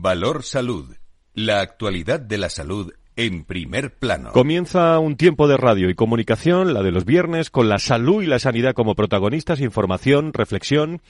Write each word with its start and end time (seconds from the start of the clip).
Valor 0.00 0.44
Salud. 0.44 0.94
La 1.34 1.60
actualidad 1.60 2.20
de 2.20 2.38
la 2.38 2.48
salud 2.48 2.92
en 3.16 3.44
primer 3.44 3.94
plano. 3.94 4.32
Comienza 4.32 4.98
un 4.98 5.16
tiempo 5.16 5.48
de 5.48 5.56
radio 5.56 5.90
y 5.90 5.94
comunicación, 5.94 6.72
la 6.72 6.82
de 6.82 6.92
los 6.92 7.04
viernes, 7.04 7.50
con 7.50 7.68
la 7.68 7.78
salud 7.78 8.22
y 8.22 8.26
la 8.26 8.38
sanidad 8.38 8.74
como 8.74 8.94
protagonistas, 8.94 9.60
información, 9.60 10.32
reflexión, 10.32 11.02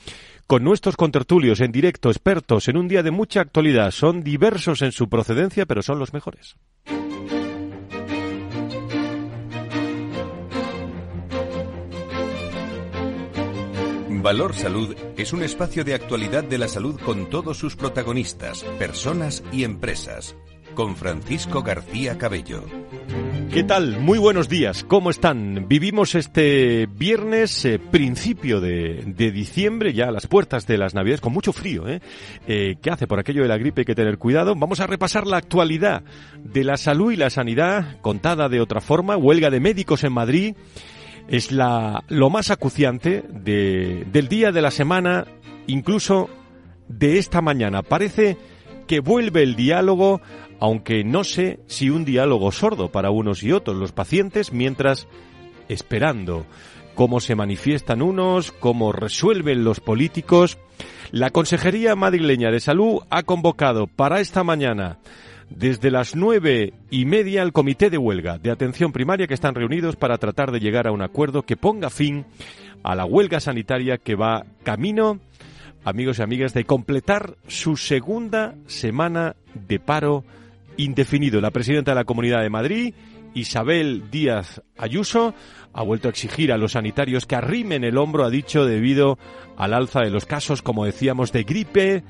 con 0.47 0.65
nuestros 0.65 0.97
contertulios 0.97 1.61
en 1.61 1.71
directo, 1.71 2.11
expertos 2.11 2.69
en 2.69 2.77
un 2.77 2.89
día 2.89 3.03
de 3.03 3.13
mucha 3.13 3.41
actualidad. 3.41 3.91
Son 3.93 4.25
diversos 4.25 4.83
en 4.83 4.93
su 4.93 5.09
procedencia, 5.09 5.67
pero 5.67 5.83
son 5.83 5.99
los 5.99 6.13
mejores. 6.13 6.57
Valor 14.23 14.55
Salud 14.55 14.95
es 15.17 15.33
un 15.33 15.43
espacio 15.43 15.83
de 15.83 15.95
actualidad 15.95 16.45
de 16.45 16.57
la 16.57 16.69
salud 16.69 16.99
con 17.01 17.29
todos 17.29 17.59
sus 17.59 17.75
protagonistas, 17.75 18.63
personas 18.79 19.43
y 19.51 19.65
empresas. 19.65 20.37
Con 20.77 20.95
Francisco 20.95 21.65
García 21.65 22.17
Cabello. 22.19 22.65
¿Qué 23.53 23.65
tal? 23.65 23.99
Muy 23.99 24.19
buenos 24.19 24.49
días. 24.49 24.85
¿Cómo 24.85 25.11
están? 25.11 25.67
Vivimos 25.69 26.15
este 26.15 26.87
viernes, 26.87 27.65
eh, 27.65 27.81
principio 27.81 28.61
de, 28.61 29.03
diciembre, 29.33 29.93
ya 29.93 30.07
a 30.07 30.13
las 30.13 30.29
puertas 30.29 30.69
de 30.69 30.79
las 30.79 30.95
Navidades, 30.95 31.21
con 31.21 31.33
mucho 31.33 31.53
frío. 31.53 31.89
¿eh? 31.89 32.01
¿eh? 32.47 32.77
¿Qué 32.81 32.91
hace? 32.91 33.09
Por 33.09 33.19
aquello 33.19 33.43
de 33.43 33.49
la 33.49 33.59
gripe 33.59 33.81
hay 33.81 33.87
que 33.87 33.97
tener 33.97 34.19
cuidado. 34.19 34.55
Vamos 34.55 34.79
a 34.79 34.87
repasar 34.87 35.27
la 35.27 35.39
actualidad 35.39 36.05
de 36.39 36.63
la 36.63 36.77
salud 36.77 37.11
y 37.11 37.17
la 37.17 37.29
sanidad, 37.29 38.01
contada 38.01 38.49
de 38.49 38.61
otra 38.61 38.81
forma. 38.81 39.17
Huelga 39.17 39.51
de 39.51 39.59
médicos 39.59 40.05
en 40.05 40.13
Madrid 40.13 40.55
es 41.29 41.53
la, 41.53 42.05
lo 42.09 42.31
más 42.31 42.51
acuciante 42.51 43.25
de, 43.29 44.07
del 44.13 44.29
día 44.29 44.53
de 44.53 44.63
la 44.63 44.71
semana, 44.71 45.27
incluso 45.67 46.29
de 46.89 47.19
esta 47.19 47.41
mañana. 47.41 47.83
Parece 47.83 48.37
que 48.87 49.01
vuelve 49.01 49.43
el 49.43 49.57
diálogo, 49.57 50.21
aunque 50.61 51.05
no 51.05 51.25
sé 51.25 51.61
si 51.67 51.91
un 51.91 52.05
diálogo 52.05 52.53
sordo 52.53 52.91
para 52.91 53.11
unos 53.11 53.43
y 53.43 53.53
otros, 53.53 53.77
los 53.77 53.93
pacientes, 53.93 54.53
mientras 54.53 55.09
esperando 55.69 56.47
cómo 56.95 57.21
se 57.21 57.35
manifiestan 57.35 58.03
unos, 58.03 58.53
cómo 58.53 58.93
resuelven 58.93 59.65
los 59.65 59.81
políticos. 59.81 60.59
La 61.11 61.31
Consejería 61.31 61.95
Madrileña 61.95 62.51
de 62.51 62.61
Salud 62.61 63.01
ha 63.11 63.23
convocado 63.23 63.87
para 63.87 64.21
esta 64.21 64.45
mañana 64.45 64.99
desde 65.57 65.91
las 65.91 66.17
nueve 66.17 66.73
y 66.91 67.05
media 67.05 67.43
el 67.43 67.53
comité 67.53 67.91
de 67.91 67.99
huelga 67.99 68.39
de 68.39 68.51
atención 68.51 68.93
primaria 68.93 69.27
que 69.27 69.35
están 69.35 69.55
reunidos 69.55 69.97
para 69.97 70.19
tratar 70.19 70.51
de 70.53 70.61
llegar 70.61 70.87
a 70.87 70.93
un 70.93 71.03
acuerdo 71.03 71.43
que 71.43 71.57
ponga 71.57 71.91
fin 71.91 72.25
a 72.83 72.95
la 72.95 73.05
huelga 73.05 73.41
sanitaria 73.41 73.99
que 73.99 74.15
va 74.15 74.45
camino, 74.63 75.21
amigos 75.85 76.19
y 76.19 76.23
amigas, 76.23 76.55
de 76.55 76.65
completar 76.65 77.37
su 77.47 77.77
segunda 77.77 78.55
semana 78.67 79.37
de 79.55 79.79
paro 79.79 80.25
indefinido. 80.77 81.41
La 81.41 81.51
presidenta 81.51 81.93
de 81.93 81.97
la 81.97 82.05
Comunidad 82.05 82.43
de 82.43 82.51
Madrid, 82.51 82.95
Isabel 83.35 84.11
Díaz 84.11 84.63
Ayuso, 84.77 85.35
ha 85.73 85.83
vuelto 85.83 86.09
a 86.09 86.11
exigir 86.11 86.53
a 86.53 86.59
los 86.59 86.73
sanitarios 86.73 87.27
que 87.27 87.37
arrimen 87.37 87.85
el 87.85 87.99
hombro, 87.99 88.25
ha 88.25 88.31
dicho, 88.31 88.65
debido 88.65 89.19
al 89.57 89.75
alza 89.75 90.01
de 90.01 90.11
los 90.11 90.27
casos, 90.27 90.63
como 90.63 90.85
decíamos, 90.85 91.33
de 91.33 91.45
gripe, 91.45 92.05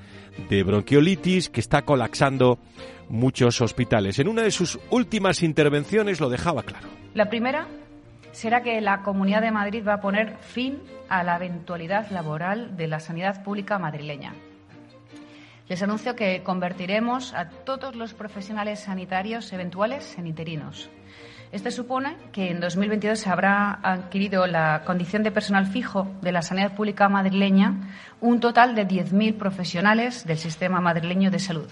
de 0.48 0.62
bronquiolitis, 0.62 1.48
que 1.48 1.61
está 1.61 1.83
colapsando 1.83 2.59
muchos 3.09 3.61
hospitales. 3.61 4.19
En 4.19 4.29
una 4.29 4.42
de 4.42 4.51
sus 4.51 4.79
últimas 4.91 5.42
intervenciones 5.42 6.20
lo 6.20 6.29
dejaba 6.29 6.62
claro. 6.62 6.89
La 7.14 7.29
primera 7.29 7.67
será 8.33 8.62
que 8.62 8.81
la 8.81 9.03
Comunidad 9.03 9.42
de 9.42 9.51
Madrid 9.51 9.84
va 9.86 9.95
a 9.95 10.01
poner 10.01 10.36
fin 10.39 10.79
a 11.09 11.23
la 11.23 11.36
eventualidad 11.36 12.11
laboral 12.11 12.77
de 12.77 12.89
la 12.89 13.01
sanidad 13.01 13.45
pública 13.45 13.79
madrileña. 13.79 14.34
Les 15.69 15.83
anuncio 15.83 16.17
que 16.17 16.42
convertiremos 16.42 17.34
a 17.34 17.48
todos 17.48 17.95
los 17.95 18.14
profesionales 18.14 18.81
sanitarios 18.81 19.53
eventuales 19.53 20.19
en 20.19 20.27
interinos. 20.27 20.91
Este 21.53 21.70
supone 21.70 22.17
que 22.33 22.50
en 22.50 22.61
2022 22.61 23.20
se 23.20 23.28
habrá 23.28 23.79
adquirido 23.83 24.46
la 24.46 24.85
condición 24.86 25.23
de 25.23 25.30
personal 25.30 25.67
fijo 25.67 26.11
de 26.23 26.33
la 26.33 26.40
sanidad 26.40 26.74
pública 26.74 27.11
madrileña 27.11 27.90
un 28.23 28.40
total 28.40 28.74
de 28.74 28.89
10.000 28.89 29.36
profesionales 29.36 30.24
del 30.24 30.39
sistema 30.39 30.80
madrileño 30.80 31.30
de 31.30 31.39
salud 31.39 31.68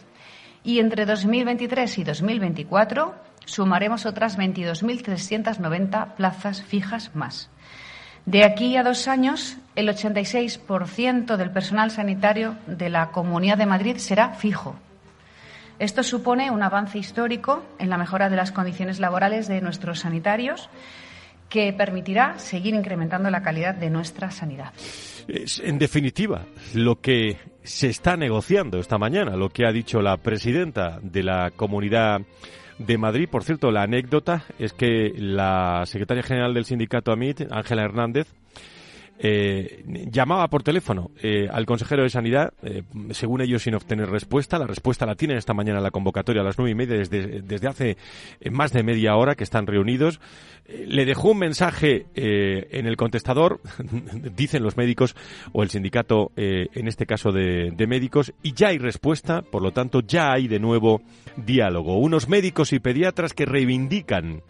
y 0.63 0.81
entre 0.81 1.07
2023 1.07 1.97
y 1.97 2.05
2024 2.05 3.15
sumaremos 3.47 4.05
otras 4.05 4.39
22.390 4.39 6.15
plazas 6.15 6.63
fijas 6.63 7.15
más. 7.15 7.49
De 8.27 8.45
aquí 8.45 8.77
a 8.77 8.83
dos 8.83 9.09
años, 9.09 9.57
el 9.77 9.89
86% 9.89 11.37
del 11.37 11.51
personal 11.53 11.91
sanitario 11.91 12.57
de 12.67 12.91
la 12.91 13.11
Comunidad 13.13 13.57
de 13.57 13.65
Madrid 13.65 13.97
será 13.97 14.35
fijo. 14.35 14.77
Esto 15.81 16.03
supone 16.03 16.51
un 16.51 16.63
avance 16.63 16.99
histórico 16.99 17.65
en 17.79 17.89
la 17.89 17.97
mejora 17.97 18.29
de 18.29 18.37
las 18.37 18.53
condiciones 18.53 19.01
laborales 19.01 19.49
de 19.49 19.63
nuestros 19.63 20.01
sanitarios 20.01 20.69
que 21.49 21.73
permitirá 21.73 22.39
seguir 22.39 22.75
incrementando 22.75 23.31
la 23.31 23.43
calidad 23.43 23.75
de 23.75 23.89
nuestra 23.89 24.31
sanidad. 24.31 24.75
En 25.63 25.79
definitiva, 25.79 26.45
lo 26.75 27.01
que 27.01 27.39
se 27.63 27.89
está 27.89 28.19
negociando 28.19 28.79
esta 28.79 28.99
mañana, 28.99 29.37
lo 29.37 29.49
que 29.49 29.65
ha 29.65 29.73
dicho 29.73 30.03
la 30.03 30.19
presidenta 30.19 30.99
de 31.01 31.23
la 31.23 31.51
Comunidad 31.51 32.21
de 32.79 32.99
Madrid. 32.99 33.29
Por 33.31 33.43
cierto, 33.43 33.71
la 33.71 33.85
anécdota 33.85 34.45
es 34.59 34.75
que 34.75 35.15
la 35.17 35.85
secretaria 35.87 36.23
general 36.23 36.53
del 36.53 36.67
sindicato 36.67 37.11
AMIT, 37.11 37.51
Ángela 37.51 37.85
Hernández, 37.85 38.29
eh, 39.23 39.85
llamaba 40.11 40.49
por 40.49 40.63
teléfono 40.63 41.11
eh, 41.23 41.47
al 41.53 41.67
consejero 41.67 42.05
de 42.05 42.09
Sanidad, 42.09 42.55
eh, 42.63 42.85
según 43.11 43.43
ellos 43.43 43.63
sin 43.63 43.75
obtener 43.75 44.09
respuesta. 44.09 44.59
La 44.59 44.67
respuesta 44.67 45.05
la 45.05 45.15
tienen 45.15 45.37
esta 45.37 45.53
mañana 45.53 45.79
la 45.79 45.91
convocatoria 45.91 46.41
a 46.41 46.45
las 46.45 46.57
nueve 46.57 46.71
y 46.71 46.75
media, 46.75 46.97
desde, 46.97 47.43
desde 47.43 47.69
hace 47.69 47.99
más 48.51 48.73
de 48.73 48.83
media 48.83 49.17
hora 49.17 49.35
que 49.35 49.45
están 49.45 49.67
reunidos. 49.67 50.21
le 50.67 51.05
dejó 51.05 51.33
un 51.33 51.39
mensaje 51.39 52.07
en 52.15 52.87
el 52.87 52.97
contestador, 52.97 53.61
dicen 54.37 54.63
los 54.63 54.79
médicos, 54.79 55.15
o 55.53 55.63
el 55.63 55.69
sindicato, 55.69 56.33
en 56.37 56.89
este 56.89 57.05
caso 57.05 57.31
de, 57.31 57.73
de 57.77 57.87
médicos, 57.87 58.33
y 58.43 58.55
ya 58.55 58.69
hay 58.69 58.79
respuesta, 58.79 59.43
por 59.43 59.61
lo 59.61 59.73
tanto 59.73 60.01
ya 60.01 60.33
hay 60.33 60.49
de 60.49 60.61
nuevo 60.61 61.03
diálogo. 61.37 61.99
Unos 61.99 62.29
médicos 62.29 62.73
y 62.73 62.79
pediatras 62.79 63.35
que 63.35 63.45
reivindican 63.45 64.43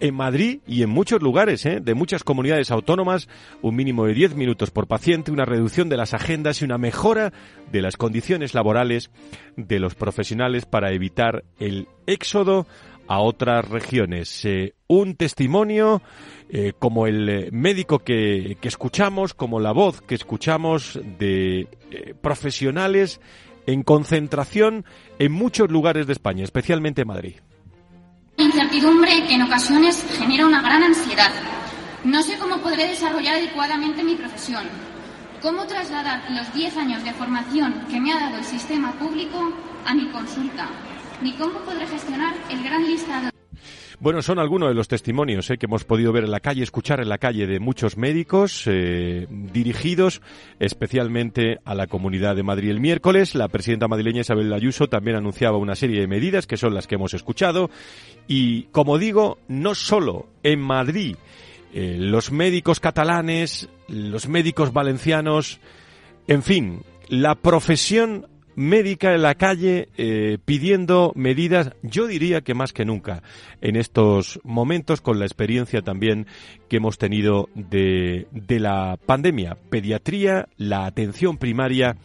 en 0.00 0.14
Madrid 0.14 0.60
y 0.66 0.82
en 0.82 0.90
muchos 0.90 1.22
lugares 1.22 1.64
¿eh? 1.66 1.80
de 1.80 1.94
muchas 1.94 2.24
comunidades 2.24 2.70
autónomas, 2.70 3.28
un 3.62 3.76
mínimo 3.76 4.06
de 4.06 4.14
10 4.14 4.34
minutos 4.34 4.70
por 4.70 4.86
paciente, 4.86 5.30
una 5.30 5.44
reducción 5.44 5.88
de 5.88 5.96
las 5.96 6.14
agendas 6.14 6.60
y 6.60 6.64
una 6.64 6.78
mejora 6.78 7.32
de 7.70 7.82
las 7.82 7.96
condiciones 7.96 8.54
laborales 8.54 9.10
de 9.56 9.78
los 9.78 9.94
profesionales 9.94 10.66
para 10.66 10.92
evitar 10.92 11.44
el 11.58 11.88
éxodo 12.06 12.66
a 13.08 13.20
otras 13.20 13.68
regiones. 13.68 14.44
Eh, 14.44 14.74
un 14.88 15.14
testimonio 15.14 16.02
eh, 16.48 16.72
como 16.78 17.06
el 17.06 17.50
médico 17.52 18.00
que, 18.00 18.56
que, 18.60 18.68
escuchamos, 18.68 19.34
como 19.34 19.60
la 19.60 19.72
voz 19.72 20.00
que 20.02 20.14
escuchamos 20.14 20.98
de 21.18 21.68
profesionales 22.20 23.20
en 23.66 23.82
concentración 23.82 24.84
en 25.18 25.32
muchos 25.32 25.70
lugares 25.70 26.06
de 26.06 26.12
España, 26.12 26.44
especialmente 26.44 27.04
Madrid. 27.04 27.36
Incertidumbre 28.56 29.26
que 29.26 29.34
en 29.34 29.42
ocasiones 29.42 30.02
genera 30.16 30.46
una 30.46 30.62
gran 30.62 30.82
ansiedad. 30.82 31.30
No 32.04 32.22
sé 32.22 32.38
cómo 32.38 32.56
podré 32.62 32.88
desarrollar 32.88 33.34
adecuadamente 33.34 34.02
mi 34.02 34.14
profesión. 34.14 34.64
¿Cómo 35.42 35.66
trasladar 35.66 36.22
los 36.30 36.54
10 36.54 36.78
años 36.78 37.04
de 37.04 37.12
formación 37.12 37.84
que 37.90 38.00
me 38.00 38.14
ha 38.14 38.18
dado 38.18 38.38
el 38.38 38.44
sistema 38.44 38.92
público 38.92 39.52
a 39.84 39.92
mi 39.92 40.06
consulta? 40.06 40.68
Ni 41.20 41.34
cómo 41.34 41.58
podré 41.66 41.86
gestionar 41.86 42.32
el 42.48 42.62
gran 42.62 42.86
listado 42.86 43.28
bueno, 43.98 44.20
son 44.20 44.38
algunos 44.38 44.68
de 44.68 44.74
los 44.74 44.88
testimonios 44.88 45.48
eh, 45.50 45.56
que 45.56 45.66
hemos 45.66 45.84
podido 45.84 46.12
ver 46.12 46.24
en 46.24 46.30
la 46.30 46.40
calle, 46.40 46.62
escuchar 46.62 47.00
en 47.00 47.08
la 47.08 47.18
calle 47.18 47.46
de 47.46 47.60
muchos 47.60 47.96
médicos 47.96 48.64
eh, 48.66 49.26
dirigidos 49.30 50.20
especialmente 50.58 51.58
a 51.64 51.74
la 51.74 51.86
Comunidad 51.86 52.36
de 52.36 52.42
Madrid. 52.42 52.70
El 52.70 52.80
miércoles, 52.80 53.34
la 53.34 53.48
presidenta 53.48 53.88
madrileña 53.88 54.20
Isabel 54.20 54.52
Ayuso 54.52 54.88
también 54.88 55.16
anunciaba 55.16 55.56
una 55.56 55.74
serie 55.74 56.00
de 56.00 56.06
medidas 56.06 56.46
que 56.46 56.58
son 56.58 56.74
las 56.74 56.86
que 56.86 56.96
hemos 56.96 57.14
escuchado 57.14 57.70
y, 58.28 58.64
como 58.64 58.98
digo, 58.98 59.38
no 59.48 59.74
solo 59.74 60.28
en 60.42 60.60
Madrid, 60.60 61.16
eh, 61.72 61.96
los 61.98 62.30
médicos 62.30 62.80
catalanes, 62.80 63.68
los 63.88 64.28
médicos 64.28 64.72
valencianos, 64.72 65.58
en 66.28 66.42
fin, 66.42 66.82
la 67.08 67.34
profesión 67.34 68.26
médica 68.56 69.14
en 69.14 69.22
la 69.22 69.36
calle 69.36 69.88
eh, 69.96 70.38
pidiendo 70.44 71.12
medidas, 71.14 71.72
yo 71.82 72.06
diría 72.06 72.40
que 72.40 72.54
más 72.54 72.72
que 72.72 72.84
nunca 72.84 73.22
en 73.60 73.76
estos 73.76 74.40
momentos 74.42 75.00
con 75.00 75.18
la 75.18 75.26
experiencia 75.26 75.82
también 75.82 76.26
que 76.68 76.78
hemos 76.78 76.98
tenido 76.98 77.48
de, 77.54 78.26
de 78.32 78.58
la 78.58 78.98
pandemia. 79.06 79.56
Pediatría, 79.70 80.48
la 80.56 80.86
atención 80.86 81.36
primaria 81.36 81.96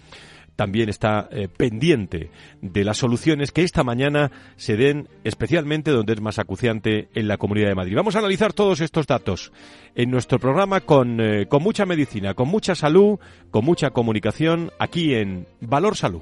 también 0.62 0.90
está 0.90 1.28
eh, 1.32 1.48
pendiente 1.48 2.30
de 2.62 2.84
las 2.84 2.98
soluciones 2.98 3.52
que 3.52 3.64
esta 3.64 3.84
mañana 3.84 4.32
se 4.58 4.78
den, 4.78 5.08
especialmente 5.24 5.90
donde 5.90 6.14
es 6.14 6.22
más 6.22 6.38
acuciante 6.38 7.10
en 7.16 7.28
la 7.28 7.38
Comunidad 7.38 7.70
de 7.70 7.76
Madrid. 7.76 7.96
Vamos 7.96 8.16
a 8.16 8.20
analizar 8.20 8.54
todos 8.54 8.80
estos 8.80 9.08
datos 9.08 9.52
en 9.96 10.12
nuestro 10.12 10.38
programa 10.38 10.82
con, 10.82 11.20
eh, 11.20 11.48
con 11.48 11.64
mucha 11.64 11.88
medicina, 11.88 12.36
con 12.36 12.48
mucha 12.48 12.76
salud, 12.76 13.18
con 13.50 13.66
mucha 13.66 13.90
comunicación, 13.90 14.72
aquí 14.78 15.16
en 15.16 15.48
Valor 15.62 15.98
Salud. 15.98 16.22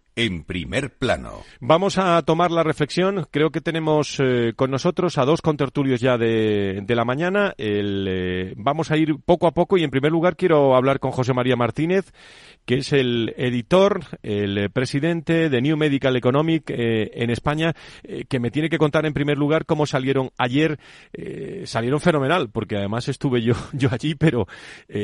en 0.21 0.43
primer 0.43 0.91
plano. 0.91 1.41
Vamos 1.59 1.97
a 1.97 2.21
tomar 2.21 2.51
la 2.51 2.61
reflexión. 2.61 3.25
Creo 3.31 3.49
que 3.49 3.59
tenemos 3.59 4.19
eh, 4.19 4.53
con 4.55 4.69
nosotros 4.69 5.17
a 5.17 5.25
dos 5.25 5.41
contertulios 5.41 5.99
ya 5.99 6.15
de, 6.19 6.83
la 6.87 7.05
mañana. 7.05 7.55
Eh, 7.57 8.53
vamos 8.55 8.91
a 8.91 8.97
ir 8.97 9.15
poco 9.25 9.47
a 9.47 9.51
poco 9.51 9.79
y 9.79 9.83
en 9.83 9.89
primer 9.89 10.11
lugar 10.11 10.35
quiero 10.35 10.75
hablar 10.75 10.99
con 10.99 11.09
José 11.09 11.33
María 11.33 11.55
Martínez, 11.55 12.11
que 12.65 12.75
es 12.75 12.93
el 12.93 13.33
editor, 13.35 14.01
el 14.21 14.69
presidente 14.69 15.49
de 15.49 15.61
New 15.61 15.75
Medical 15.75 16.15
Economic 16.15 16.69
eh, 16.69 17.09
en 17.15 17.31
España, 17.31 17.73
que 18.29 18.39
me 18.39 18.51
tiene 18.51 18.69
que 18.69 18.77
contar 18.77 19.07
en 19.07 19.13
primer 19.13 19.39
lugar 19.39 19.65
cómo 19.65 19.87
salieron 19.87 20.29
ayer. 20.37 20.77
salieron 21.63 21.99
fenomenal, 21.99 22.51
porque 22.51 22.77
además 22.77 23.07
estuve 23.07 23.41
yo, 23.41 23.55
yo 23.73 23.89
allí, 23.91 24.13
pero 24.13 24.47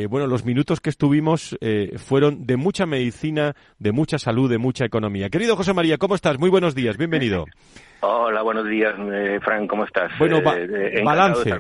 bueno, 0.10 0.28
los 0.28 0.46
minutos 0.46 0.80
que 0.80 0.92
estuvimos 0.92 1.58
fueron 1.96 2.46
de 2.46 2.58
mucha 2.58 2.86
medicina, 2.86 3.56
de 3.80 3.92
mucha 3.92 4.20
salud, 4.20 4.50
de 4.50 4.60
mucha 4.60 4.86
economía 4.86 5.07
Querido 5.32 5.56
José 5.56 5.74
María, 5.74 5.98
¿cómo 5.98 6.16
estás? 6.16 6.38
Muy 6.38 6.50
buenos 6.50 6.76
días, 6.76 6.98
bienvenido. 6.98 7.46
Hola, 8.02 8.44
buenos 8.44 8.68
días, 8.68 8.94
eh, 9.00 9.40
Frank, 9.42 9.68
¿cómo 9.68 9.84
estás? 9.84 10.12
Bueno, 10.20 10.38
eh, 10.38 11.02
balance, 11.04 11.60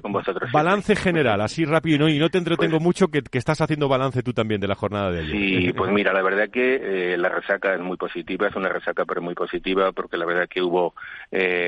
balance 0.52 0.96
general, 0.96 1.42
así 1.42 1.66
rápido, 1.66 2.08
y 2.10 2.20
no 2.20 2.30
te 2.30 2.38
entretengo 2.38 2.74
pues 2.74 2.84
mucho, 2.84 3.08
que, 3.08 3.24
estás 3.32 3.62
haciendo 3.62 3.88
balance 3.88 4.22
tú 4.22 4.34
también 4.34 4.62
de 4.62 4.68
la 4.68 4.76
jornada 4.76 5.12
de 5.12 5.22
ayer. 5.22 5.32
Sí, 5.32 5.74
pues 5.74 5.92
mira, 5.92 6.14
la 6.14 6.22
verdad 6.22 6.50
que 6.50 7.14
eh, 7.14 7.18
la 7.18 7.30
resaca 7.30 7.74
es 7.74 7.80
muy 7.80 7.98
positiva, 7.98 8.48
es 8.48 8.56
una 8.56 8.70
resaca 8.70 9.06
pero 9.06 9.22
muy 9.22 9.34
positiva, 9.34 9.92
porque 9.94 10.18
la 10.18 10.26
verdad 10.26 10.48
que 10.48 10.62
hubo 10.62 10.94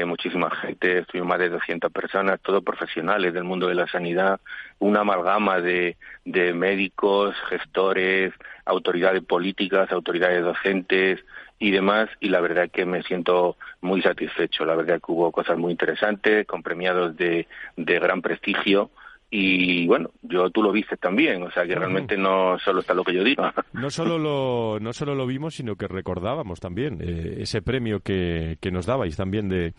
muchísima 0.06 0.52
gente, 0.52 1.00
estuvieron 1.00 1.30
más 1.30 1.40
de 1.40 1.50
200 1.50 1.92
personas, 1.92 2.40
todos 2.42 2.64
profesionales 2.64 3.34
del 3.34 3.46
mundo 3.46 3.68
de 3.68 3.76
la 3.76 3.88
sanidad, 3.88 4.40
una 4.78 5.00
amalgama 5.00 5.62
de, 5.62 5.98
de 6.26 6.54
médicos, 6.54 7.36
gestores, 7.50 8.34
autoridades 8.66 9.24
políticas, 9.24 9.92
autoridades 9.92 10.44
docentes, 10.44 11.20
y 11.60 11.72
demás, 11.72 12.10
y 12.22 12.30
la 12.30 12.40
verdad 12.40 12.70
que 12.72 12.86
me 12.86 13.04
siento 13.04 13.58
muy 13.82 14.02
satisfecho. 14.02 14.66
La 14.66 14.76
verdad 14.76 15.02
que 15.06 15.12
hubo 15.12 15.32
cosas 15.32 15.58
muy 15.58 15.72
interesantes, 15.72 16.48
con 16.48 16.64
premiados 16.64 17.18
de, 17.18 17.48
de 17.76 18.00
gran 18.00 18.22
prestigio, 18.22 18.90
y 19.32 19.86
bueno, 19.86 20.10
yo 20.24 20.50
tú 20.50 20.64
lo 20.64 20.72
viste 20.72 20.98
también, 20.98 21.44
o 21.44 21.52
sea 21.52 21.66
que 21.66 21.76
realmente 21.76 22.18
no 22.18 22.58
solo 22.60 22.80
está 22.80 22.94
lo 22.94 23.04
que 23.04 23.14
yo 23.14 23.24
digo. 23.24 23.44
No 23.72 23.90
solo 23.90 24.18
lo, 24.18 24.80
no 24.82 24.92
solo 24.92 25.16
lo 25.16 25.26
vimos, 25.26 25.56
sino 25.56 25.76
que 25.76 25.88
recordábamos 25.88 26.60
también 26.60 27.00
eh, 27.02 27.38
ese 27.40 27.62
premio 27.62 28.02
que, 28.02 28.58
que, 28.60 28.72
nos 28.72 28.86
dabais 28.86 29.16
también 29.16 29.48
de 29.48 29.74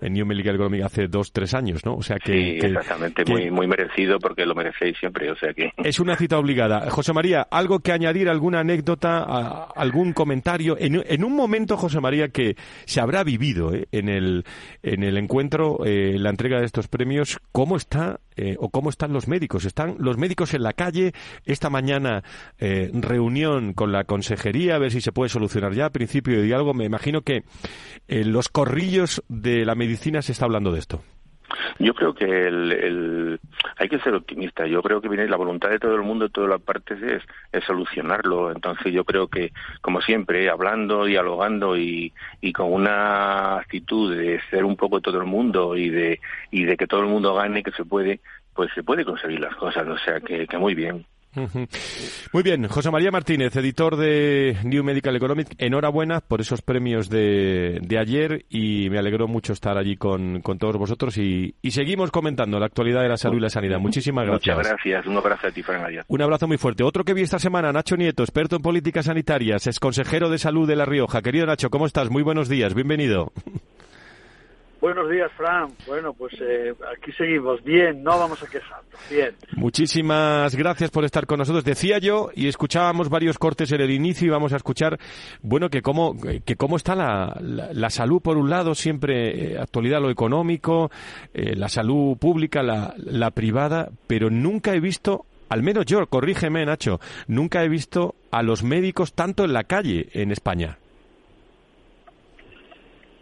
en 0.00 0.12
New 0.12 0.26
Medical 0.26 0.56
Economy 0.56 0.82
hace 0.82 1.06
dos, 1.06 1.32
tres 1.32 1.54
años, 1.54 1.86
¿no? 1.86 1.94
O 1.94 2.02
sea 2.02 2.18
que... 2.18 2.32
Sí, 2.32 2.66
exactamente, 2.66 3.24
muy, 3.24 3.50
muy 3.50 3.66
merecido 3.66 4.18
porque 4.18 4.44
lo 4.44 4.54
merecéis 4.54 4.98
siempre, 4.98 5.30
o 5.30 5.36
sea 5.36 5.54
que... 5.54 5.70
Es 5.84 6.00
una 6.00 6.16
cita 6.16 6.38
obligada. 6.38 6.90
José 6.90 7.12
María, 7.12 7.42
¿algo 7.50 7.80
que 7.80 7.92
añadir, 7.92 8.28
alguna 8.28 8.60
anécdota, 8.60 9.22
algún 9.74 10.12
comentario? 10.12 10.76
En, 10.78 11.02
en 11.06 11.24
un 11.24 11.34
momento, 11.34 11.76
José 11.76 12.00
María, 12.00 12.28
que 12.28 12.56
se 12.84 13.00
habrá 13.00 13.24
vivido 13.24 13.72
eh, 13.72 13.86
en, 13.92 14.08
el, 14.08 14.44
en 14.82 15.02
el 15.02 15.16
encuentro, 15.16 15.84
eh, 15.84 16.16
la 16.18 16.30
entrega 16.30 16.58
de 16.60 16.66
estos 16.66 16.88
premios, 16.88 17.38
¿cómo 17.52 17.76
está 17.76 18.20
eh, 18.36 18.56
o 18.58 18.68
cómo 18.68 18.90
están 18.96 19.12
los 19.12 19.28
médicos. 19.28 19.66
Están 19.66 19.96
los 19.98 20.16
médicos 20.16 20.54
en 20.54 20.62
la 20.62 20.72
calle. 20.72 21.12
Esta 21.44 21.68
mañana 21.68 22.24
eh, 22.58 22.90
reunión 22.94 23.74
con 23.74 23.92
la 23.92 24.04
consejería 24.04 24.76
a 24.76 24.78
ver 24.78 24.90
si 24.90 25.02
se 25.02 25.12
puede 25.12 25.28
solucionar 25.28 25.74
ya. 25.74 25.90
Principio 25.90 26.38
de 26.38 26.44
diálogo. 26.44 26.72
Me 26.72 26.86
imagino 26.86 27.20
que 27.20 27.44
en 28.08 28.32
los 28.32 28.48
corrillos 28.48 29.22
de 29.28 29.66
la 29.66 29.74
medicina 29.74 30.22
se 30.22 30.32
está 30.32 30.46
hablando 30.46 30.72
de 30.72 30.78
esto. 30.78 31.02
Yo 31.78 31.94
creo 31.94 32.14
que 32.14 32.24
el, 32.24 33.38
hay 33.76 33.88
que 33.88 33.98
ser 34.00 34.14
optimista. 34.14 34.66
Yo 34.66 34.82
creo 34.82 35.02
que 35.02 35.08
viene 35.08 35.28
la 35.28 35.36
voluntad 35.36 35.68
de 35.68 35.78
todo 35.78 35.94
el 35.94 36.02
mundo, 36.02 36.24
de 36.24 36.30
todas 36.30 36.50
las 36.50 36.62
partes, 36.62 37.00
es, 37.02 37.22
es 37.52 37.64
solucionarlo. 37.64 38.50
Entonces 38.50 38.94
yo 38.94 39.04
creo 39.04 39.28
que, 39.28 39.52
como 39.82 40.00
siempre, 40.00 40.48
hablando, 40.48 41.04
dialogando 41.04 41.76
y, 41.76 42.12
y 42.40 42.52
con 42.52 42.72
una 42.72 43.58
actitud 43.58 44.16
de 44.16 44.40
ser 44.50 44.64
un 44.64 44.76
poco 44.76 45.00
todo 45.00 45.18
el 45.18 45.26
mundo 45.26 45.76
y 45.76 45.90
de, 45.90 46.20
y 46.50 46.64
de 46.64 46.76
que 46.76 46.86
todo 46.86 47.00
el 47.00 47.08
mundo 47.08 47.34
gane, 47.34 47.62
que 47.62 47.72
se 47.72 47.84
puede, 47.84 48.20
pues 48.56 48.70
se 48.74 48.82
puede 48.82 49.04
conseguir 49.04 49.40
las 49.40 49.54
cosas. 49.56 49.86
O 49.86 49.98
sea 49.98 50.20
que, 50.20 50.46
que 50.46 50.58
muy 50.58 50.74
bien. 50.74 51.06
Muy 52.32 52.42
bien, 52.42 52.66
José 52.66 52.90
María 52.90 53.10
Martínez, 53.10 53.54
editor 53.56 53.96
de 53.96 54.56
New 54.64 54.82
Medical 54.82 55.14
Economic, 55.16 55.48
enhorabuena 55.58 56.20
por 56.20 56.40
esos 56.40 56.62
premios 56.62 57.10
de, 57.10 57.78
de 57.82 57.98
ayer 57.98 58.46
y 58.48 58.88
me 58.90 58.98
alegró 58.98 59.28
mucho 59.28 59.52
estar 59.52 59.76
allí 59.76 59.96
con, 59.96 60.40
con 60.40 60.58
todos 60.58 60.76
vosotros 60.76 61.18
y, 61.18 61.54
y, 61.60 61.72
seguimos 61.72 62.10
comentando 62.10 62.58
la 62.58 62.66
actualidad 62.66 63.02
de 63.02 63.08
la 63.10 63.16
salud 63.18 63.36
y 63.36 63.40
la 63.40 63.50
sanidad. 63.50 63.78
Muchísimas 63.78 64.26
gracias. 64.26 64.56
Muchas 64.56 64.72
gracias, 64.72 65.06
un 65.06 65.16
abrazo 65.18 65.46
a 65.48 65.50
ti, 65.50 65.62
Fran 65.62 65.82
Un 66.08 66.22
abrazo 66.22 66.48
muy 66.48 66.56
fuerte. 66.56 66.84
Otro 66.84 67.04
que 67.04 67.12
vi 67.12 67.22
esta 67.22 67.38
semana, 67.38 67.70
Nacho 67.70 67.96
Nieto, 67.96 68.22
experto 68.22 68.56
en 68.56 68.62
políticas 68.62 69.04
sanitarias, 69.06 69.66
es 69.66 69.78
consejero 69.78 70.30
de 70.30 70.38
salud 70.38 70.66
de 70.66 70.76
La 70.76 70.86
Rioja. 70.86 71.20
Querido 71.20 71.44
Nacho, 71.44 71.68
¿cómo 71.68 71.86
estás? 71.86 72.10
Muy 72.10 72.22
buenos 72.22 72.48
días, 72.48 72.72
bienvenido. 72.72 73.32
Buenos 74.86 75.10
días, 75.10 75.32
Fran. 75.36 75.70
Bueno, 75.84 76.12
pues 76.12 76.32
eh, 76.40 76.72
aquí 76.96 77.10
seguimos. 77.10 77.60
Bien, 77.64 78.04
no 78.04 78.20
vamos 78.20 78.40
a 78.40 78.46
quejarnos. 78.46 78.94
Bien. 79.10 79.34
Muchísimas 79.56 80.54
gracias 80.54 80.92
por 80.92 81.04
estar 81.04 81.26
con 81.26 81.40
nosotros. 81.40 81.64
Decía 81.64 81.98
yo, 81.98 82.30
y 82.36 82.46
escuchábamos 82.46 83.08
varios 83.08 83.36
cortes 83.36 83.72
en 83.72 83.80
el 83.80 83.90
inicio, 83.90 84.28
y 84.28 84.30
vamos 84.30 84.52
a 84.52 84.56
escuchar, 84.58 84.96
bueno, 85.42 85.70
que 85.70 85.82
cómo, 85.82 86.14
que 86.44 86.54
cómo 86.54 86.76
está 86.76 86.94
la, 86.94 87.36
la, 87.40 87.90
salud, 87.90 88.22
por 88.22 88.36
un 88.36 88.48
lado, 88.48 88.76
siempre 88.76 89.54
eh, 89.54 89.58
actualidad 89.58 90.00
lo 90.00 90.08
económico, 90.08 90.88
eh, 91.34 91.56
la 91.56 91.68
salud 91.68 92.16
pública, 92.16 92.62
la, 92.62 92.94
la 92.96 93.32
privada, 93.32 93.90
pero 94.06 94.30
nunca 94.30 94.72
he 94.72 94.78
visto 94.78 95.26
al 95.48 95.64
menos 95.64 95.84
yo, 95.86 96.06
corrígeme 96.06 96.64
Nacho, 96.64 97.00
nunca 97.26 97.64
he 97.64 97.68
visto 97.68 98.14
a 98.30 98.44
los 98.44 98.62
médicos 98.62 99.14
tanto 99.14 99.44
en 99.44 99.52
la 99.52 99.64
calle 99.64 100.08
en 100.12 100.30
España. 100.30 100.78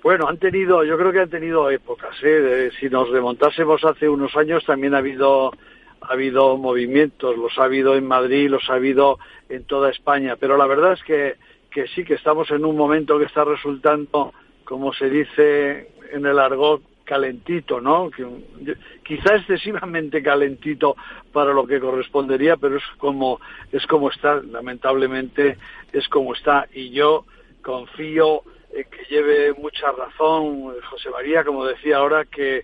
Bueno, 0.05 0.29
han 0.29 0.37
tenido, 0.37 0.85
yo 0.85 0.99
creo 0.99 1.13
que 1.13 1.21
han 1.21 1.31
tenido 1.31 1.71
épocas. 1.71 2.15
¿eh? 2.23 2.71
si 2.79 2.91
nos 2.91 3.09
remontásemos 3.09 3.83
hace 3.87 4.07
unos 4.07 4.37
años, 4.37 4.63
también 4.67 4.95
ha 4.95 4.99
habido, 4.99 5.51
ha 6.03 6.13
habido 6.13 6.59
movimientos, 6.59 7.39
los 7.39 7.59
ha 7.59 7.65
habido 7.65 7.97
en 7.97 8.07
Madrid, 8.07 8.51
los 8.51 8.69
ha 8.69 8.75
habido 8.75 9.19
en 9.49 9.65
toda 9.65 9.89
España. 9.89 10.37
Pero 10.39 10.59
la 10.59 10.67
verdad 10.67 10.93
es 10.93 11.03
que, 11.05 11.37
que 11.71 11.89
sí, 11.89 12.05
que 12.05 12.15
estamos 12.15 12.51
en 12.51 12.67
un 12.67 12.77
momento 12.77 13.19
que 13.19 13.25
está 13.25 13.45
resultando, 13.45 14.35
como 14.65 14.93
se 14.93 15.09
dice 15.09 15.89
en 16.13 16.27
el 16.27 16.39
argot, 16.39 16.83
calentito, 17.05 17.81
¿no? 17.81 18.11
quizá 19.05 19.37
excesivamente 19.37 20.23
calentito 20.23 20.97
para 21.33 21.55
lo 21.55 21.67
que 21.67 21.81
correspondería, 21.81 22.59
pero 22.59 22.77
es 22.77 22.85
como 22.99 23.41
es 23.73 23.87
como 23.87 24.11
está, 24.11 24.43
lamentablemente 24.43 25.59
es 25.93 26.09
como 26.09 26.35
está 26.35 26.67
y 26.73 26.91
yo 26.91 27.27
confío 27.63 28.43
eh, 28.75 28.87
que 28.91 29.05
lleve 29.09 29.53
mucha 29.55 29.91
razón 29.93 30.75
José 30.91 31.11
María, 31.11 31.45
como 31.45 31.65
decía 31.65 31.99
ahora, 31.99 32.25
que, 32.25 32.63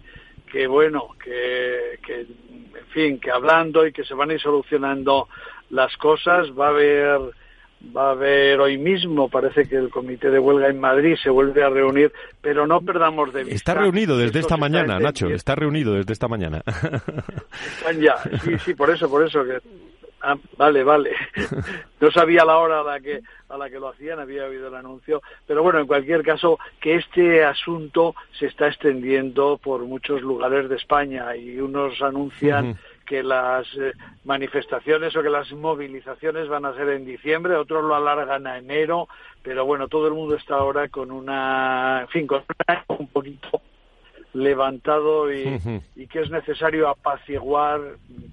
que 0.50 0.67
bueno, 0.67 1.09
que, 1.23 1.99
que, 2.05 2.21
en 2.21 2.87
fin, 2.93 3.21
que 3.21 3.31
hablando 3.31 3.87
y 3.87 3.93
que 3.93 4.05
se 4.05 4.14
van 4.14 4.31
a 4.31 4.35
ir 4.35 4.40
solucionando 4.40 5.29
las 5.71 5.97
cosas, 5.97 6.49
va 6.50 6.67
a 6.67 6.71
haber 6.71 7.21
va 7.97 8.09
a 8.09 8.11
haber 8.11 8.61
hoy 8.61 8.76
mismo, 8.76 9.29
parece 9.29 9.67
que 9.67 9.76
el 9.76 9.88
comité 9.88 10.31
de 10.31 10.38
huelga 10.38 10.69
en 10.69 10.79
Madrid 10.81 11.17
se 11.23 11.31
vuelve 11.31 11.62
a 11.62 11.71
reunir, 11.71 12.12
pero 12.40 12.67
no 12.67 12.81
perdamos 12.81 13.33
de 13.33 13.45
vista. 13.45 13.55
Está 13.55 13.75
reunido 13.75 14.19
desde 14.19 14.40
esta 14.40 14.57
mañana, 14.57 14.99
Nacho, 14.99 15.29
está 15.29 15.55
reunido 15.55 15.95
desde 15.95 16.12
esta 16.12 16.29
mañana. 16.29 16.62
Están 16.67 18.00
ya, 18.00 18.17
sí, 18.43 18.59
sí, 18.59 18.75
por 18.75 18.90
eso, 18.90 19.09
por 19.09 19.26
eso 19.26 19.43
que 19.45 19.61
Ah, 20.21 20.37
vale, 20.57 20.85
vale. 20.85 21.11
No 22.00 22.11
sabía 22.11 22.47
la 22.47 22.57
hora 22.57 22.81
a 22.81 22.83
la 22.83 23.00
que 23.00 23.21
a 23.50 23.59
la 23.59 23.69
que 23.69 23.79
lo 23.79 23.89
hacían, 23.89 24.21
había 24.21 24.47
oído 24.47 24.69
el 24.69 24.75
anuncio, 24.75 25.21
pero 25.47 25.62
bueno, 25.62 25.81
en 25.81 25.87
cualquier 25.87 26.23
caso, 26.23 26.59
que 26.81 26.95
este 26.95 27.45
asunto 27.45 28.15
se 28.39 28.47
está 28.47 28.69
extendiendo 28.69 29.59
por 29.59 29.83
muchos 29.83 30.23
lugares 30.23 30.71
de 30.71 30.77
España 30.77 31.37
y 31.37 31.59
unos 31.59 32.00
anuncian 32.00 32.79
que 33.05 33.23
las 33.23 33.67
eh, 33.77 33.93
manifestaciones 34.25 35.15
o 35.15 35.23
que 35.23 35.29
las 35.29 35.53
movilizaciones 35.53 36.49
van 36.49 36.65
a 36.65 36.75
ser 36.75 36.89
en 36.91 37.05
diciembre, 37.05 37.57
otros 37.57 37.85
lo 37.85 37.95
alargan 37.95 38.47
a 38.47 38.57
enero, 38.57 39.09
pero 39.43 39.67
bueno, 39.67 39.89
todo 39.89 40.07
el 40.07 40.15
mundo 40.15 40.37
está 40.37 40.55
ahora 40.55 40.89
con 40.89 41.11
una, 41.11 42.03
en 42.03 42.09
fin, 42.09 42.27
con 42.27 42.45
un 42.99 43.09
poquito 43.09 43.61
levantado 44.32 45.32
y, 45.32 45.58
que 46.06 46.20
es 46.20 46.30
necesario 46.30 46.88
apaciguar 46.88 47.80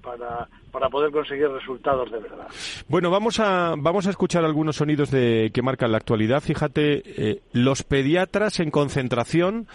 para, 0.02 0.48
para 0.70 0.88
poder 0.88 1.10
conseguir 1.10 1.48
resultados 1.48 2.10
de 2.10 2.18
verdad. 2.18 2.48
Bueno, 2.88 3.10
vamos 3.10 3.40
a, 3.40 3.74
vamos 3.76 4.06
a 4.06 4.10
escuchar 4.10 4.44
algunos 4.44 4.76
sonidos 4.76 5.10
de, 5.10 5.50
que 5.52 5.62
marcan 5.62 5.92
la 5.92 5.98
actualidad. 5.98 6.40
Fíjate, 6.40 7.02
eh, 7.04 7.42
los 7.52 7.82
pediatras 7.82 8.60
en 8.60 8.70
concentración, 8.70 9.66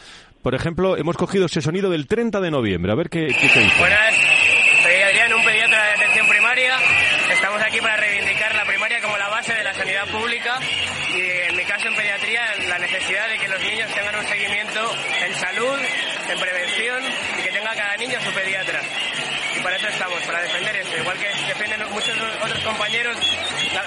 por 0.42 0.56
ejemplo, 0.56 0.98
hemos 0.98 1.18
cogido 1.18 1.46
ese 1.46 1.62
sonido 1.62 1.90
del 1.90 2.08
30 2.08 2.42
de 2.42 2.52
noviembre. 2.52 2.92
A 2.92 2.96
ver 2.96 3.10
qué, 3.10 3.28
qué 3.28 3.50
te 3.50 3.60
dice. 3.60 3.80
Buenas, 3.80 4.16
soy 4.82 4.94
Adrián, 4.94 5.34
un 5.34 5.44
pediatra 5.44 5.84
de 5.84 5.92
atención 5.92 6.28
primaria. 6.28 6.76
Estamos 7.32 7.62
aquí 7.62 7.80
para 7.80 7.98
reivindicar 7.98 8.56
la 8.56 8.66
primaria 8.66 9.02
como 9.02 9.18
la 9.18 9.30
base 9.30 9.54
de 9.54 9.64
la 9.64 9.74
sanidad 9.74 10.08
pública 10.12 10.60
y 11.16 11.50
en 11.50 11.56
mi 11.56 11.64
caso 11.64 11.88
en 11.88 11.96
pediatría 11.96 12.42
la 12.70 12.80
necesidad 12.80 13.30
de 13.30 13.38
que 13.38 13.48
los 13.48 13.62
niños 13.62 13.92
tengan 13.94 14.16
un 14.16 14.26
seguimiento 14.26 14.80
en 15.26 15.34
salud 15.36 15.80
en 16.30 16.40
prevención 16.40 16.64
formación 16.74 17.04
y 17.40 17.44
que 17.44 17.52
tenga 17.52 17.76
cada 17.76 17.98
niño 17.98 18.20
su 18.22 18.32
pediatra. 18.34 18.82
Y 19.56 19.60
para 19.62 19.76
eso 19.76 19.88
estamos, 19.88 20.22
para 20.24 20.42
defender 20.42 20.76
eso, 20.76 20.98
igual 20.98 21.18
que 21.18 21.28
defienden 21.48 21.90
muchos 21.92 22.18
otros 22.44 22.64
compañeros 22.64 23.18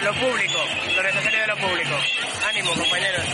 lo 0.07 0.13
público, 0.13 0.59
lo 0.95 1.03
necesario 1.03 1.41
de 1.41 1.47
lo 1.49 1.57
público. 1.57 1.97
Ánimo, 2.49 2.71
compañeros. 2.71 3.25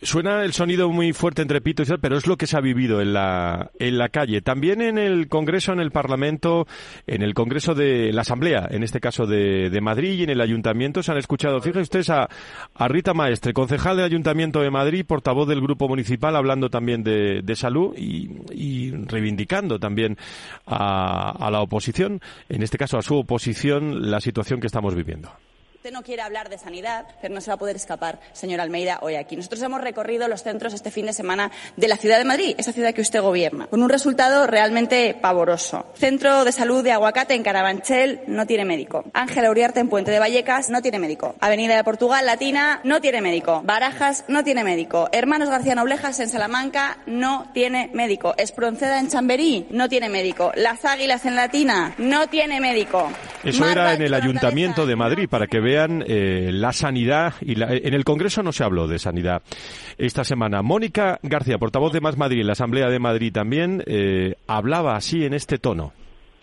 Suena 0.00 0.42
el 0.42 0.54
sonido 0.54 0.88
muy 0.88 1.12
fuerte 1.12 1.42
entre 1.42 1.60
pito 1.60 1.82
y 1.82 1.86
tal, 1.86 2.00
pero 2.00 2.16
es 2.16 2.26
lo 2.26 2.38
que 2.38 2.46
se 2.46 2.56
ha 2.56 2.60
vivido 2.60 3.02
en 3.02 3.12
la, 3.12 3.70
en 3.78 3.98
la 3.98 4.08
calle. 4.08 4.40
También 4.40 4.80
en 4.80 4.96
el 4.96 5.28
Congreso, 5.28 5.72
en 5.72 5.80
el 5.80 5.90
Parlamento, 5.90 6.66
en 7.06 7.20
el 7.20 7.34
Congreso 7.34 7.74
de 7.74 8.10
la 8.10 8.22
Asamblea, 8.22 8.66
en 8.70 8.82
este 8.82 9.00
caso 9.00 9.26
de, 9.26 9.68
de 9.68 9.80
Madrid 9.82 10.18
y 10.18 10.22
en 10.22 10.30
el 10.30 10.40
Ayuntamiento, 10.40 11.02
se 11.02 11.12
han 11.12 11.18
escuchado, 11.18 11.60
fíjense 11.60 11.82
ustedes, 11.82 12.10
a, 12.10 12.26
a, 12.74 12.88
Rita 12.88 13.12
Maestre, 13.12 13.52
concejal 13.52 13.96
del 13.96 14.06
Ayuntamiento 14.06 14.60
de 14.60 14.70
Madrid, 14.70 15.04
portavoz 15.06 15.46
del 15.46 15.60
Grupo 15.60 15.88
Municipal, 15.88 16.34
hablando 16.36 16.70
también 16.70 17.04
de, 17.04 17.42
de 17.42 17.54
salud 17.54 17.94
y, 17.96 18.30
y, 18.50 18.92
reivindicando 18.92 19.78
también 19.78 20.16
a, 20.66 21.32
a 21.32 21.50
la 21.50 21.60
oposición, 21.60 22.20
en 22.48 22.62
este 22.62 22.78
caso 22.78 22.96
a 22.96 23.02
su 23.02 23.18
oposición, 23.18 24.10
la 24.10 24.20
situación 24.20 24.58
que 24.58 24.68
estamos 24.68 24.94
viviendo. 24.94 25.30
Usted 25.82 25.94
no 25.94 26.04
quiere 26.04 26.22
hablar 26.22 26.48
de 26.48 26.58
sanidad, 26.58 27.06
pero 27.20 27.34
no 27.34 27.40
se 27.40 27.50
va 27.50 27.54
a 27.54 27.58
poder 27.58 27.74
escapar, 27.74 28.20
señor 28.32 28.60
Almeida, 28.60 29.00
hoy 29.02 29.16
aquí. 29.16 29.34
Nosotros 29.34 29.60
hemos 29.62 29.80
recorrido 29.80 30.28
los 30.28 30.44
centros 30.44 30.74
este 30.74 30.92
fin 30.92 31.06
de 31.06 31.12
semana 31.12 31.50
de 31.76 31.88
la 31.88 31.96
ciudad 31.96 32.18
de 32.18 32.24
Madrid, 32.24 32.54
esa 32.56 32.72
ciudad 32.72 32.94
que 32.94 33.00
usted 33.00 33.20
gobierna, 33.20 33.66
con 33.66 33.82
un 33.82 33.88
resultado 33.88 34.46
realmente 34.46 35.18
pavoroso. 35.20 35.86
Centro 35.94 36.44
de 36.44 36.52
Salud 36.52 36.84
de 36.84 36.92
Aguacate 36.92 37.34
en 37.34 37.42
Carabanchel 37.42 38.20
no 38.28 38.46
tiene 38.46 38.64
médico. 38.64 39.02
Ángela 39.12 39.50
Uriarte 39.50 39.80
en 39.80 39.88
Puente 39.88 40.12
de 40.12 40.20
Vallecas 40.20 40.70
no 40.70 40.82
tiene 40.82 41.00
médico. 41.00 41.34
Avenida 41.40 41.74
de 41.74 41.82
Portugal 41.82 42.26
Latina 42.26 42.80
no 42.84 43.00
tiene 43.00 43.20
médico. 43.20 43.62
Barajas 43.64 44.24
no 44.28 44.44
tiene 44.44 44.62
médico. 44.62 45.08
Hermanos 45.10 45.48
García 45.48 45.74
Noblejas 45.74 46.20
en 46.20 46.28
Salamanca 46.28 46.98
no 47.06 47.50
tiene 47.52 47.90
médico. 47.92 48.34
Espronceda 48.36 49.00
en 49.00 49.08
Chamberí 49.08 49.66
no 49.70 49.88
tiene 49.88 50.08
médico. 50.08 50.52
Las 50.54 50.84
Águilas 50.84 51.26
en 51.26 51.34
Latina 51.34 51.92
no 51.98 52.28
tiene 52.28 52.60
médico. 52.60 53.10
Eso 53.42 53.68
era 53.68 53.94
en 53.94 54.02
el 54.02 54.14
Ayuntamiento 54.14 54.86
de 54.86 54.94
Madrid, 54.94 55.28
para 55.28 55.48
que 55.48 55.58
vean 55.58 55.71
eh, 56.06 56.50
la 56.52 56.72
sanidad. 56.72 57.34
y 57.40 57.54
la, 57.54 57.72
En 57.74 57.94
el 57.94 58.04
Congreso 58.04 58.42
no 58.42 58.52
se 58.52 58.64
habló 58.64 58.86
de 58.86 58.98
sanidad 58.98 59.42
esta 59.98 60.24
semana. 60.24 60.62
Mónica 60.62 61.18
García, 61.22 61.58
portavoz 61.58 61.92
de 61.92 62.00
Más 62.00 62.16
Madrid, 62.16 62.44
la 62.44 62.52
Asamblea 62.52 62.88
de 62.88 62.98
Madrid 62.98 63.32
también, 63.32 63.82
eh, 63.86 64.34
hablaba 64.46 64.96
así 64.96 65.24
en 65.24 65.34
este 65.34 65.58
tono. 65.58 65.92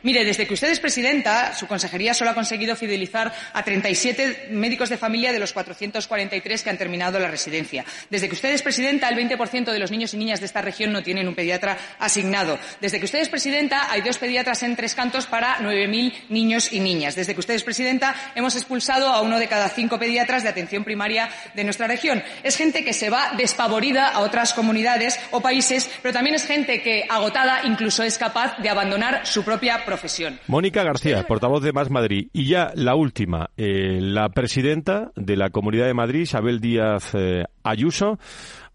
Mire, 0.04 0.24
desde 0.24 0.48
que 0.48 0.54
usted 0.54 0.70
es 0.70 0.80
presidenta, 0.80 1.54
su 1.56 1.68
consejería 1.68 2.14
solo 2.14 2.32
ha 2.32 2.34
conseguido 2.34 2.76
fidelizar 2.76 3.34
a 3.54 3.64
37 3.64 4.48
médicos 4.52 4.90
de 4.90 4.98
familia 4.98 5.34
de 5.34 5.40
los 5.40 5.52
443 5.52 6.64
que 6.64 6.70
han 6.70 6.78
terminado 6.78 7.20
la 7.20 7.28
residencia. 7.28 7.84
Desde 8.10 8.30
que 8.30 8.36
usted 8.36 8.54
es 8.54 8.62
presidenta, 8.62 9.10
el 9.10 9.18
20% 9.18 9.72
de 9.72 9.80
los 9.80 9.92
niños 9.92 10.14
y 10.14 10.18
niñas 10.18 10.40
de 10.40 10.46
esta 10.46 10.62
región 10.62 10.94
no 10.94 11.04
tienen 11.04 11.28
un 11.28 11.36
pediatra 11.36 11.78
asignado. 12.00 12.58
Desde 12.80 13.00
que 13.00 13.06
usted 13.06 13.20
es 13.20 13.30
presidenta, 13.30 13.92
hay 13.92 14.02
dos 14.02 14.18
pediatras 14.18 14.64
en 14.64 14.76
tres 14.76 14.96
cantos 14.96 15.26
para 15.26 15.58
9.000 15.58 16.14
niños 16.30 16.72
y 16.72 16.80
niñas. 16.80 17.16
Desde 17.16 17.34
que 17.34 17.40
usted 17.40 17.56
es 17.56 17.64
presidenta, 17.64 18.16
hemos 18.36 18.56
expulsado 18.56 19.10
a 19.10 19.22
uno 19.22 19.38
de 19.38 19.48
cada 19.48 19.70
cinco 19.70 20.00
pediatras 20.00 20.44
de 20.44 20.50
atención 20.50 20.84
primaria 20.84 21.30
de 21.54 21.64
nuestra 21.64 21.88
región. 21.88 22.24
Es 22.44 22.56
gente 22.56 22.86
que 22.86 22.94
se 22.94 23.10
va 23.10 23.34
despavorida 23.38 24.08
a 24.10 24.20
otras 24.20 24.54
comunidades 24.54 25.20
o 25.32 25.42
países, 25.42 25.90
pero 26.02 26.14
también 26.14 26.36
es 26.36 26.46
gente 26.46 26.82
que, 26.82 27.06
agotada, 27.10 27.62
incluso 27.66 28.04
es 28.04 28.18
capaz 28.18 28.58
de 28.60 28.70
abandonar 28.70 29.26
su 29.26 29.44
propia 29.44 29.86
profesión. 29.90 30.40
Mónica 30.48 30.84
García, 30.84 31.26
portavoz 31.26 31.64
de 31.64 31.74
Más 31.74 31.90
Madrid. 31.90 32.30
Y 32.32 32.48
ya 32.48 32.72
la 32.76 32.96
última, 32.96 33.50
eh, 33.58 34.00
la 34.00 34.30
presidenta 34.30 35.12
de 35.16 35.36
la 35.36 35.50
Comunidad 35.50 35.88
de 35.88 35.96
Madrid, 35.96 36.22
Isabel 36.22 36.60
Díaz 36.60 37.16
eh, 37.16 37.46
Ayuso, 37.64 38.20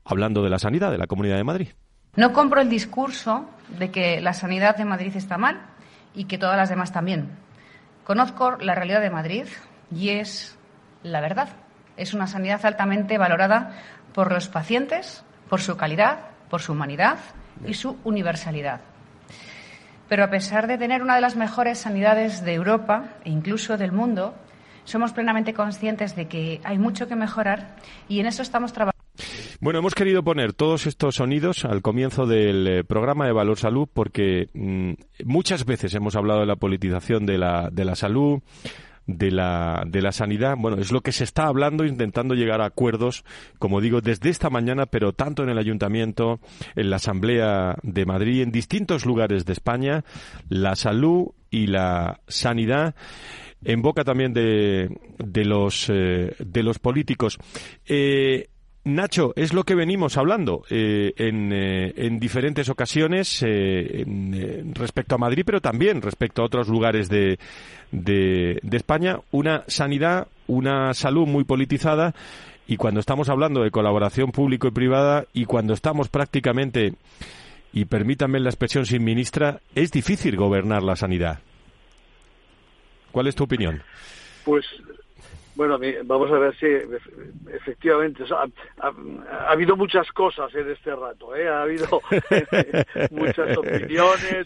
hablando 0.04 0.42
de 0.42 0.50
la 0.50 0.58
sanidad 0.58 0.90
de 0.90 0.98
la 0.98 1.06
Comunidad 1.06 1.36
de 1.36 1.44
Madrid. 1.44 1.68
No 2.16 2.32
compro 2.32 2.60
el 2.60 2.68
discurso 2.68 3.48
de 3.78 3.90
que 3.90 4.20
la 4.20 4.32
sanidad 4.32 4.76
de 4.76 4.84
Madrid 4.84 5.12
está 5.16 5.38
mal 5.38 5.62
y 6.14 6.24
que 6.24 6.38
todas 6.38 6.56
las 6.56 6.68
demás 6.68 6.92
también. 6.92 7.30
Conozco 8.02 8.56
la 8.60 8.74
realidad 8.74 9.00
de 9.00 9.10
Madrid 9.10 9.46
y 9.94 10.10
es 10.10 10.58
la 11.02 11.20
verdad. 11.20 11.48
Es 11.96 12.12
una 12.12 12.26
sanidad 12.26 12.64
altamente 12.66 13.18
valorada 13.18 13.78
por 14.12 14.32
los 14.32 14.48
pacientes, 14.48 15.24
por 15.48 15.60
su 15.60 15.76
calidad, 15.76 16.30
por 16.50 16.60
su 16.60 16.72
humanidad 16.72 17.18
y 17.66 17.74
su 17.74 17.96
universalidad 18.04 18.80
pero 20.14 20.22
a 20.22 20.30
pesar 20.30 20.68
de 20.68 20.78
tener 20.78 21.02
una 21.02 21.16
de 21.16 21.20
las 21.20 21.34
mejores 21.34 21.78
sanidades 21.80 22.44
de 22.44 22.54
Europa 22.54 23.16
e 23.24 23.30
incluso 23.30 23.76
del 23.76 23.90
mundo, 23.90 24.32
somos 24.84 25.12
plenamente 25.12 25.54
conscientes 25.54 26.14
de 26.14 26.28
que 26.28 26.60
hay 26.62 26.78
mucho 26.78 27.08
que 27.08 27.16
mejorar 27.16 27.74
y 28.08 28.20
en 28.20 28.26
eso 28.26 28.40
estamos 28.40 28.72
trabajando. 28.72 29.02
Bueno, 29.58 29.80
hemos 29.80 29.96
querido 29.96 30.22
poner 30.22 30.52
todos 30.52 30.86
estos 30.86 31.16
sonidos 31.16 31.64
al 31.64 31.82
comienzo 31.82 32.26
del 32.26 32.64
eh, 32.68 32.84
programa 32.84 33.26
de 33.26 33.32
Valor 33.32 33.58
Salud 33.58 33.88
porque 33.92 34.50
mmm, 34.54 34.92
muchas 35.24 35.64
veces 35.64 35.92
hemos 35.96 36.14
hablado 36.14 36.38
de 36.38 36.46
la 36.46 36.54
politización 36.54 37.26
de 37.26 37.36
la, 37.36 37.68
de 37.72 37.84
la 37.84 37.96
salud, 37.96 38.40
de 39.06 39.30
la, 39.30 39.84
de 39.86 40.02
la 40.02 40.12
sanidad. 40.12 40.56
Bueno, 40.58 40.78
es 40.78 40.92
lo 40.92 41.00
que 41.00 41.12
se 41.12 41.24
está 41.24 41.46
hablando, 41.46 41.84
intentando 41.84 42.34
llegar 42.34 42.60
a 42.60 42.66
acuerdos, 42.66 43.24
como 43.58 43.80
digo, 43.80 44.00
desde 44.00 44.30
esta 44.30 44.50
mañana, 44.50 44.86
pero 44.86 45.12
tanto 45.12 45.42
en 45.42 45.50
el 45.50 45.58
Ayuntamiento, 45.58 46.40
en 46.76 46.90
la 46.90 46.96
Asamblea 46.96 47.76
de 47.82 48.06
Madrid, 48.06 48.42
en 48.42 48.50
distintos 48.50 49.04
lugares 49.04 49.44
de 49.44 49.52
España, 49.52 50.04
la 50.48 50.76
salud 50.76 51.28
y 51.50 51.66
la 51.66 52.20
sanidad 52.26 52.94
en 53.64 53.80
boca 53.80 54.04
también 54.04 54.32
de, 54.32 54.90
de 55.18 55.44
los 55.44 55.88
eh, 55.88 56.34
de 56.38 56.62
los 56.62 56.78
políticos. 56.78 57.38
Eh, 57.86 58.48
Nacho, 58.84 59.32
es 59.34 59.54
lo 59.54 59.64
que 59.64 59.74
venimos 59.74 60.18
hablando 60.18 60.64
eh, 60.68 61.14
en, 61.16 61.50
eh, 61.54 61.94
en, 61.96 62.20
diferentes 62.20 62.68
ocasiones 62.68 63.42
eh, 63.42 64.02
en, 64.02 64.34
eh, 64.34 64.62
respecto 64.74 65.14
a 65.14 65.18
Madrid, 65.18 65.42
pero 65.46 65.62
también 65.62 66.02
respecto 66.02 66.42
a 66.42 66.44
otros 66.44 66.68
lugares 66.68 67.08
de, 67.08 67.38
de, 67.92 68.58
de, 68.62 68.76
España. 68.76 69.20
Una 69.30 69.64
sanidad, 69.68 70.28
una 70.48 70.92
salud 70.92 71.26
muy 71.26 71.44
politizada 71.44 72.14
y 72.66 72.76
cuando 72.76 73.00
estamos 73.00 73.30
hablando 73.30 73.62
de 73.62 73.70
colaboración 73.70 74.32
público 74.32 74.68
y 74.68 74.72
privada 74.72 75.24
y 75.32 75.46
cuando 75.46 75.72
estamos 75.72 76.10
prácticamente, 76.10 76.92
y 77.72 77.86
permítanme 77.86 78.38
la 78.38 78.50
expresión 78.50 78.84
sin 78.84 79.02
ministra, 79.02 79.60
es 79.74 79.92
difícil 79.92 80.36
gobernar 80.36 80.82
la 80.82 80.96
sanidad. 80.96 81.40
¿Cuál 83.12 83.28
es 83.28 83.34
tu 83.34 83.44
opinión? 83.44 83.82
Pues 84.44 84.66
bueno, 85.56 85.78
vamos 86.04 86.30
a 86.32 86.38
ver 86.38 86.56
si 86.56 86.66
efectivamente 87.52 88.24
ha, 88.30 88.44
ha, 88.86 88.92
ha, 89.30 89.50
habido 89.50 89.76
muchas 89.76 90.10
cosas 90.12 90.52
en 90.54 90.70
este 90.70 90.94
rato, 90.94 91.34
¿eh? 91.36 91.48
ha 91.48 91.62
habido 91.62 92.00
muchas 93.10 93.56
opiniones 93.56 94.44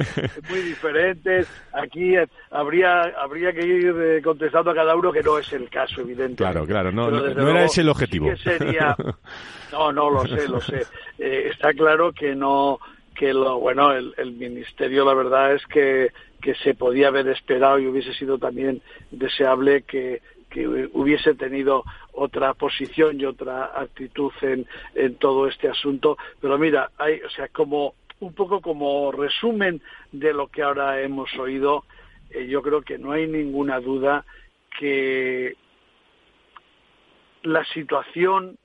muy 0.51 0.61
diferentes. 0.61 1.49
Aquí 1.73 2.15
habría 2.51 3.03
habría 3.19 3.53
que 3.53 3.67
ir 3.67 3.95
eh, 3.99 4.23
contestando 4.23 4.71
a 4.71 4.75
cada 4.75 4.95
uno 4.95 5.11
que 5.11 5.23
no 5.23 5.39
es 5.39 5.51
el 5.53 5.71
caso, 5.71 6.03
evidentemente. 6.03 6.45
Claro, 6.45 6.67
claro, 6.67 6.93
no, 6.93 7.11
no, 7.11 7.27
no 7.27 7.51
era 7.51 7.65
ese 7.65 7.81
el 7.81 7.89
objetivo. 7.89 8.31
Sí 8.37 8.43
sería, 8.43 8.95
no, 9.73 9.93
no 9.93 10.11
lo 10.11 10.27
sé, 10.27 10.47
lo 10.47 10.61
sé. 10.61 10.85
Eh, 11.19 11.49
está 11.53 11.73
claro 11.73 12.13
que 12.13 12.35
no 12.35 12.79
que 13.15 13.33
lo 13.33 13.59
bueno 13.59 13.93
el, 13.93 14.15
el 14.17 14.33
ministerio 14.33 15.05
la 15.05 15.13
verdad 15.13 15.53
es 15.55 15.67
que 15.67 16.13
que 16.41 16.55
se 16.55 16.75
podía 16.75 17.09
haber 17.09 17.29
esperado 17.29 17.79
y 17.79 17.87
hubiese 17.87 18.13
sido 18.15 18.39
también 18.39 18.81
deseable 19.11 19.83
que 19.83 20.23
que 20.51 20.67
hubiese 20.67 21.35
tenido 21.35 21.85
otra 22.13 22.55
posición 22.55 23.21
y 23.21 23.25
otra 23.25 23.73
actitud 23.75 24.33
en, 24.43 24.67
en 24.95 25.17
todo 25.17 25.47
este 25.47 25.69
asunto. 25.69 26.17
Pero 26.41 26.59
mira, 26.59 26.91
hay, 26.99 27.21
o 27.21 27.31
sea, 27.31 27.49
como 27.49 27.95
un 28.21 28.35
poco 28.35 28.61
como 28.61 29.13
resumen 29.13 29.81
de 30.13 30.33
lo 30.33 30.49
que 30.49 30.63
ahora 30.63 31.01
hemos 31.01 31.33
oído, 31.39 31.85
eh, 32.31 32.47
yo 32.47 32.63
creo 32.63 32.83
que 32.83 32.99
no 32.99 33.13
hay 33.13 33.27
ninguna 33.27 33.81
duda 33.81 34.25
que 34.79 35.57
la 37.43 37.65
situación 37.67 38.59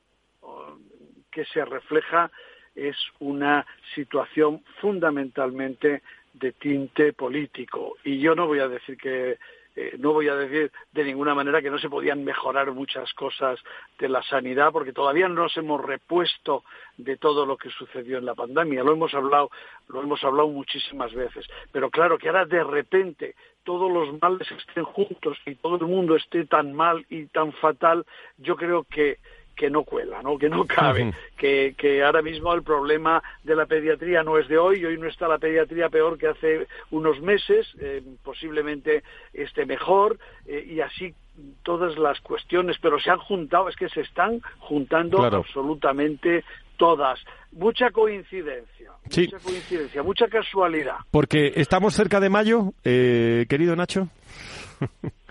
que 1.31 1.45
se 1.45 1.65
refleja 1.65 2.31
es 2.75 2.95
una 3.19 3.65
situación 3.95 4.63
fundamentalmente 4.79 6.01
de 6.33 6.51
tinte 6.53 7.13
político. 7.13 7.97
Y 8.03 8.19
yo 8.19 8.35
no 8.35 8.47
voy 8.47 8.59
a 8.59 8.67
decir 8.67 8.97
que 8.97 9.37
eh, 9.75 9.95
no 9.97 10.13
voy 10.13 10.27
a 10.27 10.35
decir 10.35 10.71
de 10.91 11.03
ninguna 11.03 11.33
manera 11.33 11.61
que 11.61 11.71
no 11.71 11.79
se 11.79 11.89
podían 11.89 12.23
mejorar 12.23 12.71
muchas 12.71 13.11
cosas 13.13 13.59
de 13.97 14.07
la 14.07 14.21
sanidad, 14.23 14.71
porque 14.71 14.93
todavía 14.93 15.27
no 15.27 15.43
nos 15.43 15.57
hemos 15.57 15.83
repuesto 15.83 16.63
de 16.97 17.17
todo 17.17 17.45
lo 17.45 17.57
que 17.57 17.69
sucedió 17.69 18.19
en 18.19 18.25
la 18.25 18.35
pandemia. 18.35 18.83
Lo 18.83 18.93
hemos 18.93 19.13
hablado, 19.13 19.49
lo 19.87 20.01
hemos 20.03 20.23
hablado 20.23 20.47
muchísimas 20.49 21.13
veces. 21.13 21.47
Pero 21.71 21.89
claro 21.89 22.17
que 22.17 22.27
ahora 22.27 22.45
de 22.45 22.63
repente 22.63 23.35
todos 23.63 23.91
los 23.91 24.21
males 24.21 24.47
estén 24.51 24.83
juntos 24.83 25.37
y 25.45 25.55
todo 25.55 25.77
el 25.77 25.87
mundo 25.87 26.15
esté 26.15 26.45
tan 26.45 26.73
mal 26.73 27.05
y 27.09 27.25
tan 27.27 27.51
fatal, 27.53 28.05
yo 28.37 28.55
creo 28.55 28.83
que 28.83 29.17
que 29.55 29.69
no 29.69 29.83
cuela, 29.83 30.21
¿no? 30.21 30.37
que 30.37 30.49
no 30.49 30.65
cabe, 30.65 31.03
uh 31.03 31.07
-huh. 31.07 31.15
que, 31.37 31.75
que 31.77 32.03
ahora 32.03 32.21
mismo 32.21 32.53
el 32.53 32.63
problema 32.63 33.21
de 33.43 33.55
la 33.55 33.65
pediatría 33.65 34.23
no 34.23 34.37
es 34.37 34.47
de 34.47 34.57
hoy, 34.57 34.83
hoy 34.83 34.97
no 34.97 35.07
está 35.07 35.27
la 35.27 35.37
pediatría 35.37 35.89
peor 35.89 36.17
que 36.17 36.27
hace 36.27 36.67
unos 36.91 37.21
meses, 37.21 37.67
eh, 37.79 38.01
posiblemente 38.23 39.03
esté 39.33 39.65
mejor, 39.65 40.17
eh, 40.45 40.65
y 40.67 40.79
así 40.81 41.13
todas 41.63 41.97
las 41.97 42.19
cuestiones, 42.21 42.77
pero 42.81 42.99
se 42.99 43.09
han 43.09 43.19
juntado, 43.19 43.69
es 43.69 43.75
que 43.75 43.89
se 43.89 44.01
están 44.01 44.41
juntando 44.59 45.17
claro. 45.17 45.37
absolutamente 45.37 46.43
todas. 46.77 47.19
Mucha 47.51 47.91
coincidencia, 47.91 48.91
mucha 49.03 49.39
coincidencia, 49.39 50.03
mucha 50.03 50.27
casualidad. 50.27 50.97
Porque 51.11 51.53
estamos 51.55 51.93
cerca 51.93 52.19
de 52.19 52.29
mayo, 52.29 52.73
eh, 52.83 53.45
querido 53.47 53.75
Nacho. 53.75 54.09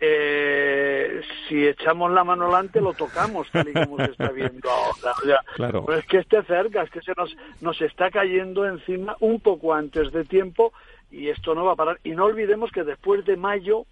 Eh, 0.00 1.22
si 1.48 1.66
echamos 1.66 2.12
la 2.12 2.22
mano 2.22 2.44
adelante 2.44 2.80
lo 2.80 2.92
tocamos 2.92 3.50
tal 3.50 3.68
y 3.68 3.72
como 3.72 3.96
se 3.96 4.12
está 4.12 4.30
viendo 4.30 4.70
ahora. 5.02 5.40
claro. 5.56 5.84
Pues 5.84 5.98
es 6.00 6.06
que 6.06 6.18
esté 6.18 6.42
cerca, 6.44 6.82
es 6.82 6.90
que 6.90 7.00
se 7.00 7.12
nos, 7.16 7.34
nos 7.60 7.80
está 7.82 8.10
cayendo 8.10 8.64
encima 8.64 9.16
un 9.20 9.40
poco 9.40 9.74
antes 9.74 10.12
de 10.12 10.24
tiempo 10.24 10.72
y 11.10 11.28
esto 11.28 11.54
no 11.54 11.64
va 11.64 11.72
a 11.72 11.76
parar. 11.76 11.98
Y 12.04 12.10
no 12.10 12.26
olvidemos 12.26 12.70
que 12.70 12.84
después 12.84 13.24
de 13.24 13.36
mayo 13.36 13.86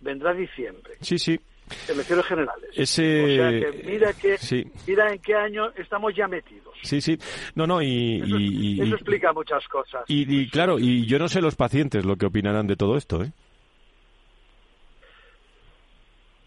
vendrá 0.00 0.32
diciembre. 0.32 0.94
Sí, 1.00 1.18
sí. 1.18 1.38
Elecciones 1.88 2.26
generales. 2.26 2.70
Ese... 2.74 3.22
O 3.22 3.26
sea 3.36 3.50
que 3.50 3.82
mira, 3.84 4.12
que, 4.12 4.36
mira 4.86 5.12
en 5.12 5.18
qué 5.20 5.34
año 5.34 5.70
estamos 5.76 6.14
ya 6.16 6.26
metidos. 6.26 6.74
Sí, 6.82 7.00
sí. 7.00 7.16
No, 7.54 7.66
no, 7.66 7.80
y... 7.80 8.80
Eso, 8.80 8.94
explica 8.94 9.32
muchas 9.32 9.66
cosas. 9.68 10.02
Y, 10.08 10.48
claro, 10.50 10.78
y 10.78 11.06
yo 11.06 11.18
no 11.18 11.28
sé 11.28 11.40
los 11.40 11.54
pacientes 11.54 12.04
lo 12.04 12.16
que 12.16 12.26
opinarán 12.26 12.66
de 12.66 12.76
todo 12.76 12.96
esto, 12.96 13.22
¿eh? 13.22 13.32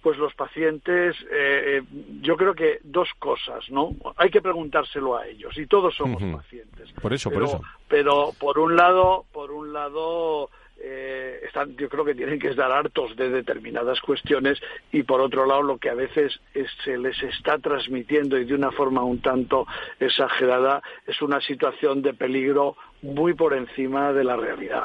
Pues 0.03 0.17
los 0.17 0.36
pacientes, 0.36 1.15
eh, 1.31 1.77
eh, 1.77 1.83
yo 2.22 2.36
creo 2.36 2.53
que 2.53 2.79
dos 2.83 3.07
cosas, 3.19 3.63
¿no? 3.69 3.95
Hay 4.17 4.29
que 4.29 4.41
preguntárselo 4.41 5.15
a 5.17 5.25
ellos 5.25 5.57
y 5.57 5.65
todos 5.65 5.95
somos 5.95 6.22
pacientes. 6.22 6.91
Por 7.01 7.13
eso, 7.13 7.31
por 7.31 7.43
eso. 7.43 7.62
Pero 7.88 8.31
por 8.38 8.60
un 8.60 8.75
lado, 8.75 9.24
por 9.31 9.51
un 9.51 9.72
lado, 9.72 10.50
eh, 10.77 11.39
están, 11.45 11.77
yo 11.77 11.88
creo 11.88 12.03
que 12.03 12.15
tienen 12.15 12.38
que 12.38 12.50
estar 12.50 12.69
hartos 12.69 13.15
de 13.15 13.29
determinadas 13.29 14.01
cuestiones 14.01 14.60
y 14.91 15.03
por 15.03 15.22
otro 15.22 15.45
lado 15.45 15.62
lo 15.62 15.77
que 15.77 15.89
a 15.89 15.93
veces 15.93 16.38
se 16.83 16.98
les 16.98 17.24
está 17.24 17.57
transmitiendo 17.60 18.38
y 18.38 18.43
de 18.43 18.55
una 18.55 18.72
forma 18.72 19.05
un 19.05 19.22
tanto 19.22 19.65
exagerada 20.01 20.83
es 21.07 21.22
una 21.22 21.39
situación 21.39 22.01
de 22.01 22.13
peligro 22.13 22.75
muy 23.01 23.36
por 23.36 23.53
encima 23.53 24.12
de 24.12 24.25
la 24.25 24.36
realidad. 24.36 24.83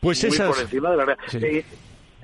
Pues 0.00 0.24
muy 0.26 0.38
por 0.38 0.58
encima 0.58 0.90
de 0.92 0.96
la 0.96 1.04
realidad. 1.04 1.64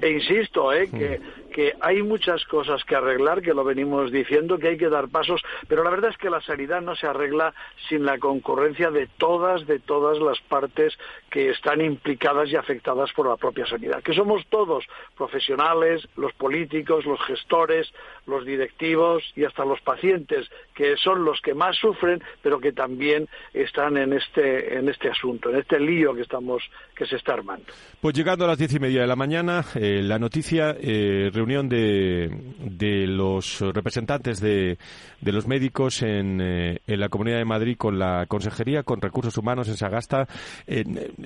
E 0.00 0.11
insisto, 0.11 0.73
¿eh? 0.73 0.88
que, 0.88 1.21
que 1.57 1.73
hay 1.81 2.03
muchas 2.03 2.45
cosas 2.45 2.85
que 2.85 2.95
arreglar, 2.95 3.41
que 3.41 3.55
lo 3.55 3.65
venimos 3.65 4.13
diciendo, 4.13 4.59
que 4.59 4.69
hay 4.69 4.77
que 4.77 4.91
dar 4.91 5.09
pasos, 5.09 5.41
pero 5.67 5.83
la 5.83 5.89
verdad 5.89 6.11
es 6.11 6.19
que 6.19 6.29
la 6.29 6.43
sanidad 6.43 6.83
no 6.83 6.95
se 6.95 7.07
arregla 7.07 7.55
sin 7.89 8.05
la 8.05 8.19
concurrencia 8.19 8.91
de 8.91 9.09
todas, 9.17 9.67
de 9.67 9.79
todas 9.79 10.19
las 10.19 10.39
partes 10.51 10.93
que 11.31 11.49
están 11.49 11.81
implicadas 11.81 12.51
y 12.51 12.57
afectadas 12.57 13.11
por 13.15 13.27
la 13.27 13.39
propia 13.39 13.65
sanidad, 13.65 14.03
que 14.03 14.13
somos 14.13 14.45
todos 14.51 14.85
profesionales, 15.17 16.07
los 16.19 16.35
políticos, 16.35 17.07
los 17.07 17.25
gestores, 17.25 17.91
los 18.27 18.45
directivos 18.45 19.23
y 19.35 19.45
hasta 19.45 19.65
los 19.65 19.81
pacientes, 19.81 20.51
que 20.75 20.99
son 20.99 21.25
los 21.25 21.41
que 21.41 21.55
más 21.55 21.75
sufren, 21.79 22.23
pero 22.43 22.61
que 22.61 22.73
también 22.73 23.29
están 23.55 23.97
en 23.97 24.13
este, 24.13 24.77
en 24.77 24.91
este 24.91 25.09
asunto, 25.09 25.49
en 25.49 25.57
este 25.57 25.81
lío 25.81 26.15
que 26.15 26.21
estamos, 26.21 26.63
que 26.95 27.07
se 27.07 27.17
está 27.17 27.33
armando. 27.33 27.65
Pues 27.99 28.15
llegando 28.15 28.45
a 28.45 28.49
las 28.49 28.59
diez 28.59 28.75
y 28.75 28.79
media 28.79 29.01
de 29.01 29.07
la 29.07 29.17
mañana, 29.17 29.65
eh, 29.75 30.03
la 30.03 30.19
noticia 30.19 30.77
eh, 30.79 31.31
reunión 31.47 31.69
de, 31.69 32.29
de 32.59 33.07
los 33.07 33.61
representantes 33.61 34.41
de, 34.41 34.79
de 35.21 35.33
los 35.33 35.47
médicos 35.47 36.03
en, 36.03 36.41
eh, 36.41 36.81
en, 36.87 37.00
la 37.00 37.09
Comunidad 37.09 37.38
de 37.38 37.45
Madrid 37.45 37.76
con 37.76 37.99
la 37.99 38.26
Consejería, 38.26 38.83
con 38.83 39.00
Recursos 39.00 39.37
Humanos 39.38 39.69
en 39.69 39.76
Sagasta. 39.76 40.26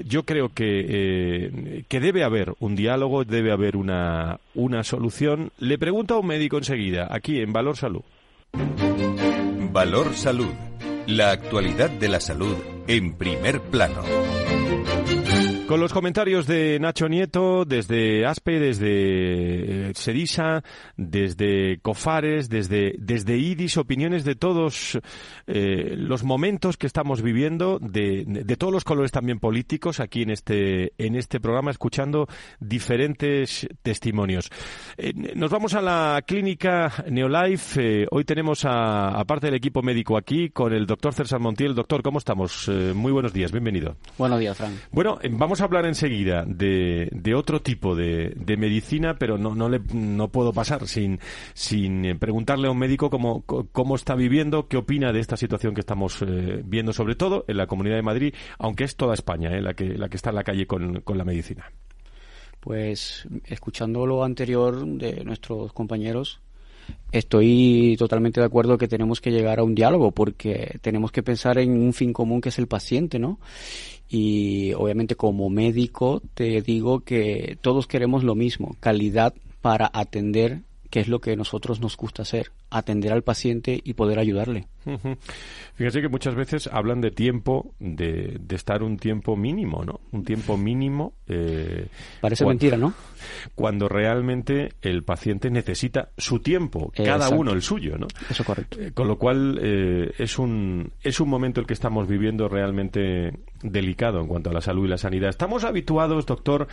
yo 0.04 0.24
creo 0.24 0.50
que, 0.50 1.84
que 1.88 2.00
debe 2.00 2.22
haber 2.22 2.52
un 2.60 2.76
diálogo, 2.76 3.24
debe 3.24 3.50
haber 3.52 3.76
una, 3.76 4.40
una 4.54 4.84
solución. 4.84 5.52
Le 5.58 5.78
pregunto 5.78 6.14
a 6.14 6.18
un 6.20 6.26
médico 6.26 6.58
enseguida, 6.58 7.08
aquí 7.10 7.40
en 7.40 7.52
Valor 7.52 7.76
Salud. 7.76 8.02
Valor 9.72 10.14
Salud. 10.14 10.52
La 11.06 11.30
actualidad 11.30 11.90
de 11.90 12.08
la 12.08 12.20
salud 12.20 12.56
en 12.86 13.14
primer 13.16 13.60
plano. 13.62 14.02
Con 15.70 15.78
los 15.78 15.92
comentarios 15.92 16.48
de 16.48 16.80
Nacho 16.80 17.08
Nieto, 17.08 17.64
desde 17.64 18.26
ASPE, 18.26 18.58
desde 18.58 18.88
eh, 19.90 19.92
Sedisa, 19.94 20.64
desde 20.96 21.78
COFARES, 21.78 22.48
desde, 22.48 22.96
desde 22.98 23.36
IDIS, 23.36 23.76
opiniones 23.76 24.24
de 24.24 24.34
todos 24.34 24.98
eh, 25.46 25.94
los 25.96 26.24
momentos 26.24 26.76
que 26.76 26.88
estamos 26.88 27.22
viviendo, 27.22 27.78
de, 27.78 28.24
de, 28.26 28.56
todos 28.56 28.72
los 28.72 28.82
colores 28.82 29.12
también 29.12 29.38
políticos, 29.38 30.00
aquí 30.00 30.22
en 30.22 30.30
este, 30.30 30.92
en 30.98 31.14
este 31.14 31.38
programa, 31.38 31.70
escuchando 31.70 32.26
diferentes 32.58 33.68
testimonios. 33.82 34.50
Eh, 34.98 35.12
nos 35.36 35.52
vamos 35.52 35.74
a 35.74 35.82
la 35.82 36.20
clínica 36.26 36.92
Neolife. 37.08 38.08
hoy 38.10 38.24
tenemos, 38.24 38.64
a, 38.64 39.10
aparte 39.10 39.46
del 39.46 39.54
equipo 39.54 39.82
médico 39.82 40.16
aquí, 40.16 40.50
con 40.50 40.72
el 40.72 40.84
doctor 40.84 41.14
César 41.14 41.38
Montiel. 41.38 41.76
Doctor, 41.76 42.02
¿cómo 42.02 42.18
estamos? 42.18 42.68
muy 42.92 43.12
buenos 43.12 43.32
días, 43.32 43.52
bienvenido. 43.52 43.94
Buenos 44.18 44.40
días, 44.40 44.56
Frank. 44.56 44.72
Bueno, 44.90 45.20
vamos 45.30 45.59
a 45.60 45.64
hablar 45.64 45.86
enseguida 45.86 46.44
de, 46.46 47.08
de 47.12 47.34
otro 47.34 47.60
tipo 47.60 47.94
de, 47.94 48.34
medicina, 48.58 49.16
pero 49.18 49.38
no, 49.38 49.54
no, 49.54 49.68
le, 49.68 49.80
no 49.92 50.28
puedo 50.28 50.52
pasar 50.52 50.86
sin, 50.86 51.20
sin 51.54 52.18
preguntarle 52.18 52.68
a 52.68 52.70
un 52.70 52.78
médico 52.78 53.10
cómo, 53.10 53.42
cómo 53.42 53.96
está 53.96 54.14
viviendo, 54.14 54.68
qué 54.68 54.76
opina 54.76 55.12
de 55.12 55.20
esta 55.20 55.36
situación 55.36 55.74
que 55.74 55.80
estamos 55.80 56.20
eh, 56.22 56.62
viendo, 56.64 56.92
sobre 56.92 57.14
todo 57.14 57.44
en 57.48 57.56
la 57.56 57.66
Comunidad 57.66 57.96
de 57.96 58.02
Madrid, 58.02 58.34
aunque 58.58 58.84
es 58.84 58.96
toda 58.96 59.14
España 59.14 59.50
eh, 59.50 59.62
la, 59.62 59.74
que, 59.74 59.96
la 59.96 60.08
que 60.08 60.16
está 60.16 60.30
en 60.30 60.36
la 60.36 60.44
calle 60.44 60.66
con, 60.66 61.00
con 61.00 61.18
la 61.18 61.24
medicina. 61.24 61.70
Pues 62.60 63.26
escuchando 63.46 64.06
lo 64.06 64.22
anterior 64.22 64.84
de 64.84 65.24
nuestros 65.24 65.72
compañeros, 65.72 66.40
estoy 67.12 67.96
totalmente 67.98 68.40
de 68.40 68.46
acuerdo 68.46 68.78
que 68.78 68.88
tenemos 68.88 69.20
que 69.20 69.30
llegar 69.30 69.58
a 69.58 69.64
un 69.64 69.74
diálogo 69.74 70.12
porque 70.12 70.78
tenemos 70.80 71.12
que 71.12 71.22
pensar 71.22 71.58
en 71.58 71.72
un 71.72 71.92
fin 71.92 72.12
común 72.12 72.40
que 72.40 72.50
es 72.50 72.58
el 72.58 72.66
paciente, 72.66 73.18
¿no? 73.18 73.38
Y 74.08 74.72
obviamente 74.74 75.14
como 75.14 75.50
médico 75.50 76.22
te 76.34 76.62
digo 76.62 77.00
que 77.00 77.58
todos 77.60 77.86
queremos 77.86 78.24
lo 78.24 78.34
mismo, 78.34 78.76
calidad 78.80 79.34
para 79.60 79.90
atender 79.92 80.62
que 80.90 81.00
es 81.00 81.08
lo 81.08 81.20
que 81.20 81.36
nosotros 81.36 81.80
nos 81.80 81.96
gusta 81.96 82.22
hacer, 82.22 82.50
atender 82.68 83.12
al 83.12 83.22
paciente 83.22 83.80
y 83.82 83.94
poder 83.94 84.18
ayudarle. 84.18 84.66
Fíjese 85.74 86.00
que 86.00 86.08
muchas 86.08 86.34
veces 86.34 86.68
hablan 86.72 87.00
de 87.00 87.10
tiempo, 87.10 87.74
de, 87.78 88.38
de 88.40 88.56
estar 88.56 88.82
un 88.82 88.96
tiempo 88.96 89.36
mínimo, 89.36 89.84
¿no? 89.84 90.00
Un 90.10 90.24
tiempo 90.24 90.56
mínimo. 90.56 91.14
Eh, 91.28 91.86
Parece 92.20 92.44
mentira, 92.44 92.76
¿no? 92.76 92.92
Cuando 93.54 93.88
realmente 93.88 94.70
el 94.82 95.04
paciente 95.04 95.50
necesita 95.50 96.10
su 96.16 96.40
tiempo, 96.40 96.92
cada 96.96 97.28
uno 97.28 97.52
el 97.52 97.62
suyo, 97.62 97.96
¿no? 97.96 98.08
Eso 98.28 98.44
correcto. 98.44 98.80
Eh, 98.80 98.92
con 98.92 99.06
lo 99.06 99.16
cual 99.16 99.60
eh, 99.62 100.12
es 100.18 100.38
un 100.38 100.92
es 101.02 101.20
un 101.20 101.28
momento 101.28 101.60
el 101.60 101.66
que 101.66 101.74
estamos 101.74 102.08
viviendo 102.08 102.48
realmente 102.48 103.32
delicado 103.62 104.20
en 104.20 104.26
cuanto 104.26 104.50
a 104.50 104.52
la 104.52 104.60
salud 104.60 104.86
y 104.86 104.88
la 104.88 104.98
sanidad. 104.98 105.30
Estamos 105.30 105.64
habituados, 105.64 106.26
doctor, 106.26 106.66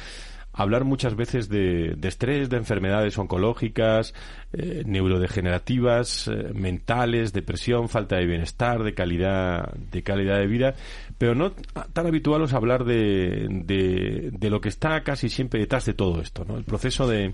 hablar 0.57 0.83
muchas 0.83 1.15
veces 1.15 1.49
de, 1.49 1.95
estrés, 2.01 2.49
de 2.49 2.57
enfermedades 2.57 3.17
oncológicas, 3.17 4.13
eh, 4.53 4.81
neurodegenerativas, 4.85 6.27
eh, 6.27 6.51
mentales, 6.53 7.31
depresión, 7.31 7.89
falta 7.89 8.17
de 8.17 8.25
bienestar, 8.25 8.83
de 8.83 8.95
calidad, 8.95 9.71
de 9.91 10.01
calidad 10.01 10.39
de 10.39 10.47
vida, 10.47 10.73
pero 11.19 11.35
no 11.35 11.51
tan 11.51 12.07
habituados 12.07 12.53
a 12.53 12.57
hablar 12.57 12.85
de, 12.85 13.47
de, 13.49 14.49
lo 14.49 14.59
que 14.59 14.69
está 14.69 15.01
casi 15.01 15.29
siempre 15.29 15.59
detrás 15.59 15.85
de 15.85 15.93
todo 15.93 16.21
esto, 16.21 16.43
¿no? 16.43 16.57
El 16.57 16.63
proceso 16.63 17.07
de, 17.07 17.33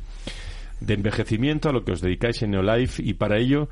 de 0.82 0.94
envejecimiento 0.94 1.70
a 1.70 1.72
lo 1.72 1.86
que 1.86 1.94
os 1.94 2.02
dedicáis 2.02 2.42
en 2.44 2.52
Neolife 2.52 3.02
y 3.04 3.14
para 3.14 3.38
ello 3.38 3.70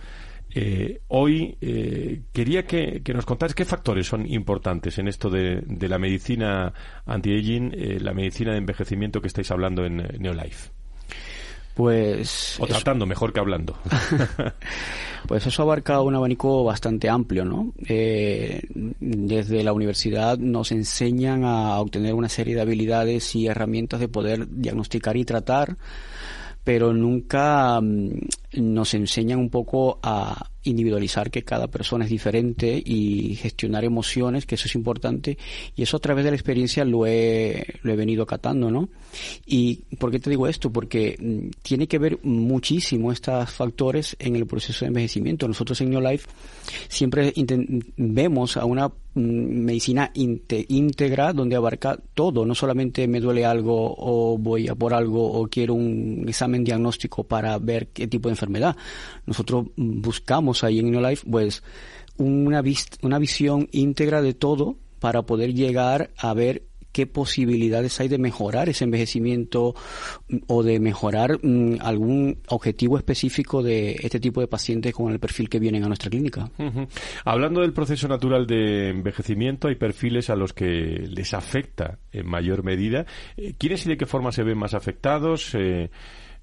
eh, 0.53 1.01
hoy 1.07 1.57
eh, 1.61 2.23
quería 2.33 2.65
que, 2.65 3.01
nos 3.13 3.25
contaras 3.25 3.55
qué 3.55 3.65
factores 3.65 4.07
son 4.07 4.25
importantes 4.27 4.97
en 4.99 5.07
esto 5.07 5.29
de, 5.29 5.63
la 5.87 5.97
medicina 5.97 6.73
anti-aging, 7.05 7.73
eh, 7.73 7.99
la 7.99 8.13
medicina 8.13 8.51
de 8.51 8.57
envejecimiento 8.57 9.21
que 9.21 9.27
estáis 9.27 9.49
hablando 9.51 9.85
en 9.85 9.97
Neolife. 10.19 10.71
Pues. 11.73 12.57
O 12.59 12.67
tratando, 12.67 13.05
mejor 13.05 13.31
que 13.31 13.39
hablando. 13.39 13.77
pues 15.27 15.47
eso 15.47 15.61
abarca 15.63 16.01
un 16.01 16.15
abanico 16.15 16.65
bastante 16.65 17.09
amplio, 17.09 17.45
¿no? 17.45 17.73
desde 17.79 19.63
la 19.63 19.71
universidad 19.71 20.37
nos 20.37 20.71
enseñan 20.73 21.45
a 21.45 21.79
obtener 21.79 22.13
una 22.13 22.27
serie 22.27 22.55
de 22.55 22.61
habilidades 22.61 23.35
y 23.35 23.47
herramientas 23.47 24.01
de 24.01 24.09
poder 24.09 24.47
diagnosticar 24.49 25.15
y 25.15 25.23
tratar 25.23 25.77
pero 26.63 26.93
nunca 26.93 27.79
mm, 27.81 28.19
nos 28.53 28.93
enseñan 28.93 29.39
un 29.39 29.49
poco 29.49 29.99
a 30.03 30.51
individualizar 30.63 31.31
que 31.31 31.43
cada 31.43 31.67
persona 31.67 32.05
es 32.05 32.11
diferente 32.11 32.81
y 32.83 33.35
gestionar 33.35 33.83
emociones, 33.83 34.45
que 34.45 34.55
eso 34.55 34.67
es 34.67 34.75
importante, 34.75 35.37
y 35.75 35.81
eso 35.81 35.97
a 35.97 35.99
través 35.99 36.23
de 36.23 36.31
la 36.31 36.35
experiencia 36.35 36.85
lo 36.85 37.05
he, 37.07 37.65
lo 37.81 37.91
he 37.91 37.95
venido 37.95 38.25
catando, 38.25 38.69
¿no? 38.69 38.89
¿Y 39.45 39.77
por 39.97 40.11
qué 40.11 40.19
te 40.19 40.29
digo 40.29 40.47
esto? 40.47 40.71
Porque 40.71 41.17
mm, 41.19 41.61
tiene 41.61 41.87
que 41.87 41.99
ver 41.99 42.19
muchísimo 42.23 43.11
estos 43.11 43.49
factores 43.51 44.15
en 44.19 44.35
el 44.35 44.45
proceso 44.45 44.85
de 44.85 44.89
envejecimiento. 44.89 45.47
Nosotros 45.47 45.81
en 45.81 45.89
New 45.89 46.01
Life 46.01 46.29
siempre 46.87 47.33
vemos 47.97 48.57
a 48.57 48.65
una 48.65 48.87
mm, 48.87 48.91
medicina 49.15 50.11
íntegra 50.13 51.33
donde 51.33 51.55
abarca 51.55 51.99
todo, 52.13 52.45
no 52.45 52.55
solamente 52.55 53.07
me 53.07 53.19
duele 53.19 53.45
algo 53.45 53.95
o 53.97 54.37
voy 54.37 54.67
a 54.67 54.75
por 54.75 54.93
algo 54.93 55.31
o 55.31 55.47
quiero 55.47 55.73
un 55.73 56.25
examen 56.27 56.63
diagnóstico 56.63 57.23
para 57.23 57.57
ver 57.57 57.87
qué 57.87 58.07
tipo 58.07 58.29
de 58.29 58.33
enfermedad. 58.41 58.75
Nosotros 59.25 59.67
buscamos 59.75 60.63
ahí 60.63 60.80
en 60.80 60.88
InnoLife, 60.88 61.30
pues, 61.30 61.63
una, 62.17 62.63
una 63.01 63.19
visión 63.19 63.67
íntegra 63.71 64.21
de 64.21 64.34
todo 64.34 64.77
para 64.99 65.23
poder 65.23 65.54
llegar 65.54 66.12
a 66.17 66.34
ver 66.34 66.63
qué 66.91 67.08
posibilidades 67.08 67.99
hay 67.99 68.08
de 68.08 68.17
mejorar 68.17 68.69
ese 68.69 68.84
envejecimiento 68.84 69.75
o 70.47 70.63
de 70.63 70.80
mejorar 70.80 71.39
mm, 71.41 71.77
algún 71.82 72.39
objetivo 72.47 72.97
específico 72.97 73.63
de 73.63 73.97
este 74.01 74.19
tipo 74.19 74.41
de 74.41 74.47
pacientes 74.47 74.93
con 74.93 75.12
el 75.12 75.19
perfil 75.19 75.49
que 75.49 75.60
vienen 75.60 75.84
a 75.84 75.88
nuestra 75.88 76.10
clínica. 76.10 76.49
Hablando 77.23 77.62
del 77.62 77.73
proceso 77.73 78.08
natural 78.08 78.45
de 78.45 78.89
envejecimiento, 78.89 79.67
hay 79.67 79.75
perfiles 79.75 80.30
a 80.30 80.36
los 80.36 80.54
que 80.54 80.65
les 80.65 81.34
afecta 81.34 81.99
en 82.12 82.27
mayor 82.27 82.63
medida. 82.63 83.06
Eh, 83.38 83.54
¿Quiénes 83.58 83.86
y 83.86 83.89
de 83.89 83.97
qué 83.97 84.06
forma 84.06 84.32
se 84.32 84.43
ven 84.43 84.58
más 84.58 84.73
afectados? 84.73 85.56
Eh, 85.56 85.89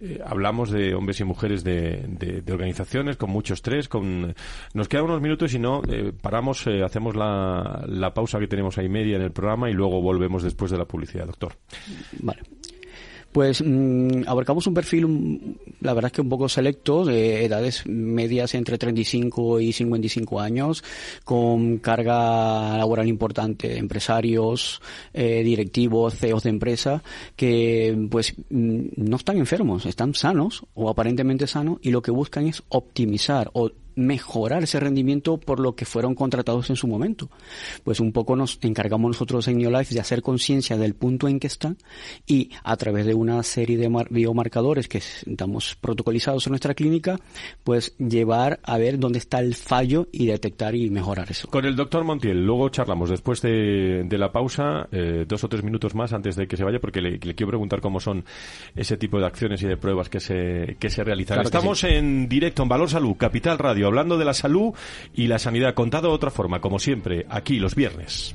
eh, 0.00 0.20
hablamos 0.24 0.70
de 0.70 0.94
hombres 0.94 1.20
y 1.20 1.24
mujeres 1.24 1.64
de, 1.64 2.04
de, 2.06 2.52
organizaciones 2.52 3.16
con 3.16 3.30
mucho 3.30 3.54
estrés. 3.54 3.88
Con... 3.88 4.34
Nos 4.74 4.88
quedan 4.88 5.04
unos 5.04 5.20
minutos 5.20 5.52
y 5.54 5.58
no, 5.58 5.82
eh, 5.88 6.12
paramos, 6.20 6.66
eh, 6.66 6.82
hacemos 6.82 7.16
la, 7.16 7.84
la 7.87 8.14
pausa 8.14 8.38
que 8.38 8.46
tenemos 8.46 8.78
ahí 8.78 8.88
media 8.88 9.16
en 9.16 9.22
el 9.22 9.32
programa 9.32 9.70
y 9.70 9.72
luego 9.72 10.00
volvemos 10.00 10.42
después 10.42 10.70
de 10.70 10.78
la 10.78 10.84
publicidad, 10.84 11.26
doctor. 11.26 11.54
Vale 12.20 12.57
pues 13.32 13.62
mm, 13.64 14.22
abarcamos 14.26 14.66
un 14.66 14.74
perfil, 14.74 15.06
mm, 15.06 15.38
la 15.80 15.94
verdad 15.94 16.08
es 16.08 16.12
que 16.12 16.20
un 16.22 16.28
poco 16.28 16.48
selecto, 16.48 17.04
de 17.04 17.44
edades 17.44 17.86
medias 17.86 18.54
entre 18.54 18.78
35 18.78 19.60
y 19.60 19.72
55 19.72 20.40
años, 20.40 20.82
con 21.24 21.78
carga 21.78 22.76
laboral 22.76 23.08
importante, 23.08 23.78
empresarios, 23.78 24.80
eh, 25.12 25.42
directivos, 25.42 26.14
CEOs 26.14 26.42
de 26.44 26.50
empresa, 26.50 27.02
que 27.36 28.08
pues 28.10 28.34
mm, 28.50 28.86
no 28.96 29.16
están 29.16 29.36
enfermos, 29.36 29.86
están 29.86 30.14
sanos 30.14 30.64
o 30.74 30.88
aparentemente 30.88 31.46
sanos 31.46 31.78
y 31.82 31.90
lo 31.90 32.02
que 32.02 32.10
buscan 32.10 32.46
es 32.46 32.62
optimizar 32.68 33.50
o 33.52 33.70
mejorar 33.98 34.62
ese 34.62 34.78
rendimiento 34.78 35.38
por 35.38 35.58
lo 35.58 35.74
que 35.74 35.84
fueron 35.84 36.14
contratados 36.14 36.70
en 36.70 36.76
su 36.76 36.87
momento. 36.87 37.28
Pues 37.82 38.00
un 38.00 38.12
poco 38.12 38.37
nos 38.37 38.58
encargamos 38.62 39.08
nosotros 39.08 39.48
en 39.48 39.58
Neolife 39.58 39.94
de 39.94 40.00
hacer 40.00 40.22
conciencia 40.22 40.76
del 40.76 40.94
punto 40.94 41.28
en 41.28 41.40
que 41.40 41.48
están 41.48 41.76
y 42.26 42.50
a 42.62 42.76
través 42.76 43.06
de 43.06 43.14
una 43.14 43.42
serie 43.42 43.76
de 43.76 43.88
biomarcadores 44.11 44.88
que 44.88 44.98
estamos 44.98 45.76
protocolizados 45.80 46.46
en 46.46 46.52
nuestra 46.52 46.74
clínica, 46.74 47.18
pues 47.64 47.96
llevar 47.98 48.61
a 48.62 48.78
ver 48.78 48.98
dónde 48.98 49.18
está 49.18 49.40
el 49.40 49.54
fallo 49.54 50.06
y 50.12 50.26
detectar 50.26 50.74
y 50.74 50.90
mejorar 50.90 51.30
eso. 51.30 51.48
Con 51.48 51.64
el 51.64 51.74
doctor 51.74 52.04
Montiel, 52.04 52.44
luego 52.46 52.68
charlamos 52.68 53.11
después 53.11 53.42
de, 53.42 54.06
la 54.11 54.30
pausa, 54.30 54.88
eh, 54.92 55.24
dos 55.26 55.42
o 55.44 55.48
tres 55.48 55.64
minutos 55.64 55.94
más 55.94 56.12
antes 56.12 56.37
de 56.37 56.46
que 56.46 56.56
se 56.56 56.64
vaya, 56.64 56.78
porque 56.80 57.00
le, 57.00 57.18
quiero 57.18 57.48
preguntar 57.48 57.80
cómo 57.80 57.98
son 57.98 58.24
ese 58.76 58.96
tipo 58.96 59.18
de 59.18 59.26
acciones 59.26 59.62
y 59.62 59.66
de 59.66 59.76
pruebas 59.76 60.08
que 60.08 60.20
se, 60.20 60.76
que 60.78 60.88
se 60.88 61.02
realizan. 61.02 61.40
Estamos 61.40 61.82
en 61.84 62.28
directo 62.28 62.62
en 62.62 62.68
Valor 62.68 62.90
Salud, 62.90 63.16
Capital 63.16 63.58
Radio 63.58 63.88
hablando 63.88 64.18
de 64.18 64.24
la 64.24 64.35
salud 64.35 64.74
y 65.14 65.27
la 65.27 65.38
sanidad, 65.38 65.74
contado 65.74 66.09
de 66.09 66.14
otra 66.14 66.31
forma, 66.31 66.61
como 66.61 66.79
siempre, 66.79 67.27
aquí 67.29 67.59
los 67.59 67.74
viernes. 67.74 68.35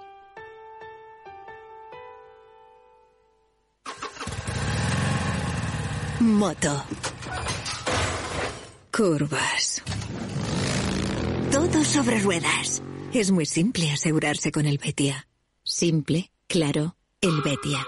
Moto. 6.21 6.83
Curvas. 8.95 9.81
Todo 11.51 11.83
sobre 11.83 12.19
ruedas. 12.19 12.83
Es 13.11 13.31
muy 13.31 13.47
simple 13.47 13.89
asegurarse 13.91 14.51
con 14.51 14.67
el 14.67 14.77
Betia. 14.77 15.27
Simple, 15.63 16.31
claro, 16.47 16.95
el 17.21 17.41
Betia. 17.41 17.87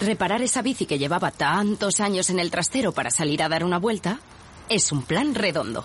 Reparar 0.00 0.40
esa 0.40 0.62
bici 0.62 0.86
que 0.86 0.98
llevaba 0.98 1.30
tantos 1.30 2.00
años 2.00 2.30
en 2.30 2.38
el 2.38 2.50
trastero 2.50 2.92
para 2.92 3.10
salir 3.10 3.42
a 3.42 3.50
dar 3.50 3.64
una 3.64 3.78
vuelta 3.78 4.18
es 4.70 4.92
un 4.92 5.02
plan 5.02 5.34
redondo. 5.34 5.84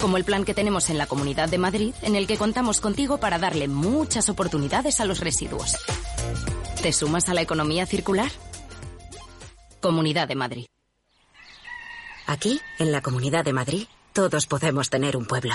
Como 0.00 0.16
el 0.16 0.24
plan 0.24 0.44
que 0.44 0.54
tenemos 0.54 0.88
en 0.88 0.96
la 0.96 1.06
Comunidad 1.06 1.50
de 1.50 1.58
Madrid, 1.58 1.94
en 2.00 2.16
el 2.16 2.26
que 2.26 2.38
contamos 2.38 2.80
contigo 2.80 3.18
para 3.18 3.38
darle 3.38 3.68
muchas 3.68 4.30
oportunidades 4.30 5.00
a 5.00 5.04
los 5.04 5.20
residuos. 5.20 5.76
¿Te 6.82 6.92
sumas 6.92 7.28
a 7.28 7.34
la 7.34 7.42
economía 7.42 7.84
circular? 7.84 8.30
Comunidad 9.80 10.28
de 10.28 10.34
Madrid. 10.34 10.66
Aquí, 12.26 12.58
en 12.78 12.90
la 12.90 13.02
Comunidad 13.02 13.44
de 13.44 13.52
Madrid, 13.52 13.86
todos 14.14 14.46
podemos 14.46 14.88
tener 14.88 15.16
un 15.16 15.26
pueblo. 15.26 15.54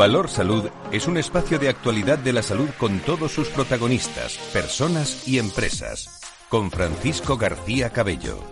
Valor 0.00 0.30
Salud 0.30 0.64
es 0.92 1.06
un 1.08 1.18
espacio 1.18 1.58
de 1.58 1.68
actualidad 1.68 2.18
de 2.18 2.32
la 2.32 2.40
salud 2.40 2.70
con 2.78 3.00
todos 3.00 3.32
sus 3.32 3.48
protagonistas, 3.48 4.38
personas 4.50 5.28
y 5.28 5.38
empresas. 5.38 6.22
Con 6.48 6.70
Francisco 6.70 7.36
García 7.36 7.90
Cabello. 7.90 8.42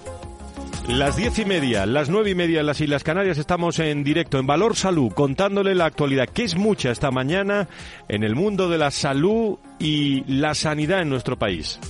Las 0.89 1.17
diez 1.17 1.39
y 1.39 1.47
media, 1.47 1.87
las 1.87 2.11
nueve 2.11 2.29
y 2.29 2.35
media 2.35 2.61
en 2.61 2.67
las 2.67 2.83
Islas 2.83 3.03
Canarias 3.03 3.39
estamos 3.39 3.79
en 3.79 4.05
directo 4.05 4.39
en 4.39 4.47
Valor 4.47 4.77
Salud, 4.77 5.11
contándole 5.15 5.75
la 5.75 5.87
actualidad, 5.87 6.29
que 6.29 6.45
es 6.45 6.55
mucha 6.55 6.91
esta 6.91 7.11
mañana 7.11 7.67
en 8.11 8.25
el 8.25 8.35
mundo 8.35 8.69
de 8.69 8.77
la 8.77 8.91
salud 8.91 9.57
y 9.79 10.25
la 10.31 10.55
sanidad 10.55 11.01
en 11.01 11.09
nuestro 11.09 11.39
país. 11.39 11.81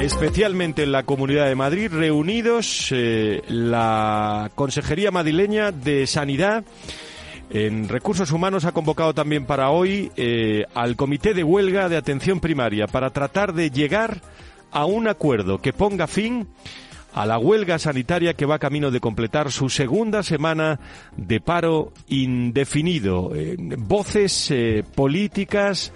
Especialmente 0.00 0.82
en 0.82 0.90
la 0.90 1.04
Comunidad 1.04 1.46
de 1.46 1.54
Madrid, 1.54 1.92
reunidos 1.92 2.88
eh, 2.90 3.40
la 3.46 4.50
Consejería 4.56 5.12
Madrileña 5.12 5.70
de 5.70 6.08
Sanidad. 6.08 6.64
En 7.54 7.86
Recursos 7.90 8.32
Humanos 8.32 8.64
ha 8.64 8.72
convocado 8.72 9.12
también 9.12 9.44
para 9.44 9.68
hoy 9.68 10.10
eh, 10.16 10.64
al 10.74 10.96
Comité 10.96 11.34
de 11.34 11.44
Huelga 11.44 11.90
de 11.90 11.98
Atención 11.98 12.40
Primaria 12.40 12.86
para 12.86 13.10
tratar 13.10 13.52
de 13.52 13.70
llegar 13.70 14.22
a 14.70 14.86
un 14.86 15.06
acuerdo 15.06 15.58
que 15.58 15.74
ponga 15.74 16.06
fin 16.06 16.48
a 17.12 17.26
la 17.26 17.38
huelga 17.38 17.78
sanitaria 17.78 18.32
que 18.32 18.46
va 18.46 18.58
camino 18.58 18.90
de 18.90 19.00
completar 19.00 19.52
su 19.52 19.68
segunda 19.68 20.22
semana 20.22 20.80
de 21.14 21.40
paro 21.42 21.92
indefinido. 22.08 23.32
Eh, 23.34 23.56
voces 23.58 24.50
eh, 24.50 24.82
políticas 24.94 25.92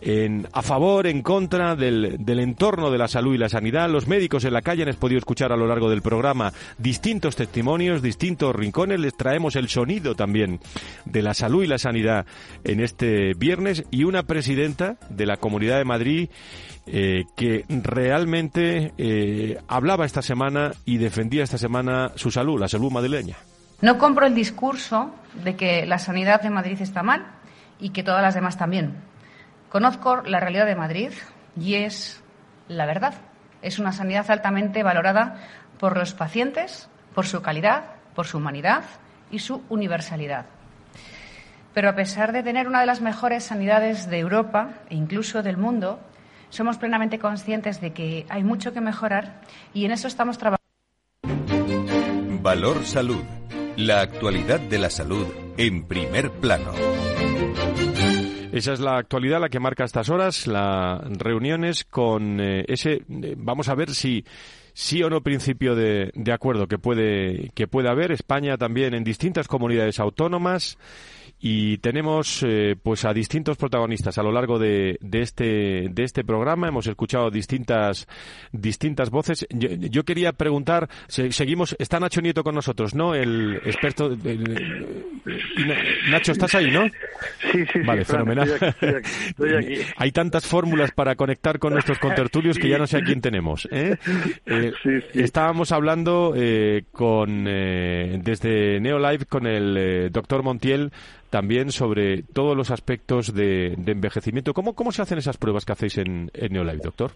en, 0.00 0.48
a 0.52 0.62
favor, 0.62 1.06
en 1.06 1.22
contra 1.22 1.74
del, 1.76 2.18
entorno 2.26 2.90
de 2.90 2.98
la 2.98 3.08
salud 3.08 3.34
y 3.34 3.38
la 3.38 3.48
sanidad. 3.48 3.90
Los 3.90 4.06
médicos 4.06 4.44
en 4.44 4.52
la 4.52 4.62
calle 4.62 4.84
han 4.84 4.94
podido 4.96 5.18
escuchar 5.18 5.52
a 5.52 5.56
lo 5.56 5.66
largo 5.66 5.90
del 5.90 6.02
programa 6.02 6.52
distintos 6.78 7.36
testimonios, 7.36 8.02
distintos 8.02 8.54
rincones. 8.54 9.00
Les 9.00 9.16
traemos 9.16 9.56
el 9.56 9.68
sonido 9.68 10.14
también 10.14 10.60
de 11.04 11.22
la 11.22 11.34
salud 11.34 11.64
y 11.64 11.66
la 11.66 11.78
sanidad 11.78 12.26
en 12.64 12.80
este 12.80 13.34
viernes 13.34 13.84
y 13.90 14.04
una 14.04 14.22
presidenta 14.22 14.96
de 15.10 15.26
la 15.26 15.36
Comunidad 15.36 15.78
de 15.78 15.84
Madrid 15.84 16.28
eh, 16.86 17.24
que 17.36 17.64
realmente 17.68 18.92
eh, 18.96 19.58
hablaba 19.68 20.06
esta 20.06 20.22
semana 20.22 20.72
y 20.84 20.98
defendía 20.98 21.44
esta 21.44 21.58
semana 21.58 22.12
su 22.14 22.30
salud, 22.30 22.58
la 22.58 22.68
salud 22.68 22.90
madrileña. 22.90 23.36
No 23.80 23.98
compro 23.98 24.26
el 24.26 24.34
discurso 24.34 25.14
de 25.44 25.54
que 25.54 25.86
la 25.86 25.98
sanidad 25.98 26.40
de 26.42 26.50
Madrid 26.50 26.80
está 26.80 27.02
mal 27.02 27.26
y 27.78 27.90
que 27.90 28.02
todas 28.02 28.22
las 28.22 28.34
demás 28.34 28.56
también. 28.56 28.96
Conozco 29.68 30.22
la 30.22 30.40
realidad 30.40 30.66
de 30.66 30.76
Madrid 30.76 31.10
y 31.58 31.74
es 31.74 32.22
la 32.68 32.86
verdad. 32.86 33.14
Es 33.60 33.78
una 33.78 33.92
sanidad 33.92 34.30
altamente 34.30 34.82
valorada 34.82 35.36
por 35.78 35.96
los 35.96 36.14
pacientes, 36.14 36.88
por 37.14 37.26
su 37.26 37.42
calidad, 37.42 37.84
por 38.14 38.26
su 38.26 38.38
humanidad 38.38 38.84
y 39.30 39.40
su 39.40 39.62
universalidad. 39.68 40.46
Pero 41.74 41.90
a 41.90 41.94
pesar 41.94 42.32
de 42.32 42.42
tener 42.42 42.66
una 42.66 42.80
de 42.80 42.86
las 42.86 43.00
mejores 43.00 43.44
sanidades 43.44 44.08
de 44.08 44.18
Europa 44.18 44.70
e 44.88 44.94
incluso 44.94 45.42
del 45.42 45.56
mundo, 45.56 46.00
somos 46.48 46.78
plenamente 46.78 47.18
conscientes 47.18 47.80
de 47.80 47.92
que 47.92 48.26
hay 48.28 48.42
mucho 48.42 48.72
que 48.72 48.80
mejorar 48.80 49.42
y 49.74 49.84
en 49.84 49.92
eso 49.92 50.08
estamos 50.08 50.38
trabajando. 50.38 50.58
Valor 52.42 52.84
Salud. 52.84 53.22
La 53.76 54.00
actualidad 54.00 54.58
de 54.58 54.78
la 54.78 54.90
salud 54.90 55.26
en 55.56 55.86
primer 55.86 56.30
plano. 56.32 56.72
Esa 58.52 58.72
es 58.72 58.80
la 58.80 58.96
actualidad, 58.96 59.40
la 59.40 59.48
que 59.48 59.60
marca 59.60 59.84
estas 59.84 60.08
horas, 60.08 60.46
las 60.46 61.00
reuniones 61.18 61.84
con 61.84 62.40
eh, 62.40 62.64
ese. 62.66 63.02
Eh, 63.08 63.34
vamos 63.36 63.68
a 63.68 63.74
ver 63.74 63.90
si 63.90 64.24
sí 64.72 65.02
o 65.02 65.10
no 65.10 65.22
principio 65.22 65.74
de, 65.74 66.10
de 66.14 66.32
acuerdo 66.32 66.66
que 66.66 66.78
puede 66.78 67.50
que 67.54 67.68
puede 67.68 67.88
haber. 67.88 68.12
España 68.12 68.56
también 68.56 68.94
en 68.94 69.04
distintas 69.04 69.48
comunidades 69.48 70.00
autónomas 70.00 70.78
y 71.40 71.78
tenemos 71.78 72.44
eh, 72.46 72.76
pues 72.82 73.04
a 73.04 73.12
distintos 73.12 73.56
protagonistas 73.56 74.18
a 74.18 74.22
lo 74.22 74.32
largo 74.32 74.58
de, 74.58 74.98
de, 75.00 75.20
este 75.22 75.88
de 75.90 76.04
este 76.04 76.24
programa. 76.24 76.68
Hemos 76.68 76.86
escuchado 76.86 77.30
distintas 77.30 78.06
distintas 78.52 79.10
voces. 79.10 79.46
Yo, 79.50 80.04
quería 80.04 80.32
preguntar 80.32 80.88
seguimos 81.08 81.76
está 81.78 82.00
Nacho 82.00 82.20
Nieto 82.20 82.42
con 82.42 82.54
nosotros 82.54 82.94
no 82.94 83.14
el 83.14 83.56
experto 83.64 84.16
Nacho 86.10 86.32
estás 86.32 86.54
ahí 86.54 86.70
no 86.70 86.86
sí 87.52 87.64
sí 87.72 87.80
vale 87.84 88.04
fenomenal. 88.04 88.48
hay 89.96 90.12
tantas 90.12 90.46
fórmulas 90.46 90.92
para 90.92 91.14
conectar 91.16 91.58
con 91.58 91.74
nuestros 91.74 91.98
contertulios 91.98 92.58
que 92.58 92.68
ya 92.68 92.78
no 92.78 92.86
sé 92.86 92.98
a 92.98 93.02
quién 93.02 93.20
tenemos 93.20 93.68
¿eh? 93.70 93.96
Eh, 94.46 94.72
estábamos 95.14 95.72
hablando 95.72 96.34
con 96.92 97.44
desde 97.44 98.80
Neolive 98.80 99.26
con 99.26 99.46
el 99.46 100.10
doctor 100.10 100.42
Montiel 100.42 100.90
también 101.30 101.72
sobre 101.72 102.22
todos 102.22 102.56
los 102.56 102.70
aspectos 102.70 103.34
de, 103.34 103.74
envejecimiento. 103.86 104.54
¿Cómo, 104.54 104.74
¿Cómo 104.74 104.92
se 104.92 105.02
hacen 105.02 105.18
esas 105.18 105.36
pruebas 105.36 105.64
que 105.64 105.72
hacéis 105.72 105.98
en, 105.98 106.30
en 106.34 106.52
Neolife, 106.52 106.82
doctor? 106.84 107.12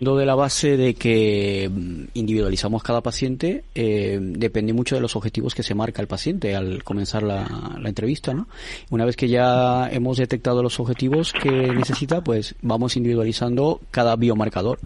de 0.00 0.26
la 0.26 0.34
base 0.34 0.76
de 0.76 0.94
que 0.94 1.68
mm, 1.70 2.04
individualizamos 2.14 2.82
cada 2.82 3.00
paciente, 3.00 3.64
eh, 3.74 4.18
depende 4.20 4.72
mucho 4.72 4.94
de 4.94 5.00
los 5.00 5.16
objetivos 5.16 5.54
que 5.54 5.62
se 5.62 5.74
marca 5.74 6.00
el 6.00 6.08
paciente 6.08 6.54
al 6.54 6.84
comenzar 6.84 7.22
la, 7.22 7.76
la, 7.78 7.88
entrevista, 7.88 8.32
¿no? 8.32 8.48
Una 8.90 9.04
vez 9.04 9.16
que 9.16 9.28
ya 9.28 9.88
hemos 9.90 10.18
detectado 10.18 10.62
los 10.62 10.78
objetivos 10.78 11.32
que 11.32 11.50
necesita, 11.50 12.22
pues 12.22 12.54
vamos 12.62 12.96
individualizando 12.96 13.80
cada 13.90 14.14
biomarcador. 14.16 14.78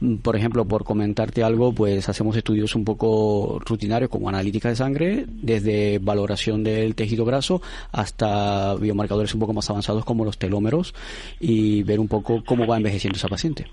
Mm, 0.00 0.16
por 0.16 0.36
ejemplo, 0.36 0.64
por 0.64 0.84
comentarte 0.84 1.42
algo, 1.42 1.72
pues 1.72 2.08
hacemos 2.08 2.36
estudios 2.36 2.74
un 2.74 2.84
poco 2.84 3.60
rutinarios 3.64 4.10
como 4.10 4.28
analítica 4.28 4.68
de 4.68 4.76
sangre, 4.76 5.24
desde 5.28 5.98
valoración 5.98 6.64
del 6.64 6.94
tejido 6.94 7.24
graso 7.24 7.62
hasta 7.92 8.74
biomarcadores 8.74 9.34
un 9.34 9.40
poco 9.40 9.52
más 9.52 9.68
avanzados 9.70 10.04
como 10.04 10.24
los 10.24 10.38
telómeros 10.38 10.94
y 11.40 11.82
ver 11.82 12.00
un 12.00 12.08
poco 12.08 12.42
cómo 12.44 12.66
va 12.66 12.76
envejeciendo 12.76 13.16
esa 13.16 13.28
paciente. 13.28 13.66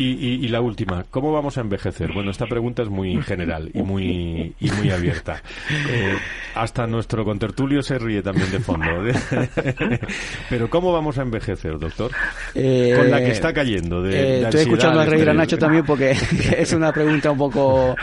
Y, 0.00 0.46
la 0.46 0.60
última, 0.60 1.04
¿cómo 1.10 1.32
vamos 1.32 1.58
a 1.58 1.60
envejecer? 1.60 2.12
Bueno, 2.12 2.30
esta 2.30 2.46
pregunta 2.46 2.82
es 2.82 2.88
muy 2.88 3.20
general 3.20 3.68
y 3.74 3.82
muy, 3.82 4.54
y 4.60 4.70
muy 4.70 4.90
abierta. 4.90 5.42
Eh, 5.90 6.16
hasta 6.54 6.86
nuestro 6.86 7.24
contertulio 7.24 7.82
se 7.82 7.98
ríe 7.98 8.22
también 8.22 8.50
de 8.50 8.58
fondo. 8.58 8.86
Pero 10.50 10.68
¿cómo 10.68 10.92
vamos 10.92 11.16
a 11.18 11.22
envejecer, 11.22 11.78
doctor? 11.78 12.10
Eh, 12.54 12.94
Con 12.96 13.10
la 13.10 13.18
que 13.18 13.30
está 13.30 13.52
cayendo. 13.52 14.02
De, 14.02 14.40
eh, 14.40 14.42
estoy 14.42 14.60
escuchando 14.62 15.00
a 15.00 15.04
reír 15.04 15.28
a 15.28 15.34
Nacho 15.34 15.57
también 15.58 15.84
porque 15.84 16.16
es 16.56 16.72
una 16.72 16.92
pregunta 16.92 17.30
un 17.30 17.38
poco 17.38 17.96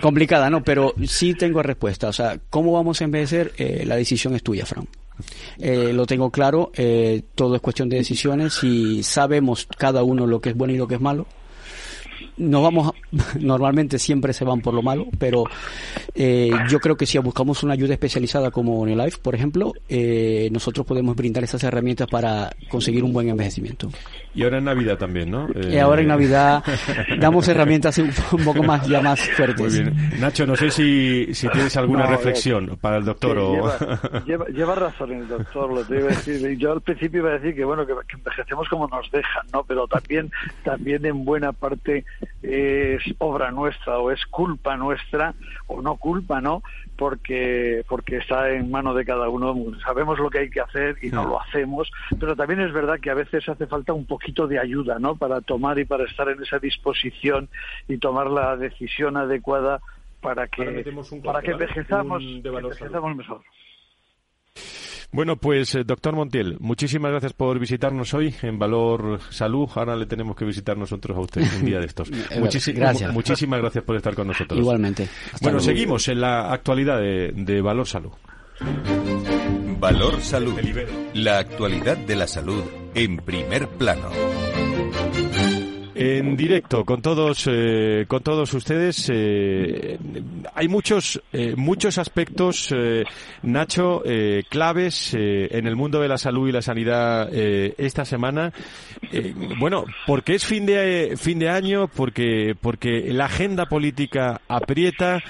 complicada, 0.00 0.50
¿no? 0.50 0.62
Pero 0.62 0.94
sí 1.06 1.34
tengo 1.34 1.62
respuesta. 1.62 2.08
O 2.08 2.12
sea, 2.12 2.38
¿cómo 2.50 2.72
vamos 2.72 3.00
a 3.00 3.04
envejecer? 3.04 3.52
la 3.84 3.96
decisión 3.96 4.34
es 4.34 4.42
tuya, 4.42 4.66
Fran. 4.66 4.86
Eh, 5.58 5.92
lo 5.92 6.06
tengo 6.06 6.30
claro, 6.30 6.70
eh, 6.74 7.22
todo 7.34 7.56
es 7.56 7.60
cuestión 7.60 7.88
de 7.88 7.96
decisiones 7.96 8.62
y 8.62 9.02
sabemos 9.02 9.66
cada 9.76 10.02
uno 10.02 10.26
lo 10.26 10.40
que 10.40 10.50
es 10.50 10.56
bueno 10.56 10.74
y 10.74 10.76
lo 10.76 10.86
que 10.86 10.94
es 10.94 11.00
malo 11.00 11.26
no 12.38 12.62
vamos 12.62 12.92
normalmente 13.40 13.98
siempre 13.98 14.32
se 14.32 14.44
van 14.44 14.60
por 14.60 14.74
lo 14.74 14.82
malo, 14.82 15.06
pero 15.18 15.44
eh, 16.14 16.50
yo 16.68 16.80
creo 16.80 16.96
que 16.96 17.06
si 17.06 17.18
buscamos 17.18 17.62
una 17.62 17.74
ayuda 17.74 17.94
especializada 17.94 18.50
como 18.50 18.84
Neolife, 18.86 19.18
por 19.18 19.34
ejemplo, 19.34 19.72
eh, 19.88 20.48
nosotros 20.52 20.86
podemos 20.86 21.16
brindar 21.16 21.44
esas 21.44 21.62
herramientas 21.64 22.06
para 22.08 22.50
conseguir 22.68 23.04
un 23.04 23.12
buen 23.12 23.28
envejecimiento. 23.28 23.88
Y 24.34 24.44
ahora 24.44 24.58
en 24.58 24.64
Navidad 24.64 24.98
también, 24.98 25.30
¿no? 25.30 25.48
Y 25.68 25.78
ahora 25.78 26.02
en 26.02 26.08
Navidad 26.08 26.62
damos 27.18 27.48
herramientas 27.48 27.98
un, 27.98 28.12
poco 28.44 28.62
más 28.62 28.86
ya 28.86 29.00
más 29.00 29.20
fuertes. 29.30 29.74
Muy 29.74 29.82
bien. 29.82 30.20
Nacho, 30.20 30.46
no 30.46 30.54
sé 30.54 30.70
si, 30.70 31.34
si 31.34 31.48
tienes 31.48 31.76
alguna 31.76 32.06
reflexión 32.06 32.78
para 32.80 32.98
el 32.98 33.04
doctor 33.04 33.38
o... 33.38 33.72
Lleva, 34.26 34.74
razón 34.74 35.12
el 35.12 35.28
doctor, 35.28 35.72
lo 35.72 35.84
te 35.84 35.98
iba 35.98 36.06
a 36.06 36.10
decir. 36.10 36.56
Yo 36.58 36.72
al 36.72 36.80
principio 36.80 37.20
iba 37.20 37.30
a 37.30 37.32
decir 37.34 37.54
que 37.54 37.64
bueno, 37.64 37.86
que, 37.86 37.94
que 38.08 38.16
envejecemos 38.16 38.68
como 38.68 38.86
nos 38.88 39.10
dejan, 39.10 39.46
¿no? 39.52 39.64
Pero 39.64 39.88
también, 39.88 40.30
también 40.62 41.04
en 41.04 41.24
buena 41.24 41.52
parte 41.52 42.04
es 42.42 43.02
obra 43.18 43.50
nuestra 43.50 43.98
o 43.98 44.10
es 44.10 44.24
culpa 44.26 44.76
nuestra 44.76 45.34
o 45.66 45.82
no 45.82 45.96
culpa, 45.96 46.40
¿no? 46.40 46.62
Porque 46.96 47.84
porque 47.88 48.18
está 48.18 48.50
en 48.50 48.70
mano 48.70 48.94
de 48.94 49.04
cada 49.04 49.28
uno. 49.28 49.54
Sabemos 49.84 50.18
lo 50.18 50.30
que 50.30 50.38
hay 50.40 50.50
que 50.50 50.60
hacer 50.60 50.96
y 51.02 51.10
no 51.10 51.24
lo 51.24 51.40
hacemos, 51.40 51.90
pero 52.18 52.36
también 52.36 52.60
es 52.60 52.72
verdad 52.72 53.00
que 53.00 53.10
a 53.10 53.14
veces 53.14 53.48
hace 53.48 53.66
falta 53.66 53.92
un 53.92 54.06
poquito 54.06 54.46
de 54.46 54.58
ayuda, 54.58 54.98
¿no? 54.98 55.16
Para 55.16 55.40
tomar 55.40 55.78
y 55.78 55.84
para 55.84 56.04
estar 56.04 56.28
en 56.28 56.42
esa 56.42 56.58
disposición 56.58 57.48
y 57.88 57.98
tomar 57.98 58.28
la 58.28 58.56
decisión 58.56 59.16
adecuada 59.16 59.80
para 60.20 60.48
que 60.48 60.84
para 61.24 61.42
que 61.42 61.52
envejezamos, 61.52 62.22
mejor. 63.16 63.40
Bueno, 65.10 65.36
pues 65.36 65.74
eh, 65.74 65.84
doctor 65.84 66.14
Montiel, 66.14 66.56
muchísimas 66.60 67.10
gracias 67.10 67.32
por 67.32 67.58
visitarnos 67.58 68.12
hoy 68.12 68.34
en 68.42 68.58
Valor 68.58 69.20
Salud. 69.30 69.68
Ahora 69.74 69.96
le 69.96 70.04
tenemos 70.06 70.36
que 70.36 70.44
visitar 70.44 70.76
nosotros 70.76 71.16
a 71.16 71.20
usted 71.20 71.42
un 71.58 71.64
día 71.64 71.80
de 71.80 71.86
estos. 71.86 72.10
gracias. 72.74 73.12
Muchísimas 73.12 73.60
gracias 73.60 73.84
por 73.84 73.96
estar 73.96 74.14
con 74.14 74.26
nosotros. 74.26 74.58
Igualmente. 74.58 75.08
bueno, 75.40 75.60
seguimos 75.60 76.08
en 76.08 76.20
la 76.20 76.52
actualidad 76.52 76.98
de, 77.00 77.32
de 77.34 77.60
Valor 77.62 77.86
Salud. 77.86 78.12
Valor 79.80 80.20
Salud. 80.20 80.58
La 81.14 81.38
actualidad 81.38 81.96
de 81.96 82.16
la 82.16 82.26
salud 82.26 82.62
en 82.94 83.16
primer 83.18 83.68
plano. 83.68 84.10
En 85.98 86.36
directo 86.36 86.84
con 86.84 87.02
todos 87.02 87.48
eh, 87.50 88.04
con 88.06 88.22
todos 88.22 88.54
ustedes. 88.54 89.10
Eh, 89.12 89.98
hay 90.54 90.68
muchos 90.68 91.20
eh, 91.32 91.54
muchos 91.56 91.98
aspectos, 91.98 92.72
Nacho, 93.42 94.02
claves 94.48 95.14
en 95.14 95.66
el 95.66 95.74
mundo 95.74 96.00
de 96.00 96.08
la 96.08 96.18
salud 96.18 96.48
y 96.48 96.52
la 96.52 96.62
sanidad 96.62 97.32
esta 97.32 98.04
semana. 98.04 98.52
bueno, 99.58 99.84
porque 100.06 100.34
es 100.34 100.44
fin 100.44 100.66
de 100.66 101.14
fin 101.16 101.38
de 101.38 101.50
año, 101.50 101.88
porque 101.88 102.54
porque 102.60 103.12
la 103.12 103.26
agenda 103.26 103.66
política 103.66 104.40
aprieta, 104.48 105.20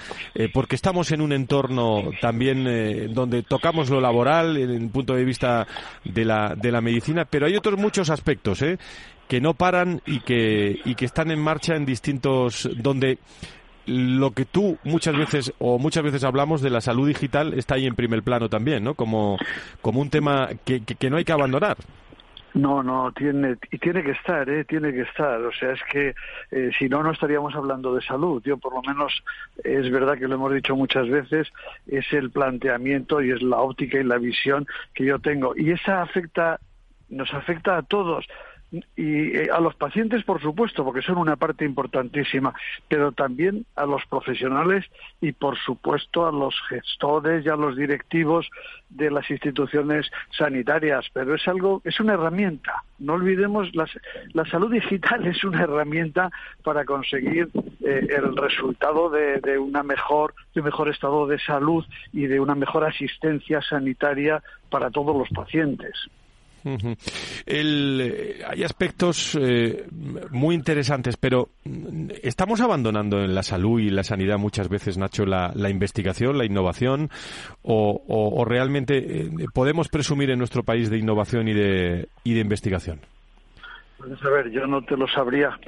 porque 0.52 0.76
estamos 0.76 1.12
en 1.12 1.22
un 1.22 1.33
entorno 1.33 2.11
también 2.20 3.14
donde 3.14 3.42
tocamos 3.42 3.88
lo 3.88 4.00
laboral, 4.00 4.57
en 4.57 4.70
el 4.70 4.90
punto 4.90 5.14
de 5.14 5.24
vista 5.24 5.66
de 6.04 6.24
la 6.24 6.54
de 6.54 6.72
la 6.72 6.81
medicina, 6.81 7.24
pero 7.24 7.46
hay 7.46 7.57
otros 7.57 7.78
muchos 7.78 8.11
aspectos, 8.11 8.62
¿eh? 8.62 8.78
Que 9.29 9.41
no 9.41 9.55
paran 9.55 10.01
y 10.07 10.21
que, 10.21 10.81
y 10.85 10.95
que 10.95 11.05
están 11.05 11.31
en 11.31 11.41
marcha 11.41 11.77
en 11.77 11.85
distintos, 11.85 12.69
donde 12.77 13.19
lo 13.87 14.33
que 14.33 14.45
tú 14.45 14.79
muchas 14.85 15.17
veces 15.17 15.53
o 15.59 15.79
muchas 15.79 16.03
veces 16.03 16.25
hablamos 16.25 16.61
de 16.61 16.71
la 16.71 16.81
salud 16.81 17.09
digital 17.09 17.55
está 17.55 17.77
ahí 17.77 17.87
en 17.87 17.95
primer 17.95 18.23
plano 18.23 18.49
también, 18.49 18.85
¿no? 18.85 18.95
Como, 18.95 19.38
como 19.81 20.01
un 20.01 20.11
tema 20.11 20.49
que, 20.64 20.83
que, 20.83 21.11
no 21.11 21.17
hay 21.17 21.25
que 21.25 21.33
abandonar. 21.33 21.77
No, 22.55 22.83
no, 22.83 23.12
tiene, 23.12 23.57
y 23.71 23.79
tiene 23.79 24.03
que 24.03 24.11
estar, 24.11 24.49
¿eh? 24.49 24.64
tiene 24.64 24.93
que 24.93 25.03
estar. 25.03 25.41
O 25.41 25.53
sea, 25.53 25.73
es 25.73 25.81
que 25.91 26.14
eh, 26.51 26.71
si 26.79 26.88
no, 26.88 27.03
no 27.03 27.12
estaríamos 27.12 27.55
hablando 27.55 27.95
de 27.95 28.03
salud. 28.03 28.43
Yo, 28.45 28.57
por 28.57 28.75
lo 28.75 28.83
menos, 28.83 29.23
es 29.62 29.91
verdad 29.91 30.19
que 30.19 30.29
lo 30.29 30.35
hemos 30.35 30.53
dicho 30.53 30.75
muchas 30.75 31.09
veces, 31.09 31.49
es 31.87 32.12
el 32.12 32.31
planteamiento 32.31 33.23
y 33.23 33.31
es 33.31 33.43
la 33.43 33.59
óptica 33.59 33.99
y 34.01 34.05
la 34.05 34.19
visión 34.19 34.67
que 34.95 35.05
yo 35.05 35.19
tengo. 35.19 35.55
Y 35.57 35.71
esa 35.71 36.03
afecta, 36.03 36.59
nos 37.09 37.33
afecta 37.33 37.79
a 37.79 37.83
todos 37.83 38.27
y 38.70 39.37
eh, 39.37 39.48
a 39.52 39.61
los 39.61 39.74
pacientes, 39.76 40.24
por 40.24 40.42
supuesto, 40.42 40.85
porque 40.85 41.02
son 41.02 41.16
una 41.16 41.37
parte 41.37 41.64
importantísima, 41.64 42.54
pero 42.88 43.12
también 43.12 43.64
a 43.76 43.87
los 43.87 44.04
profesionales 44.07 44.85
y, 45.20 45.33
por 45.33 45.57
supuesto, 45.57 46.26
a 46.26 46.33
los 46.33 46.54
gestores 46.68 47.46
y 47.46 47.48
a 47.48 47.57
los 47.57 47.76
directivos 47.76 48.48
de 48.90 49.11
las 49.11 49.31
instituciones 49.31 50.11
sanitarias. 50.37 51.07
Pero 51.12 51.35
es 51.35 51.48
algo, 51.48 51.81
es 51.85 51.98
una 52.00 52.14
herramienta. 52.14 52.85
No 52.98 53.14
olvidemos, 53.14 53.70
la 53.74 54.44
salud 54.46 54.70
digital 54.70 55.26
es 55.26 55.42
una 55.44 55.62
herramienta 55.62 56.31
para 56.62 56.85
conseguir 56.85 57.48
eh, 57.85 58.07
el 58.11 58.37
resultado 58.37 59.09
de, 59.09 59.40
de, 59.40 59.59
una 59.59 59.83
mejor, 59.83 60.35
de 60.54 60.61
un 60.61 60.66
mejor 60.66 60.90
estado 60.90 61.26
de 61.26 61.38
salud 61.38 61.87
y 62.12 62.26
de 62.26 62.38
una 62.38 62.54
mejor 62.54 62.85
asistencia 62.85 63.62
sanitaria 63.62 64.42
para 64.68 64.90
todos 64.90 65.16
los 65.16 65.28
pacientes. 65.31 66.09
Eh, 67.46 68.42
hay 68.46 68.62
aspectos 68.62 69.37
eh, 69.40 69.87
muy 70.31 70.54
interesantes, 70.54 71.16
pero 71.16 71.48
mm, 71.64 72.11
¿estamos 72.22 72.61
abandonando 72.61 73.20
en 73.20 73.35
la 73.35 73.42
salud 73.42 73.81
y 73.81 73.90
la 73.90 74.04
sanidad 74.04 74.38
muchas 74.38 74.68
veces, 74.68 74.98
Nacho, 74.98 75.24
la, 75.24 75.52
investigación, 75.70 76.38
la 76.38 76.44
innovación? 76.44 77.11
¿O, 77.62 78.44
realmente 78.46 78.96
eh, 78.98 79.31
podemos 79.52 79.88
presumir 79.88 80.31
en 80.31 80.38
nuestro 80.38 80.62
país 80.62 80.90
de 80.90 80.98
innovación 80.98 81.48
y 81.48 81.54
de, 81.54 82.09
y 82.24 82.35
de 82.35 82.40
investigación? 82.40 83.00
Pues 83.98 84.24
a 84.24 84.31
ver, 84.31 84.50
yo 84.50 84.66
no 84.66 84.83
te 84.83 84.96
lo 84.96 85.09
sabría 85.09 85.59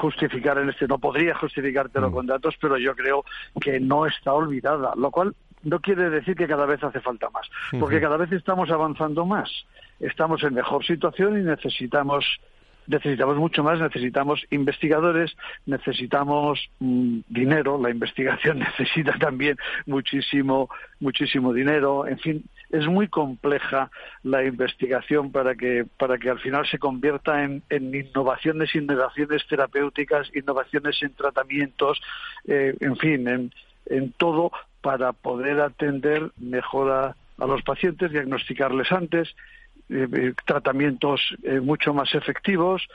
justificar 0.00 0.58
en 0.58 0.70
este, 0.70 0.86
no 0.86 0.98
podría 0.98 1.34
justificártelo 1.34 2.10
mm. 2.10 2.12
con 2.12 2.26
datos, 2.26 2.54
pero 2.60 2.78
yo 2.78 2.94
creo 2.94 3.24
que 3.60 3.80
no 3.80 4.06
está 4.06 4.32
olvidada, 4.32 4.94
lo 4.96 5.10
cual 5.10 5.34
no 5.62 5.80
quiere 5.80 6.10
decir 6.10 6.36
que 6.36 6.46
cada 6.46 6.66
vez 6.66 6.82
hace 6.82 7.00
falta 7.00 7.28
más, 7.30 7.48
porque 7.78 8.00
cada 8.00 8.16
vez 8.16 8.32
estamos 8.32 8.70
avanzando 8.70 9.26
más. 9.26 9.50
Estamos 9.98 10.42
en 10.42 10.54
mejor 10.54 10.84
situación 10.84 11.38
y 11.38 11.42
necesitamos 11.42 12.40
necesitamos 12.90 13.36
mucho 13.36 13.62
más, 13.62 13.80
necesitamos 13.80 14.44
investigadores, 14.50 15.36
necesitamos 15.66 16.58
mm, 16.80 17.20
dinero, 17.28 17.80
la 17.80 17.90
investigación 17.90 18.58
necesita 18.78 19.16
también 19.18 19.56
muchísimo, 19.86 20.68
muchísimo 20.98 21.52
dinero, 21.52 22.06
en 22.06 22.18
fin, 22.18 22.44
es 22.70 22.86
muy 22.86 23.08
compleja 23.08 23.90
la 24.22 24.44
investigación 24.44 25.32
para 25.32 25.54
que, 25.54 25.86
para 25.98 26.18
que 26.18 26.30
al 26.30 26.40
final 26.40 26.66
se 26.66 26.78
convierta 26.78 27.44
en, 27.44 27.62
en 27.70 27.94
innovaciones, 27.94 28.74
innovaciones 28.74 29.46
terapéuticas, 29.48 30.30
innovaciones 30.34 31.02
en 31.02 31.14
tratamientos, 31.14 32.00
eh, 32.46 32.74
en 32.80 32.96
fin, 32.96 33.28
en, 33.28 33.52
en 33.86 34.12
todo 34.12 34.52
para 34.80 35.12
poder 35.12 35.60
atender 35.60 36.30
mejor 36.38 36.90
a, 36.90 37.16
los 37.46 37.62
pacientes, 37.62 38.10
diagnosticarles 38.10 38.92
antes 38.92 39.34
eh, 39.88 40.06
eh, 40.12 40.34
tratamientos 40.44 41.20
eh, 41.42 41.60
mucho 41.60 41.94
más 41.94 42.14
efectivos 42.14 42.86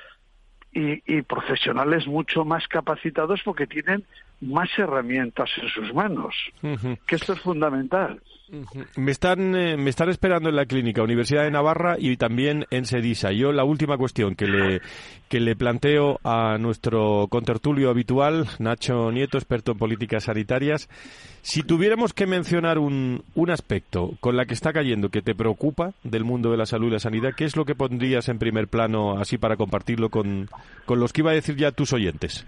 y, 0.72 1.02
y, 1.12 1.22
profesionales 1.24 2.06
mucho 2.06 2.46
más 2.46 2.68
capacitados 2.68 3.42
porque 3.44 3.66
tienen 3.66 4.06
más 4.42 4.70
herramientas 4.78 5.50
en 5.62 5.70
sus 5.70 5.94
manos, 5.94 6.36
que 6.62 7.16
esto 7.16 7.34
es 7.34 7.40
fundamental. 7.40 8.22
Me 8.96 9.12
están, 9.12 9.56
eh, 9.56 9.76
me 9.76 9.90
están 9.90 10.10
esperando 10.10 10.50
en 10.50 10.56
la 10.56 10.68
clínica 10.68 11.02
Universidad 11.02 11.44
de 11.44 11.52
Navarra 11.52 11.96
y 11.98 12.16
también 12.16 12.66
en 12.70 12.86
Sedisa. 12.86 13.32
Yo 13.32 13.52
la 13.52 13.64
última 13.64 13.98
cuestión 13.98 14.36
que 14.36 14.46
le, 14.46 14.82
que 15.30 15.40
le 15.40 15.56
planteo 15.56 16.20
a 16.24 16.58
nuestro 16.60 17.28
contertulio 17.28 17.90
habitual, 17.90 18.48
Nacho 18.60 19.12
Nieto, 19.12 19.40
experto 19.40 19.72
en 19.72 19.80
políticas 19.80 20.26
sanitarias, 20.26 20.90
si 21.42 21.64
tuviéramos 21.64 22.14
que 22.14 22.28
mencionar 22.28 22.78
un, 22.78 23.24
un 23.34 23.50
aspecto 23.50 24.12
con 24.20 24.38
la 24.38 24.46
que 24.46 24.54
está 24.54 24.72
cayendo 24.72 25.10
que 25.10 25.24
te 25.24 25.34
preocupa 25.34 25.94
del 26.04 26.24
mundo 26.24 26.52
de 26.52 26.58
la 26.58 26.68
salud 26.68 26.90
y 26.90 26.92
la 26.92 27.00
sanidad, 27.00 27.34
¿qué 27.36 27.46
es 27.46 27.56
lo 27.56 27.66
que 27.66 27.74
pondrías 27.74 28.30
en 28.30 28.38
primer 28.38 28.68
plano 28.68 29.18
así 29.18 29.40
para 29.40 29.58
compartirlo 29.58 30.10
con, 30.10 30.50
con 30.86 31.00
los 31.00 31.14
que 31.14 31.22
iba 31.22 31.32
a 31.32 31.36
decir 31.36 31.56
ya 31.56 31.72
tus 31.72 31.94
oyentes? 31.94 32.46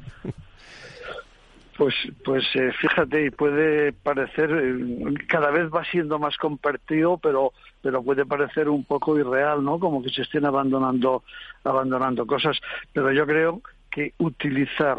Pues, 1.77 1.93
pues 2.25 2.43
eh, 2.55 2.71
fíjate, 2.79 3.31
puede 3.31 3.93
parecer, 3.93 4.49
eh, 4.51 5.13
cada 5.27 5.51
vez 5.51 5.69
va 5.69 5.85
siendo 5.85 6.17
más 6.17 6.35
compartido, 6.37 7.19
pero, 7.19 7.53
pero 7.83 8.01
puede 8.01 8.25
parecer 8.25 8.67
un 8.67 8.83
poco 8.83 9.17
irreal, 9.19 9.63
¿no? 9.63 9.79
Como 9.79 10.01
que 10.01 10.09
se 10.09 10.23
estén 10.23 10.45
abandonando, 10.45 11.23
abandonando 11.63 12.25
cosas. 12.25 12.57
Pero 12.93 13.11
yo 13.11 13.27
creo 13.27 13.61
que 13.91 14.13
utilizar 14.17 14.97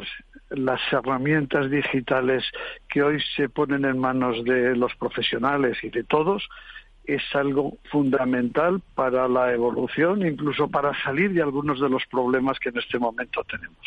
las 0.51 0.81
herramientas 0.93 1.69
digitales 1.69 2.45
que 2.88 3.03
hoy 3.03 3.21
se 3.37 3.49
ponen 3.49 3.85
en 3.85 3.99
manos 3.99 4.45
de 4.45 4.77
los 4.77 4.95
profesionales 4.95 5.79
y 5.83 5.91
de 5.91 6.05
todos 6.05 6.49
es 7.09 7.23
algo 7.35 7.79
fundamental 7.90 8.83
para 8.94 9.27
la 9.27 9.53
evolución, 9.53 10.27
incluso 10.27 10.68
para 10.68 10.92
salir 11.03 11.33
de 11.33 11.42
algunos 11.42 11.81
de 11.81 11.88
los 11.88 12.05
problemas 12.07 12.59
que 12.59 12.68
en 12.68 12.79
este 12.79 12.99
momento 12.99 13.42
tenemos. 13.44 13.79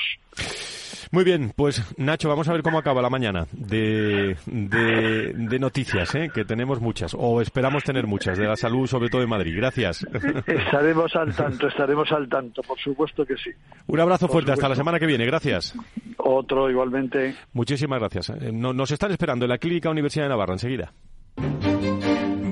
Muy 1.12 1.26
bien, 1.26 1.52
pues 1.56 1.84
Nacho, 1.98 2.30
vamos 2.30 2.48
a 2.48 2.54
ver 2.54 2.64
cómo 2.64 2.80
acaba 2.80 3.02
la 3.02 3.10
mañana 3.10 3.46
de, 3.52 4.38
de, 4.46 5.60
noticias, 5.60 6.16
¿eh? 6.16 6.32
que 6.34 6.46
tenemos 6.46 6.80
muchas, 6.80 7.14
o 7.18 7.42
esperamos 7.42 7.84
tener 7.84 8.08
muchas, 8.08 8.38
de 8.38 8.46
la 8.46 8.56
salud, 8.56 8.88
sobre 8.88 9.10
todo 9.10 9.22
en 9.22 9.30
Madrid. 9.30 9.54
Gracias. 9.58 10.08
Estaremos 10.48 11.14
al 11.16 11.36
tanto, 11.36 11.68
estaremos 11.68 12.10
al 12.14 12.30
tanto, 12.30 12.62
por 12.64 12.80
supuesto 12.80 13.26
que 13.26 13.36
sí. 13.36 13.52
Un 13.88 14.00
abrazo 14.00 14.30
fuerte, 14.30 14.54
hasta 14.54 14.70
la 14.70 14.76
semana 14.76 15.00
que 15.00 15.06
viene, 15.06 15.26
gracias. 15.26 15.76
Otro 16.18 16.70
igualmente. 16.70 17.36
Muchísimas 17.54 18.00
gracias. 18.00 18.30
Eh, 18.30 18.52
nos 18.52 18.90
están 18.90 19.12
esperando 19.12 19.46
en 19.46 19.50
la 19.50 19.58
Clínica 19.58 19.90
Universidad 19.90 20.26
de 20.26 20.30
Navarra 20.30 20.54
enseguida. 20.54 20.94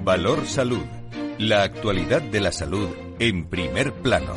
Valor 0.09 0.43
Salud. 0.47 0.83
La 1.37 1.61
actualidad 1.61 2.23
de 2.23 2.41
la 2.41 2.51
salud 2.51 2.89
en 3.19 3.45
primer 3.45 3.93
plano. 3.93 4.33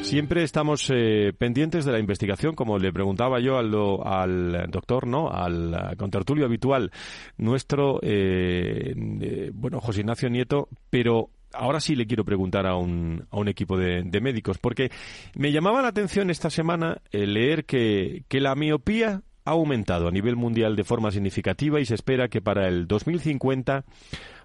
Siempre 0.00 0.42
estamos 0.42 0.90
eh, 0.90 1.34
pendientes 1.36 1.84
de 1.84 1.92
la 1.92 1.98
investigación, 1.98 2.54
como 2.54 2.78
le 2.78 2.94
preguntaba 2.94 3.40
yo 3.40 3.58
al, 3.58 4.70
doctor, 4.70 5.06
¿no? 5.06 5.28
Al 5.28 5.98
contertulio 5.98 6.46
habitual 6.46 6.92
nuestro, 7.36 7.98
eh, 8.00 8.94
eh, 9.20 9.50
bueno, 9.52 9.82
José 9.82 10.00
Ignacio 10.00 10.30
Nieto, 10.30 10.70
pero 10.88 11.28
ahora 11.52 11.78
sí 11.78 11.94
le 11.94 12.06
quiero 12.06 12.24
preguntar 12.24 12.66
a 12.66 12.74
un, 12.74 13.26
a 13.30 13.36
un 13.36 13.48
equipo 13.48 13.76
de, 13.76 14.02
médicos, 14.22 14.56
porque 14.56 14.90
me 15.34 15.52
llamaba 15.52 15.82
la 15.82 15.88
atención 15.88 16.30
esta 16.30 16.48
semana 16.48 17.02
leer 17.12 17.66
que, 17.66 18.24
que 18.28 18.40
la 18.40 18.54
miopía 18.54 19.20
ha 19.46 19.52
aumentado 19.52 20.08
a 20.08 20.10
nivel 20.10 20.36
mundial 20.36 20.76
de 20.76 20.84
forma 20.84 21.10
significativa 21.10 21.80
y 21.80 21.86
se 21.86 21.94
espera 21.94 22.28
que 22.28 22.42
para 22.42 22.68
el 22.68 22.86
2050 22.86 23.84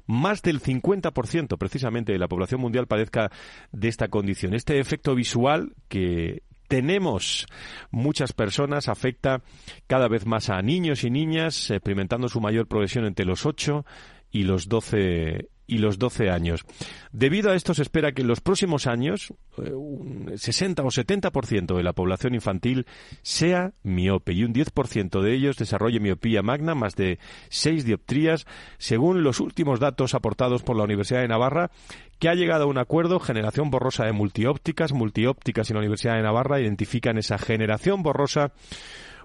más 0.05 0.41
del 0.41 0.61
50% 0.61 1.57
precisamente 1.57 2.11
de 2.11 2.19
la 2.19 2.27
población 2.27 2.61
mundial 2.61 2.87
padezca 2.87 3.31
de 3.71 3.87
esta 3.87 4.07
condición. 4.07 4.53
Este 4.53 4.79
efecto 4.79 5.15
visual 5.15 5.73
que 5.89 6.43
tenemos 6.67 7.47
muchas 7.89 8.31
personas 8.31 8.87
afecta 8.87 9.41
cada 9.87 10.07
vez 10.07 10.25
más 10.25 10.49
a 10.49 10.61
niños 10.61 11.03
y 11.03 11.09
niñas, 11.09 11.69
experimentando 11.69 12.29
su 12.29 12.39
mayor 12.39 12.67
progresión 12.67 13.05
entre 13.05 13.25
los 13.25 13.45
8 13.45 13.85
y 14.31 14.43
los 14.43 14.69
12 14.69 15.49
y 15.67 15.77
los 15.77 15.99
12 15.99 16.29
años. 16.29 16.65
Debido 17.11 17.51
a 17.51 17.55
esto 17.55 17.73
se 17.73 17.81
espera 17.81 18.11
que 18.11 18.21
en 18.21 18.27
los 18.27 18.41
próximos 18.41 18.87
años 18.87 19.33
eh, 19.57 19.71
un 19.73 20.31
60 20.35 20.83
o 20.83 20.87
70% 20.87 21.75
de 21.75 21.83
la 21.83 21.93
población 21.93 22.35
infantil 22.35 22.85
sea 23.21 23.73
miope 23.83 24.33
y 24.33 24.43
un 24.43 24.53
10% 24.53 25.21
de 25.21 25.33
ellos 25.33 25.57
desarrolle 25.57 25.99
miopía 25.99 26.41
magna, 26.41 26.75
más 26.75 26.95
de 26.95 27.19
6 27.49 27.85
dioptrías, 27.85 28.45
según 28.77 29.23
los 29.23 29.39
últimos 29.39 29.79
datos 29.79 30.13
aportados 30.13 30.63
por 30.63 30.77
la 30.77 30.83
Universidad 30.83 31.21
de 31.21 31.27
Navarra, 31.27 31.71
que 32.19 32.29
ha 32.29 32.35
llegado 32.35 32.65
a 32.65 32.67
un 32.67 32.77
acuerdo, 32.77 33.19
generación 33.19 33.71
borrosa 33.71 34.05
de 34.05 34.11
multiópticas, 34.11 34.93
multiópticas 34.93 35.69
y 35.69 35.73
la 35.73 35.79
Universidad 35.79 36.15
de 36.15 36.23
Navarra 36.23 36.59
identifican 36.59 37.17
esa 37.17 37.37
generación 37.37 38.03
borrosa 38.03 38.53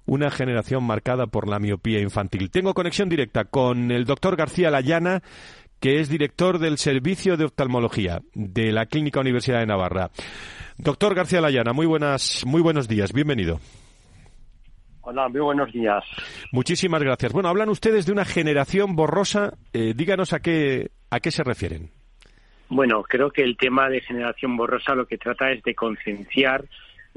una 0.06 0.30
generación 0.30 0.84
marcada 0.84 1.26
por 1.26 1.48
la 1.48 1.58
miopía 1.58 2.00
infantil. 2.00 2.50
Tengo 2.50 2.74
conexión 2.74 3.08
directa 3.08 3.44
con 3.44 3.90
el 3.90 4.04
doctor 4.04 4.36
García 4.36 4.70
Layana, 4.70 5.22
que 5.80 6.00
es 6.00 6.08
director 6.08 6.58
del 6.58 6.78
Servicio 6.78 7.36
de 7.36 7.44
Oftalmología 7.44 8.20
de 8.34 8.72
la 8.72 8.86
Clínica 8.86 9.20
Universidad 9.20 9.60
de 9.60 9.66
Navarra. 9.66 10.10
Doctor 10.78 11.14
García 11.14 11.40
Layana, 11.40 11.72
muy 11.72 11.86
buenas, 11.86 12.44
muy 12.46 12.60
buenos 12.60 12.88
días, 12.88 13.12
bienvenido. 13.12 13.60
Hola, 15.00 15.28
muy 15.28 15.40
buenos 15.40 15.72
días. 15.72 16.02
Muchísimas 16.50 17.00
gracias. 17.00 17.32
Bueno, 17.32 17.48
hablan 17.48 17.68
ustedes 17.68 18.06
de 18.06 18.12
una 18.12 18.24
generación 18.24 18.96
borrosa. 18.96 19.52
Eh, 19.72 19.94
díganos 19.94 20.32
a 20.32 20.40
qué, 20.40 20.90
a 21.10 21.20
qué 21.20 21.30
se 21.30 21.44
refieren. 21.44 21.90
Bueno, 22.68 23.04
creo 23.04 23.30
que 23.30 23.42
el 23.42 23.56
tema 23.56 23.88
de 23.88 24.00
generación 24.00 24.56
borrosa 24.56 24.96
lo 24.96 25.06
que 25.06 25.16
trata 25.16 25.52
es 25.52 25.62
de 25.62 25.76
concienciar 25.76 26.64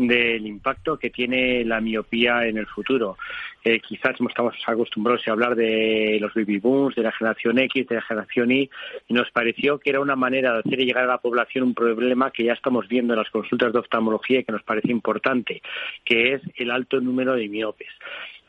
del 0.08 0.47
impacto 0.47 0.97
que 0.97 1.10
tiene 1.10 1.66
la 1.66 1.82
miopía 1.82 2.47
en 2.47 2.58
el 2.58 2.68
futuro. 2.68 3.18
Eh, 3.64 3.82
quizás 3.82 4.16
estamos 4.20 4.54
acostumbrados 4.66 5.28
a 5.28 5.32
hablar 5.32 5.56
de 5.56 6.18
los 6.22 6.34
baby 6.34 6.60
booms, 6.60 6.95
de 6.95 7.04
la 7.04 7.12
generación 7.12 7.60
X, 7.60 7.88
de 7.88 7.95
la 7.95 8.02
generación 8.02 8.52
Y, 8.52 8.70
y 9.10 9.14
nos 9.14 9.30
pareció 9.32 9.80
que 9.80 9.89
era 9.89 10.00
una 10.00 10.16
manera 10.16 10.54
de 10.54 10.60
hacer 10.60 10.80
llegar 10.80 11.04
a 11.04 11.08
la 11.08 11.18
población 11.18 11.66
un 11.66 11.74
problema 11.74 12.32
que 12.32 12.45
ya 12.45 12.54
estamos 12.54 12.88
viendo 12.88 13.14
en 13.14 13.20
las 13.20 13.30
consultas 13.30 13.74
de 13.74 13.80
oftalmología 13.80 14.39
y 14.39 14.43
que 14.45 14.54
nos 14.54 14.64
parece 14.64 14.91
importante, 14.91 15.62
que 16.06 16.34
es 16.34 16.41
el 16.56 16.72
alto 16.72 17.02
número 17.02 17.36
de 17.36 17.50
miopes. 17.50 17.89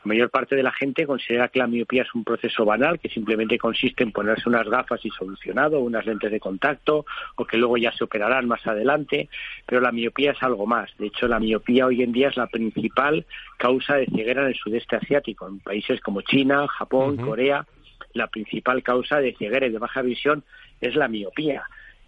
La 0.03 0.09
mayor 0.09 0.31
parte 0.31 0.55
de 0.55 0.63
la 0.63 0.71
gente 0.71 1.05
considera 1.05 1.49
que 1.49 1.59
la 1.59 1.67
miopía 1.67 2.01
es 2.01 2.15
un 2.15 2.23
proceso 2.23 2.65
banal, 2.65 2.99
que 2.99 3.09
simplemente 3.09 3.59
consiste 3.59 4.03
en 4.03 4.11
ponerse 4.11 4.49
unas 4.49 4.67
gafas 4.67 5.05
y 5.05 5.11
solucionado, 5.11 5.79
unas 5.79 6.07
lentes 6.07 6.31
de 6.31 6.39
contacto, 6.39 7.05
o 7.35 7.45
que 7.45 7.57
luego 7.57 7.77
ya 7.77 7.91
se 7.91 8.03
operarán 8.03 8.47
más 8.47 8.65
adelante, 8.65 9.29
pero 9.67 9.79
la 9.79 9.91
miopía 9.91 10.31
es 10.31 10.41
algo 10.41 10.65
más. 10.65 10.89
De 10.97 11.07
hecho, 11.07 11.27
la 11.27 11.39
miopía 11.39 11.85
hoy 11.85 12.01
en 12.01 12.11
día 12.11 12.29
es 12.29 12.37
la 12.37 12.47
principal 12.47 13.25
causa 13.57 13.95
de 13.95 14.07
ceguera 14.07 14.41
en 14.41 14.47
el 14.47 14.55
sudeste 14.55 14.95
asiático, 14.95 15.47
en 15.47 15.59
países 15.59 16.01
como 16.01 16.21
China, 16.21 16.67
Japón, 16.67 17.17
Corea. 17.17 17.67
La 18.13 18.27
principal 18.27 18.81
causa 18.81 19.19
de 19.19 19.35
ceguera 19.35 19.67
y 19.67 19.71
de 19.71 19.77
baja 19.77 20.01
visión 20.01 20.43
es 20.81 20.95
la 20.95 21.07
miopía 21.07 21.63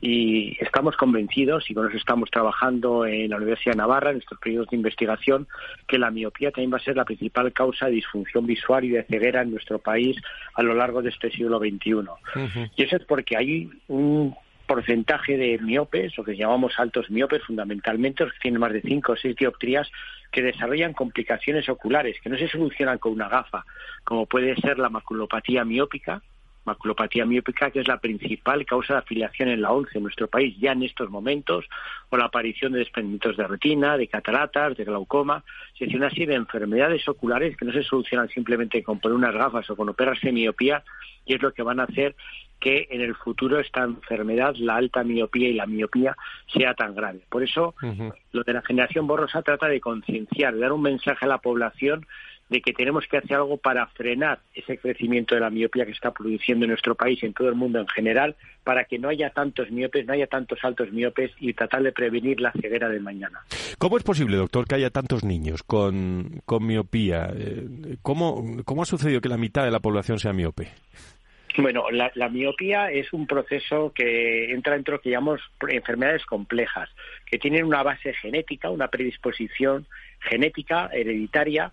y 0.06 0.58
estamos 0.60 0.98
convencidos, 0.98 1.70
y 1.70 1.74
con 1.74 1.88
eso 1.88 1.96
estamos 1.96 2.30
trabajando 2.30 3.06
en 3.06 3.30
la 3.30 3.38
Universidad 3.38 3.72
de 3.72 3.78
Navarra, 3.78 4.12
en 4.12 4.18
estos 4.18 4.38
periodos 4.38 4.68
de 4.70 4.76
investigación, 4.76 5.48
que 5.88 5.98
la 5.98 6.12
miopía 6.12 6.52
también 6.52 6.74
va 6.74 6.78
a 6.78 6.84
ser 6.84 6.98
la 6.98 7.06
principal 7.06 7.54
causa 7.54 7.86
de 7.86 7.94
disfunción 7.94 8.46
visual 8.46 8.84
y 8.84 8.90
de 8.90 9.04
ceguera 9.04 9.44
en 9.44 9.52
nuestro 9.52 9.80
país 9.80 10.18
a 10.56 10.62
lo 10.62 10.74
largo 10.74 11.02
de 11.02 11.08
este 11.10 11.32
siglo 11.32 11.58
XXI. 11.58 12.04
Y 12.76 12.84
eso 12.84 12.98
es 12.98 13.06
porque 13.06 13.38
hay 13.38 13.70
un 13.88 14.36
porcentaje 14.68 15.38
de 15.38 15.58
miopes, 15.60 16.18
lo 16.18 16.26
que 16.26 16.36
llamamos 16.36 16.74
altos 16.80 17.10
miopes 17.10 17.42
fundamentalmente, 17.44 18.26
los 18.26 18.34
que 18.34 18.40
tienen 18.40 18.60
más 18.60 18.74
de 18.74 18.82
5 18.82 19.14
o 19.14 19.16
6 19.16 19.38
dioptrías, 19.38 19.90
que 20.34 20.42
desarrollan 20.42 20.92
complicaciones 20.92 21.70
oculares, 21.70 22.18
que 22.22 22.30
no 22.30 22.38
se 22.38 22.50
solucionan 22.50 22.98
con 22.98 23.14
una 23.14 23.30
gafa, 23.30 23.64
como 24.04 24.26
puede 24.26 24.54
ser 24.58 24.80
la 24.80 24.90
maculopatía 24.90 25.64
miópica, 25.64 26.22
maculopatía 26.66 27.26
miópica, 27.26 27.72
que 27.72 27.80
es 27.80 27.88
la 27.88 28.00
principal 28.00 28.66
causa 28.66 28.94
de 28.94 29.00
afiliación 29.00 29.50
en 29.50 29.62
la 29.62 29.72
ONCE 29.72 29.98
en 29.98 30.04
nuestro 30.04 30.28
país 30.28 30.56
ya 30.60 30.72
en 30.72 30.84
estos 30.84 31.10
momentos, 31.10 31.66
o 32.10 32.18
la 32.18 32.26
aparición 32.26 32.74
de 32.74 32.80
desprendimientos 32.80 33.38
de 33.38 33.48
retina, 33.48 33.98
de 33.98 34.08
cataratas, 34.08 34.78
de 34.78 34.86
glaucoma, 34.86 35.44
es 35.74 35.80
decir, 35.80 35.98
una 35.98 36.10
serie 36.10 36.28
de 36.28 36.36
enfermedades 36.36 37.08
oculares 37.08 37.58
que 37.58 37.66
no 37.66 37.74
se 37.74 37.84
solucionan 37.84 38.30
simplemente 38.30 38.84
con 38.84 39.00
poner 39.00 39.18
unas 39.18 39.34
gafas 39.34 39.70
o 39.70 39.76
con 39.76 39.90
operarse 39.90 40.32
miopía, 40.32 40.84
y 41.26 41.36
es 41.36 41.42
lo 41.42 41.54
que 41.54 41.64
van 41.64 41.80
a 41.80 41.84
hacer 41.84 42.16
que 42.60 42.88
en 42.92 43.02
el 43.02 43.14
futuro 43.16 43.60
esta 43.60 43.84
enfermedad, 43.84 44.56
la 44.58 44.78
alta 44.78 45.04
miopía 45.04 45.50
y 45.50 45.54
la 45.54 45.66
miopía, 45.66 46.16
sea 46.48 46.74
tan 46.74 46.96
grave. 46.96 47.20
Por 47.30 47.44
eso, 47.44 47.76
lo 48.32 48.44
de 48.44 48.54
la 48.54 48.62
generación 48.62 49.06
borrosa 49.06 49.42
trata 49.42 49.68
de 49.68 49.82
concienciar, 49.82 50.54
de 50.54 50.62
dar 50.62 50.72
un 50.72 50.82
mensaje 50.82 51.26
a 51.26 51.28
la 51.28 51.40
población 51.40 52.06
de 52.54 52.62
que 52.62 52.72
tenemos 52.72 53.06
que 53.10 53.18
hacer 53.18 53.36
algo 53.36 53.58
para 53.58 53.88
frenar 53.88 54.40
ese 54.54 54.78
crecimiento 54.78 55.34
de 55.34 55.42
la 55.42 55.50
miopía 55.50 55.86
que 55.88 55.92
está 55.92 56.12
produciendo 56.12 56.66
en 56.66 56.70
nuestro 56.70 56.94
país 56.94 57.22
y 57.22 57.26
en 57.26 57.34
todo 57.34 57.50
el 57.50 57.56
mundo 57.56 57.80
en 57.80 57.88
general, 57.88 58.36
para 58.64 58.86
que 58.86 59.00
no 59.00 59.10
haya 59.10 59.32
tantos 59.32 59.72
miopes, 59.72 60.06
no 60.06 60.14
haya 60.14 60.28
tantos 60.28 60.60
altos 60.62 60.92
miopes 60.92 61.32
y 61.40 61.54
tratar 61.54 61.82
de 61.82 61.92
prevenir 61.92 62.40
la 62.40 62.52
ceguera 62.52 62.90
de 62.90 63.00
mañana. 63.00 63.42
¿Cómo 63.80 63.98
es 63.98 64.04
posible, 64.04 64.38
doctor, 64.38 64.68
que 64.68 64.76
haya 64.76 64.92
tantos 64.92 65.24
niños 65.24 65.64
con, 65.64 66.42
con 66.46 66.66
miopía? 66.66 67.32
Eh, 67.36 67.98
¿Cómo, 68.04 68.44
¿Cómo 68.66 68.84
ha 68.84 68.86
sucedido 68.86 69.20
que 69.20 69.30
la 69.30 69.38
mitad 69.38 69.64
de 69.66 69.72
la 69.72 69.80
población 69.80 70.20
sea 70.20 70.32
miope? 70.32 70.70
Bueno, 71.58 71.86
la, 71.92 72.12
la, 72.16 72.30
miopía 72.30 72.92
es 72.92 73.14
un 73.14 73.28
proceso 73.28 73.92
que 73.94 74.52
entra 74.52 74.74
dentro 74.74 75.00
que 75.00 75.12
llamamos 75.12 75.40
enfermedades 75.70 76.26
complejas, 76.26 76.90
que 77.26 77.38
tienen 77.38 77.66
una 77.66 77.84
base 77.84 78.14
genética, 78.14 78.72
una 78.72 78.88
predisposición 78.88 79.86
genética, 80.20 80.90
hereditaria, 80.92 81.72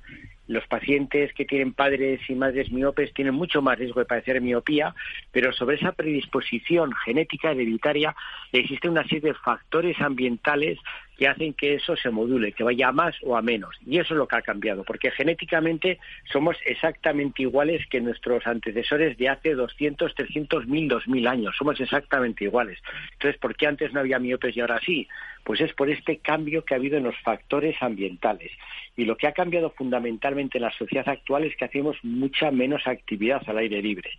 los 0.50 0.66
pacientes 0.66 1.32
que 1.32 1.44
tienen 1.44 1.72
padres 1.72 2.20
y 2.28 2.34
madres 2.34 2.72
miopes 2.72 3.14
tienen 3.14 3.34
mucho 3.34 3.62
más 3.62 3.78
riesgo 3.78 4.00
de 4.00 4.06
padecer 4.06 4.40
miopía, 4.40 4.96
pero 5.30 5.52
sobre 5.52 5.76
esa 5.76 5.92
predisposición 5.92 6.92
genética 7.04 7.52
hereditaria 7.52 8.16
existe 8.50 8.88
una 8.88 9.04
serie 9.04 9.20
de 9.20 9.34
factores 9.34 10.00
ambientales 10.00 10.76
que 11.20 11.28
hacen 11.28 11.52
que 11.52 11.74
eso 11.74 11.94
se 11.96 12.08
module, 12.08 12.52
que 12.52 12.64
vaya 12.64 12.88
a 12.88 12.92
más 12.92 13.14
o 13.22 13.36
a 13.36 13.42
menos. 13.42 13.76
Y 13.86 13.98
eso 13.98 14.14
es 14.14 14.18
lo 14.18 14.26
que 14.26 14.36
ha 14.36 14.40
cambiado, 14.40 14.84
porque 14.84 15.10
genéticamente 15.10 15.98
somos 16.32 16.56
exactamente 16.64 17.42
iguales 17.42 17.86
que 17.90 18.00
nuestros 18.00 18.46
antecesores 18.46 19.18
de 19.18 19.28
hace 19.28 19.54
200, 19.54 20.14
300, 20.14 20.66
1000, 20.66 20.88
2000 20.88 21.26
años. 21.26 21.54
Somos 21.58 21.78
exactamente 21.78 22.44
iguales. 22.44 22.78
Entonces, 23.12 23.38
¿por 23.38 23.54
qué 23.54 23.66
antes 23.66 23.92
no 23.92 24.00
había 24.00 24.18
miopes 24.18 24.56
y 24.56 24.60
ahora 24.60 24.80
sí? 24.80 25.06
Pues 25.44 25.60
es 25.60 25.74
por 25.74 25.90
este 25.90 26.20
cambio 26.20 26.64
que 26.64 26.72
ha 26.72 26.78
habido 26.78 26.96
en 26.96 27.04
los 27.04 27.18
factores 27.18 27.76
ambientales. 27.82 28.50
Y 28.96 29.04
lo 29.04 29.18
que 29.18 29.26
ha 29.26 29.32
cambiado 29.32 29.68
fundamentalmente 29.72 30.56
en 30.56 30.62
la 30.62 30.72
sociedad 30.72 31.06
actual 31.06 31.44
es 31.44 31.54
que 31.54 31.66
hacemos 31.66 31.98
mucha 32.02 32.50
menos 32.50 32.86
actividad 32.86 33.42
al 33.46 33.58
aire 33.58 33.82
libre. 33.82 34.10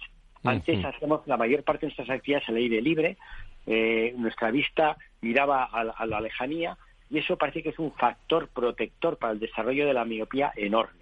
Antes 0.43 0.86
hacíamos 0.86 1.26
la 1.26 1.38
mayor 1.38 1.64
parte 1.64 1.88
de 1.88 1.93
nuestras 1.93 2.12
actividades 2.12 2.47
al 2.47 2.58
aire 2.58 2.80
libre, 2.80 3.18
eh, 3.66 4.14
nuestra 4.18 4.52
vista 4.52 4.97
miraba 5.22 5.64
a 5.66 6.06
la 6.06 6.22
lejanía 6.22 6.78
y 7.12 7.20
eso 7.20 7.38
parece 7.38 7.62
que 7.62 7.70
es 7.70 7.80
un 7.80 7.91
factor 7.91 8.47
protector 8.47 9.18
para 9.18 9.34
el 9.34 9.39
desarrollo 9.39 9.86
de 9.86 9.93
la 9.93 10.05
miopía 10.05 10.53
enorme. 10.55 11.01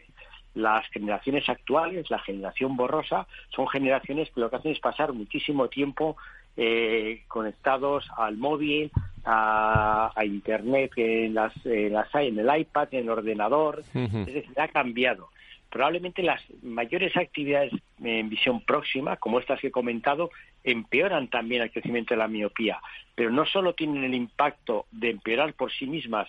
Las 0.56 0.88
generaciones 0.90 1.48
actuales, 1.48 2.10
la 2.10 2.18
generación 2.20 2.76
borrosa, 2.76 3.28
son 3.56 3.68
generaciones 3.68 4.30
que 4.32 4.42
lo 4.42 4.50
que 4.50 4.56
hacen 4.56 4.72
es 4.72 4.80
pasar 4.80 5.14
muchísimo 5.14 5.68
tiempo 5.68 6.18
eh, 6.58 7.22
conectados 7.28 8.10
al 8.18 8.38
móvil, 8.38 8.92
a, 9.24 10.12
Internet, 10.24 10.92
en, 10.96 11.36
las, 11.36 11.54
en, 11.66 12.40
el 12.40 12.60
iPad, 12.60 12.88
en 12.92 13.04
el 13.04 13.10
ordenador. 13.10 13.84
Es 13.94 14.26
decir, 14.26 14.46
ha 14.58 14.68
cambiado. 14.68 15.30
Probablemente 15.70 16.24
las 16.24 16.42
mayores 16.64 17.16
actividades 17.16 17.72
en 18.04 18.30
visión 18.30 18.62
próxima, 18.62 19.18
como 19.18 19.40
estas 19.40 19.60
que 19.60 19.68
he 19.68 19.72
comentado, 19.72 20.32
empeoran 20.64 21.28
también 21.30 21.62
el 21.62 21.72
crecimiento 21.72 22.14
de 22.14 22.20
la 22.20 22.28
miopía, 22.28 22.80
pero 23.16 23.30
no 23.30 23.46
solo 23.46 23.74
tienen 23.74 24.04
el 24.04 24.14
impacto 24.14 24.86
de 24.92 25.12
empeorar 25.12 25.54
por 25.54 25.72
sí 25.72 25.86
mismas 25.86 26.28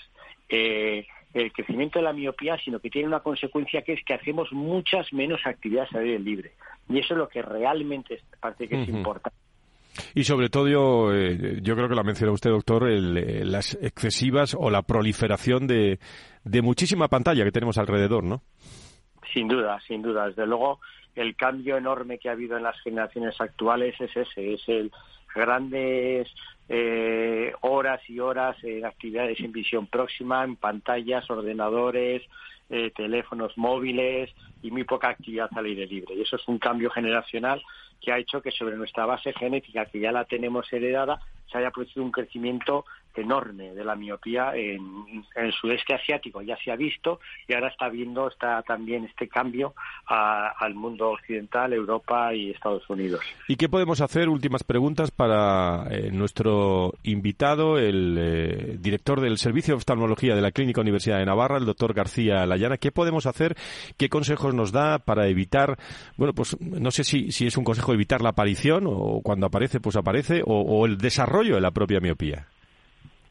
eh, 0.49 1.07
el 1.33 1.53
crecimiento 1.53 1.99
de 1.99 2.05
la 2.05 2.13
miopía, 2.13 2.59
sino 2.59 2.81
que 2.81 2.91
tienen 2.91 3.09
una 3.09 3.21
consecuencia 3.21 3.83
que 3.83 3.95
es 3.95 4.05
que 4.05 4.15
hacemos 4.15 4.53
muchas 4.53 5.13
menos 5.13 5.41
actividades 5.45 5.93
al 5.95 6.03
aire 6.03 6.19
libre. 6.19 6.53
Y 6.89 6.99
eso 6.99 7.15
es 7.15 7.19
lo 7.19 7.29
que 7.29 7.43
realmente 7.43 8.21
parece 8.41 8.69
que 8.69 8.83
es 8.83 8.89
importante. 8.89 9.37
Y 10.15 10.25
sobre 10.25 10.49
todo 10.49 10.69
yo, 10.69 11.13
eh, 11.15 11.61
yo 11.63 11.77
creo 11.77 11.89
que 11.89 11.95
lo 11.95 12.01
ha 12.01 12.05
mencionado 12.05 12.35
usted, 12.35 12.51
doctor, 12.51 12.89
eh, 12.89 13.45
las 13.45 13.75
excesivas 13.81 14.57
o 14.59 14.71
la 14.71 14.83
proliferación 14.83 15.67
de, 15.67 15.99
de 16.45 16.63
muchísima 16.63 17.09
pantalla 17.09 17.45
que 17.45 17.53
tenemos 17.53 17.79
alrededor, 17.79 18.25
¿no? 18.25 18.43
Sin 19.33 19.49
duda, 19.49 19.81
sin 19.87 20.03
duda. 20.03 20.29
Desde 20.29 20.47
luego, 20.47 20.81
el 21.15 21.37
cambio 21.37 21.77
enorme 21.77 22.19
que 22.19 22.29
ha 22.29 22.33
habido 22.33 22.57
en 22.57 22.65
las 22.65 22.81
generaciones 22.81 23.41
actuales 23.41 24.01
es 24.01 24.17
ese, 24.17 24.55
es 24.55 24.69
el 24.69 24.91
grandes 25.35 26.29
eh, 26.69 27.53
horas 27.61 28.01
y 28.09 28.19
horas 28.21 28.57
en 28.63 28.85
actividades 28.85 29.39
en 29.41 29.53
visión 29.53 29.87
próxima, 29.87 30.45
en 30.45 30.57
pantallas, 30.57 31.29
ordenadores, 31.31 32.23
eh, 32.69 32.93
teléfonos 32.95 33.57
móviles 33.57 34.31
y 34.63 34.71
muy 34.71 34.85
poca 34.85 35.09
actividad 35.09 35.51
al 35.57 35.65
aire 35.65 35.87
libre. 35.87 36.15
Y 36.15 36.23
eso 36.23 36.37
es 36.37 36.47
un 36.49 36.59
cambio 36.59 36.91
generacional 36.91 37.63
que 38.01 38.13
ha 38.13 38.19
hecho 38.19 38.41
que 38.41 38.51
sobre 38.51 38.77
nuestra 38.77 39.07
base 39.07 39.33
genética, 39.33 39.87
que 39.87 40.01
ya 40.01 40.13
la 40.13 40.25
tenemos 40.25 40.73
heredada, 40.73 41.21
se 41.51 41.59
haya 41.59 41.71
producido 41.71 42.05
un 42.05 42.13
crecimiento 42.13 42.85
enorme 43.17 43.75
de 43.75 43.85
la 43.85 43.97
miopía 43.97 44.53
en, 44.55 45.25
el 45.37 45.53
sudeste 45.53 45.95
asiático 45.95 46.43
ya 46.43 46.57
se 46.65 46.71
ha 46.71 46.77
visto 46.77 47.21
y 47.49 47.55
ahora 47.55 47.69
está 47.69 47.89
viendo 47.89 48.29
está 48.29 48.63
también 48.63 49.05
este 49.05 49.29
cambio 49.29 49.75
al 50.07 50.75
mundo 50.75 51.11
occidental, 51.11 51.73
Europa 51.73 52.35
y 52.35 52.51
Estados 52.51 52.89
Unidos. 52.89 53.21
¿Y 53.49 53.57
qué 53.57 53.69
podemos 53.69 54.01
hacer? 54.01 54.29
Últimas 54.29 54.65
preguntas 54.65 55.11
para 55.11 55.87
eh, 55.91 56.11
nuestro 56.13 56.95
invitado, 57.03 57.79
el 57.79 58.17
eh, 58.19 58.77
director 58.81 59.21
del 59.21 59.39
Servicio 59.39 59.75
de 59.75 59.79
Oftalmología 59.79 60.35
de 60.35 60.41
la 60.41 60.51
Clínica 60.51 60.81
Universidad 60.81 61.19
de 61.19 61.27
Navarra, 61.27 61.59
el 61.59 61.67
doctor 61.67 61.95
García 61.95 62.47
Layana. 62.47 62.79
¿Qué 62.79 62.93
podemos 62.93 63.27
hacer? 63.27 63.57
¿Qué 63.97 64.09
consejos 64.09 64.55
nos 64.55 64.73
da 64.73 64.99
para 64.99 65.29
evitar, 65.29 65.79
bueno, 66.17 66.33
pues 66.35 66.61
no 66.61 66.91
sé 66.91 67.05
si, 67.05 67.31
si 67.31 67.47
es 67.47 67.57
un 67.57 67.65
consejo 67.65 67.93
evitar 67.93 68.21
la 68.21 68.31
aparición 68.31 68.85
o 68.87 69.21
cuando 69.23 69.47
aparece, 69.47 69.81
pues 69.81 69.97
aparece, 69.97 70.43
o 70.45 70.87
el 70.87 70.99
desarrollo 70.99 71.55
de 71.55 71.61
la 71.61 71.71
propia 71.71 72.01
miopía? 72.01 72.47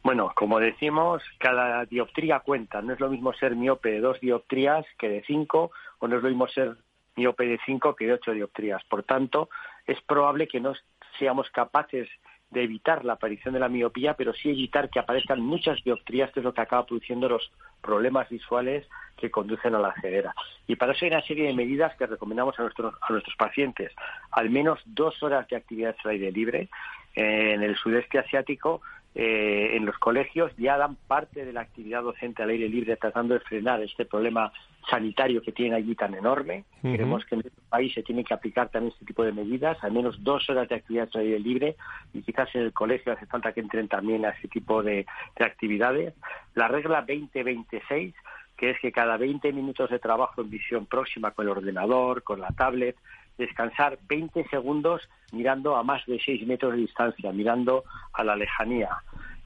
Bueno, 0.02 0.32
como 0.36 0.60
decimos, 0.60 1.22
cada 1.40 1.86
dioptría 1.86 2.40
cuenta. 2.40 2.82
No 2.82 2.94
es 2.94 3.00
lo 3.00 3.10
mismo 3.10 3.34
ser 3.34 3.56
miope 3.56 3.92
de 3.92 4.00
dos 4.00 4.20
dioptrías 4.22 4.86
que 4.98 5.10
de 5.10 5.24
cinco, 5.24 5.72
o 6.00 6.08
no 6.08 6.18
es 6.18 6.24
lo 6.24 6.30
mismo 6.30 6.48
ser 6.48 6.78
miope 7.16 7.46
de 7.46 7.60
cinco 7.66 7.96
que 7.96 8.08
de 8.08 8.14
ocho 8.14 8.32
dioptrías. 8.32 8.84
Por 8.86 9.04
tanto, 9.04 9.50
es 9.86 10.00
probable 10.02 10.48
que 10.48 10.62
no 10.62 10.74
seamos 11.18 11.50
capaces 11.50 12.08
de 12.50 12.64
evitar 12.64 13.06
la 13.06 13.14
aparición 13.14 13.54
de 13.54 13.60
la 13.60 13.70
miopía, 13.70 14.16
pero 14.16 14.34
sí 14.34 14.50
evitar 14.50 14.90
que 14.90 15.00
aparezcan 15.00 15.42
muchas 15.42 15.84
dioptrías, 15.84 16.32
que 16.32 16.40
es 16.40 16.44
lo 16.44 16.54
que 16.54 16.62
acaba 16.62 16.86
produciendo 16.86 17.30
los 17.30 17.52
problemas 17.82 18.28
visuales 18.30 18.88
que 19.18 19.30
conducen 19.30 19.76
a 19.76 19.80
la 19.80 19.94
ceguera. 20.02 20.34
Y 20.66 20.76
para 20.76 20.94
eso 20.94 21.06
hay 21.06 21.12
una 21.12 21.22
serie 21.22 21.46
de 21.48 21.54
medidas 21.54 21.96
que 21.98 22.08
recomendamos 22.08 22.58
a 22.58 22.64
nuestros, 22.64 22.96
a 23.02 23.12
nuestros 23.12 23.36
pacientes. 23.36 23.92
Al 24.32 24.50
menos 24.50 24.80
dos 24.86 25.22
horas 25.22 25.48
de 25.50 25.58
actividad 25.58 25.96
al 26.04 26.12
aire 26.12 26.32
libre. 26.32 26.70
en 27.16 27.64
el 27.64 27.76
sudeste 27.76 28.20
asiático 28.20 28.82
eh, 29.22 29.76
en 29.76 29.86
los 29.86 29.98
colegios 29.98 30.50
ya 30.56 30.78
dan 30.78 30.96
parte 30.96 31.44
de 31.44 31.52
la 31.52 31.60
actividad 31.60 32.04
docente 32.04 32.42
al 32.42 32.52
aire 32.52 32.70
libre 32.70 32.96
tratando 32.96 33.34
de 33.34 33.42
frenar 33.42 33.82
este 33.82 34.06
problema 34.06 34.54
sanitario 34.90 35.42
que 35.42 35.52
tienen 35.52 35.74
allí 35.74 35.94
tan 35.94 36.14
enorme. 36.14 36.64
Queremos 36.82 37.26
que 37.26 37.36
en 37.36 37.42
este 37.42 37.62
país 37.68 37.94
se 37.94 38.02
tiene 38.02 38.24
que 38.24 38.34
aplicar 38.34 38.70
también 38.70 38.94
este 38.94 39.04
tipo 39.04 39.26
de 39.26 39.34
medidas, 39.34 39.78
al 39.84 39.92
menos 39.92 40.24
dos 40.24 40.50
horas 40.50 40.70
de 40.70 40.76
actividad 40.76 41.10
al 41.16 41.20
aire 41.20 41.38
libre 41.38 41.76
y 42.14 42.22
quizás 42.22 42.48
en 42.56 42.62
el 42.62 42.72
colegio 42.72 43.12
hace 43.12 43.26
falta 43.26 43.52
que 43.52 43.60
entren 43.60 43.90
también 43.90 44.26
a 44.26 44.30
ese 44.30 44.48
tipo 44.48 44.82
de, 44.82 45.06
de 45.38 45.46
actividades. 45.46 46.14
La 46.56 46.70
regla 46.70 47.02
2026 47.02 48.16
que 48.56 48.72
es 48.72 48.80
que 48.80 48.92
cada 48.92 49.18
20 49.18 49.54
minutos 49.54 49.90
de 49.90 50.00
trabajo 50.00 50.42
en 50.42 50.50
visión 50.50 50.86
próxima 50.86 51.32
con 51.32 51.46
el 51.46 51.52
ordenador, 51.52 52.24
con 52.24 52.42
la 52.42 52.52
tablet, 52.52 52.96
descansar 53.40 53.98
20 54.08 54.48
segundos 54.50 55.02
mirando 55.32 55.76
a 55.76 55.84
más 55.84 56.06
de 56.06 56.20
6 56.20 56.46
metros 56.46 56.74
de 56.74 56.80
distancia, 56.80 57.32
mirando 57.32 57.84
a 58.14 58.24
la 58.24 58.36
lejanía. 58.36 58.90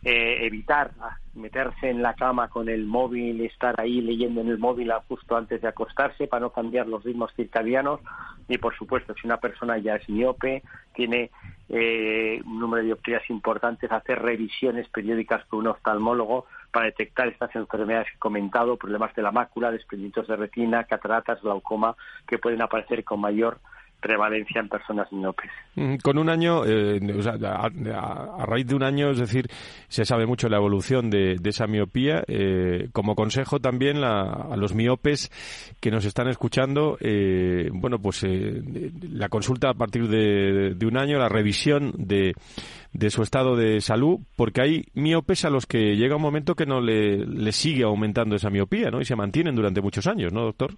Eh, 0.06 0.46
evitar 0.46 0.92
meterse 1.34 1.90
en 1.90 2.02
la 2.02 2.14
cama 2.16 2.50
con 2.50 2.68
el 2.68 2.86
móvil, 2.86 3.40
estar 3.40 3.80
ahí 3.80 4.02
leyendo 4.02 4.42
en 4.42 4.50
el 4.50 4.58
móvil 4.58 4.92
justo 5.08 5.38
antes 5.38 5.62
de 5.62 5.70
acostarse 5.70 6.28
para 6.28 6.42
no 6.42 6.50
cambiar 6.52 6.88
los 6.88 7.06
ritmos 7.06 7.34
circadianos. 7.36 8.02
Y 8.50 8.58
por 8.58 8.76
supuesto, 8.76 9.14
si 9.14 9.26
una 9.26 9.38
persona 9.38 9.78
ya 9.78 9.96
es 9.96 10.10
miope, 10.10 10.62
tiene 10.94 11.32
eh, 11.70 12.42
un 12.46 12.60
número 12.60 12.82
de 12.82 12.88
dioptrías 12.88 13.30
importantes, 13.30 13.90
hacer 13.90 14.22
revisiones 14.22 14.90
periódicas 14.90 15.46
con 15.46 15.60
un 15.60 15.68
oftalmólogo 15.68 16.48
para 16.74 16.88
detectar 16.88 17.30
estas 17.30 17.56
enfermedades 17.56 18.08
que 18.10 18.16
he 18.16 18.20
comentado, 18.20 18.76
problemas 18.76 19.16
de 19.16 19.22
la 19.22 19.32
mácula, 19.32 19.72
desprendimientos 19.72 20.28
de 20.28 20.36
retina, 20.36 20.84
cataratas, 20.84 21.42
glaucoma, 21.42 21.96
que 22.28 22.40
pueden 22.40 22.62
aparecer 22.62 23.06
con 23.06 23.22
mayor 23.22 23.60
prevalencia 24.04 24.60
en 24.60 24.68
personas 24.68 25.12
miopes. 25.12 25.50
Mm, 25.76 25.96
con 26.04 26.18
un 26.18 26.30
año, 26.30 26.66
eh, 26.66 27.00
a, 27.96 28.46
raíz 28.46 28.68
de 28.68 28.76
un 28.76 28.84
año, 28.84 29.10
es 29.12 29.18
decir, 29.18 29.48
se 29.88 30.04
sabe 30.04 30.26
mucho 30.26 30.50
la 30.50 30.58
evolución 30.58 31.10
de, 31.10 31.40
esa 31.44 31.66
miopía. 31.68 32.24
Eh, 32.28 32.90
como 32.92 33.16
consejo 33.16 33.60
también 33.60 34.04
a 34.04 34.56
los 34.58 34.76
miopes 34.76 35.32
que 35.80 35.90
nos 35.90 36.06
están 36.06 36.28
escuchando, 36.28 36.98
eh, 37.00 37.70
bueno, 37.72 38.00
pues 38.00 38.24
la 38.24 39.30
consulta 39.30 39.70
a 39.70 39.74
partir 39.74 40.08
de, 40.08 40.86
un 40.86 40.98
año, 40.98 41.18
la 41.18 41.30
revisión 41.30 41.94
de, 41.98 42.34
de 42.92 43.10
su 43.10 43.24
estado 43.24 43.56
de 43.56 43.80
salud, 43.80 44.20
porque 44.36 44.62
hay 44.62 44.86
miopes 44.94 45.46
a 45.46 45.50
los 45.50 45.66
que 45.66 45.96
llega 45.96 46.18
un 46.18 46.22
momento 46.22 46.56
que 46.56 46.66
no 46.66 46.82
le, 46.82 47.26
le 47.26 47.52
sigue 47.54 47.84
aumentando 47.84 48.36
esa 48.36 48.50
miopía, 48.50 48.92
¿no? 48.92 49.00
Y 49.00 49.06
se 49.06 49.16
mantienen 49.16 49.56
durante 49.56 49.82
muchos 49.82 50.08
años, 50.08 50.34
¿no, 50.34 50.42
doctor? 50.42 50.76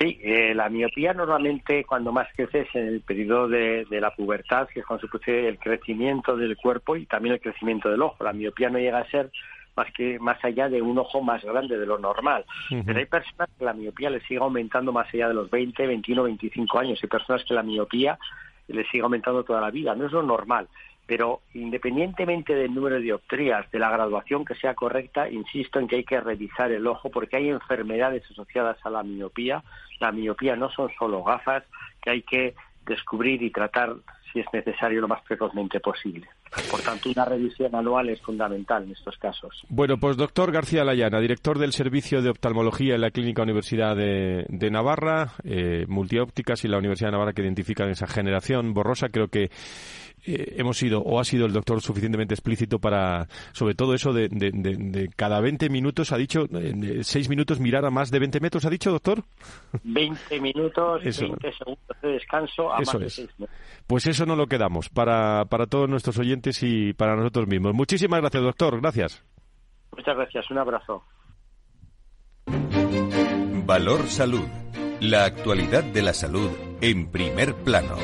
Sí, 0.00 0.18
eh, 0.22 0.54
la 0.54 0.70
miopía 0.70 1.12
normalmente 1.12 1.84
cuando 1.84 2.10
más 2.10 2.26
crece 2.34 2.60
es 2.60 2.74
en 2.74 2.86
el 2.88 3.00
periodo 3.02 3.48
de, 3.48 3.84
la 3.90 4.14
pubertad, 4.14 4.66
que 4.68 4.80
es 4.80 4.86
cuando 4.86 5.02
se 5.02 5.08
produce 5.08 5.46
el 5.46 5.58
crecimiento 5.58 6.38
del 6.38 6.56
cuerpo 6.56 6.96
y 6.96 7.04
también 7.04 7.34
el 7.34 7.40
crecimiento 7.40 7.90
del 7.90 8.00
ojo. 8.00 8.24
La 8.24 8.32
miopía 8.32 8.70
no 8.70 8.78
llega 8.78 8.98
a 8.98 9.10
ser 9.10 9.30
más 9.76 9.92
que 9.92 10.18
más 10.18 10.42
allá 10.42 10.70
de 10.70 10.80
un 10.80 10.96
ojo 10.96 11.20
más 11.20 11.44
grande 11.44 11.76
de 11.76 11.84
lo 11.84 11.98
normal. 11.98 12.46
Pero 12.70 12.98
hay 12.98 13.04
personas 13.04 13.50
que 13.58 13.64
la 13.66 13.74
miopía 13.74 14.08
le 14.08 14.20
sigue 14.22 14.40
aumentando 14.40 14.90
más 14.90 15.06
allá 15.12 15.28
de 15.28 15.34
los 15.34 15.50
20, 15.50 15.86
21, 15.86 16.22
25 16.22 16.78
años. 16.78 16.98
Hay 17.02 17.08
personas 17.10 17.44
que 17.44 17.52
la 17.52 17.62
miopía 17.62 18.18
le 18.68 18.84
sigue 18.86 19.02
aumentando 19.02 19.44
toda 19.44 19.60
la 19.60 19.70
vida. 19.70 19.94
No 19.94 20.06
es 20.06 20.12
lo 20.12 20.22
normal. 20.22 20.66
Pero 21.10 21.40
independientemente 21.54 22.54
del 22.54 22.72
número 22.72 22.94
de 22.94 23.02
dioptrías, 23.02 23.68
de 23.72 23.80
la 23.80 23.90
graduación 23.90 24.44
que 24.44 24.54
sea 24.54 24.76
correcta, 24.76 25.28
insisto 25.28 25.80
en 25.80 25.88
que 25.88 25.96
hay 25.96 26.04
que 26.04 26.20
revisar 26.20 26.70
el 26.70 26.86
ojo 26.86 27.10
porque 27.10 27.34
hay 27.34 27.48
enfermedades 27.48 28.22
asociadas 28.30 28.78
a 28.86 28.90
la 28.90 29.02
miopía. 29.02 29.64
La 29.98 30.12
miopía 30.12 30.54
no 30.54 30.70
son 30.70 30.88
solo 30.96 31.24
gafas 31.24 31.64
que 32.00 32.10
hay 32.10 32.22
que 32.22 32.54
descubrir 32.86 33.42
y 33.42 33.50
tratar 33.50 33.96
si 34.32 34.38
es 34.38 34.46
necesario 34.52 35.00
lo 35.00 35.08
más 35.08 35.20
precozmente 35.22 35.80
posible. 35.80 36.28
Por 36.70 36.80
tanto, 36.80 37.10
una 37.10 37.24
revisión 37.24 37.74
anual 37.74 38.08
es 38.08 38.20
fundamental 38.20 38.82
en 38.82 38.90
estos 38.90 39.16
casos. 39.18 39.64
Bueno, 39.68 39.98
pues 39.98 40.16
doctor 40.16 40.50
García 40.50 40.84
Layana, 40.84 41.20
director 41.20 41.58
del 41.58 41.72
Servicio 41.72 42.22
de 42.22 42.30
Oftalmología 42.30 42.96
en 42.96 43.02
la 43.02 43.12
Clínica 43.12 43.42
Universidad 43.42 43.94
de, 43.94 44.70
Navarra, 44.70 45.34
eh, 45.44 45.84
Multiópticas 45.86 46.64
y 46.64 46.68
la 46.68 46.78
Universidad 46.78 47.08
de 47.08 47.12
Navarra 47.12 47.32
que 47.34 47.42
identifican 47.42 47.88
esa 47.88 48.08
generación 48.08 48.74
borrosa, 48.74 49.10
creo 49.10 49.28
que 49.28 49.50
eh, 50.26 50.56
hemos 50.58 50.76
sido 50.76 51.00
o 51.00 51.18
ha 51.18 51.24
sido 51.24 51.46
el 51.46 51.52
doctor 51.52 51.80
suficientemente 51.80 52.34
explícito 52.34 52.78
para, 52.78 53.26
sobre 53.52 53.74
todo 53.74 53.94
eso 53.94 54.12
de, 54.12 55.10
cada 55.16 55.40
20 55.40 55.70
minutos, 55.70 56.12
ha 56.12 56.18
dicho, 56.18 56.46
en 56.52 57.02
6 57.02 57.28
minutos 57.30 57.58
mirar 57.58 57.86
a 57.86 57.90
más 57.90 58.10
de 58.10 58.18
20 58.18 58.40
metros, 58.40 58.64
¿ha 58.66 58.70
dicho, 58.70 58.90
doctor? 58.90 59.24
20 59.82 60.40
minutos, 60.40 61.02
20 61.02 61.52
segundos 61.52 61.96
de 62.02 62.08
descanso 62.08 62.72
a 62.72 62.80
más 62.80 62.98
de 62.98 63.08
6 63.08 63.28
metros. 63.38 63.58
Pues 63.86 64.06
eso 64.06 64.26
no 64.26 64.36
lo 64.36 64.46
quedamos 64.46 64.88
para, 64.88 65.46
para 65.46 65.66
todos 65.66 65.88
nuestros 65.88 66.18
oyentes 66.18 66.39
y 66.62 66.92
para 66.92 67.16
nosotros 67.16 67.46
mismos. 67.46 67.74
Muchísimas 67.74 68.20
gracias, 68.20 68.42
doctor. 68.42 68.80
Gracias. 68.80 69.24
Muchas 69.96 70.16
gracias. 70.16 70.50
Un 70.50 70.58
abrazo. 70.58 71.04
Valor 73.66 74.06
Salud. 74.06 74.46
La 75.00 75.24
actualidad 75.24 75.84
de 75.84 76.02
la 76.02 76.12
salud 76.12 76.50
en 76.80 77.10
primer 77.10 77.54
plano. 77.54 77.96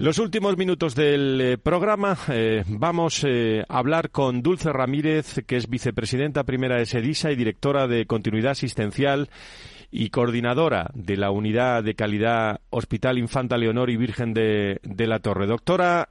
Los 0.00 0.20
últimos 0.20 0.56
minutos 0.56 0.94
del 0.94 1.40
eh, 1.40 1.58
programa 1.58 2.16
eh, 2.28 2.62
vamos 2.68 3.24
eh, 3.24 3.64
a 3.68 3.78
hablar 3.78 4.10
con 4.10 4.42
Dulce 4.42 4.72
Ramírez, 4.72 5.42
que 5.44 5.56
es 5.56 5.68
vicepresidenta 5.68 6.44
primera 6.44 6.76
de 6.76 6.86
SEDISA 6.86 7.32
y 7.32 7.36
directora 7.36 7.88
de 7.88 8.06
continuidad 8.06 8.52
asistencial 8.52 9.28
y 9.90 10.10
coordinadora 10.10 10.90
de 10.94 11.16
la 11.16 11.30
Unidad 11.30 11.82
de 11.82 11.94
Calidad 11.94 12.60
Hospital 12.70 13.18
Infanta 13.18 13.56
Leonor 13.56 13.90
y 13.90 13.96
Virgen 13.96 14.34
de, 14.34 14.80
de 14.82 15.06
la 15.06 15.18
Torre. 15.20 15.46
Doctora 15.46 16.08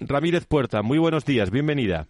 Ramírez 0.00 0.46
Puerta, 0.46 0.82
muy 0.82 0.98
buenos 0.98 1.24
días, 1.24 1.50
bienvenida. 1.50 2.06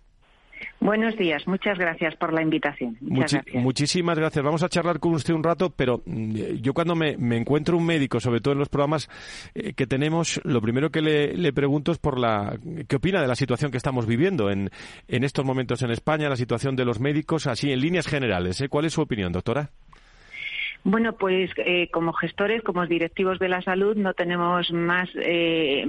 Buenos 0.80 1.16
días, 1.16 1.46
muchas 1.46 1.78
gracias 1.78 2.14
por 2.16 2.32
la 2.32 2.42
invitación. 2.42 2.96
Muchísimas 3.00 4.18
gracias. 4.18 4.44
Vamos 4.44 4.62
a 4.62 4.68
charlar 4.68 5.00
con 5.00 5.14
usted 5.14 5.34
un 5.34 5.42
rato, 5.42 5.70
pero 5.70 6.02
mm, 6.04 6.34
yo 6.61 6.74
cuando 6.74 6.94
me, 6.94 7.16
encuentro 7.36 7.76
un 7.76 7.86
médico, 7.86 8.20
sobre 8.20 8.40
todo 8.40 8.52
en 8.52 8.59
los 8.59 8.68
programas 8.68 9.09
eh, 9.54 9.72
que 9.72 9.86
tenemos, 9.86 10.40
lo 10.44 10.61
primero 10.61 10.90
que 10.90 11.00
le, 11.00 11.52
pregunto 11.52 11.92
es 11.92 11.98
por 11.98 12.18
la 12.18 12.59
qué 12.88 12.96
opina 12.96 13.22
de 13.22 13.26
la 13.26 13.34
situación 13.34 13.70
que 13.70 13.78
estamos 13.78 14.07
viviendo 14.07 14.50
en, 14.50 14.70
en 15.09 15.24
estos 15.24 15.44
momentos 15.44 15.82
en 15.82 15.90
España, 15.90 16.28
la 16.28 16.36
situación 16.36 16.76
de 16.76 16.84
los 16.84 17.00
médicos, 17.00 17.46
así 17.46 17.72
en 17.72 17.80
líneas 17.80 18.07
generales. 18.07 18.61
¿eh? 18.61 18.68
¿Cuál 18.68 18.84
es 18.84 18.92
su 18.92 19.00
opinión, 19.00 19.32
doctora? 19.32 19.70
Bueno, 20.84 21.14
pues 21.14 21.50
eh, 21.56 21.88
como 21.92 22.12
gestores, 22.12 22.62
como 22.62 22.86
directivos 22.86 23.38
de 23.38 23.48
la 23.48 23.60
salud, 23.62 23.96
no 23.96 24.14
tenemos 24.14 24.70
más, 24.72 25.08
eh, 25.16 25.84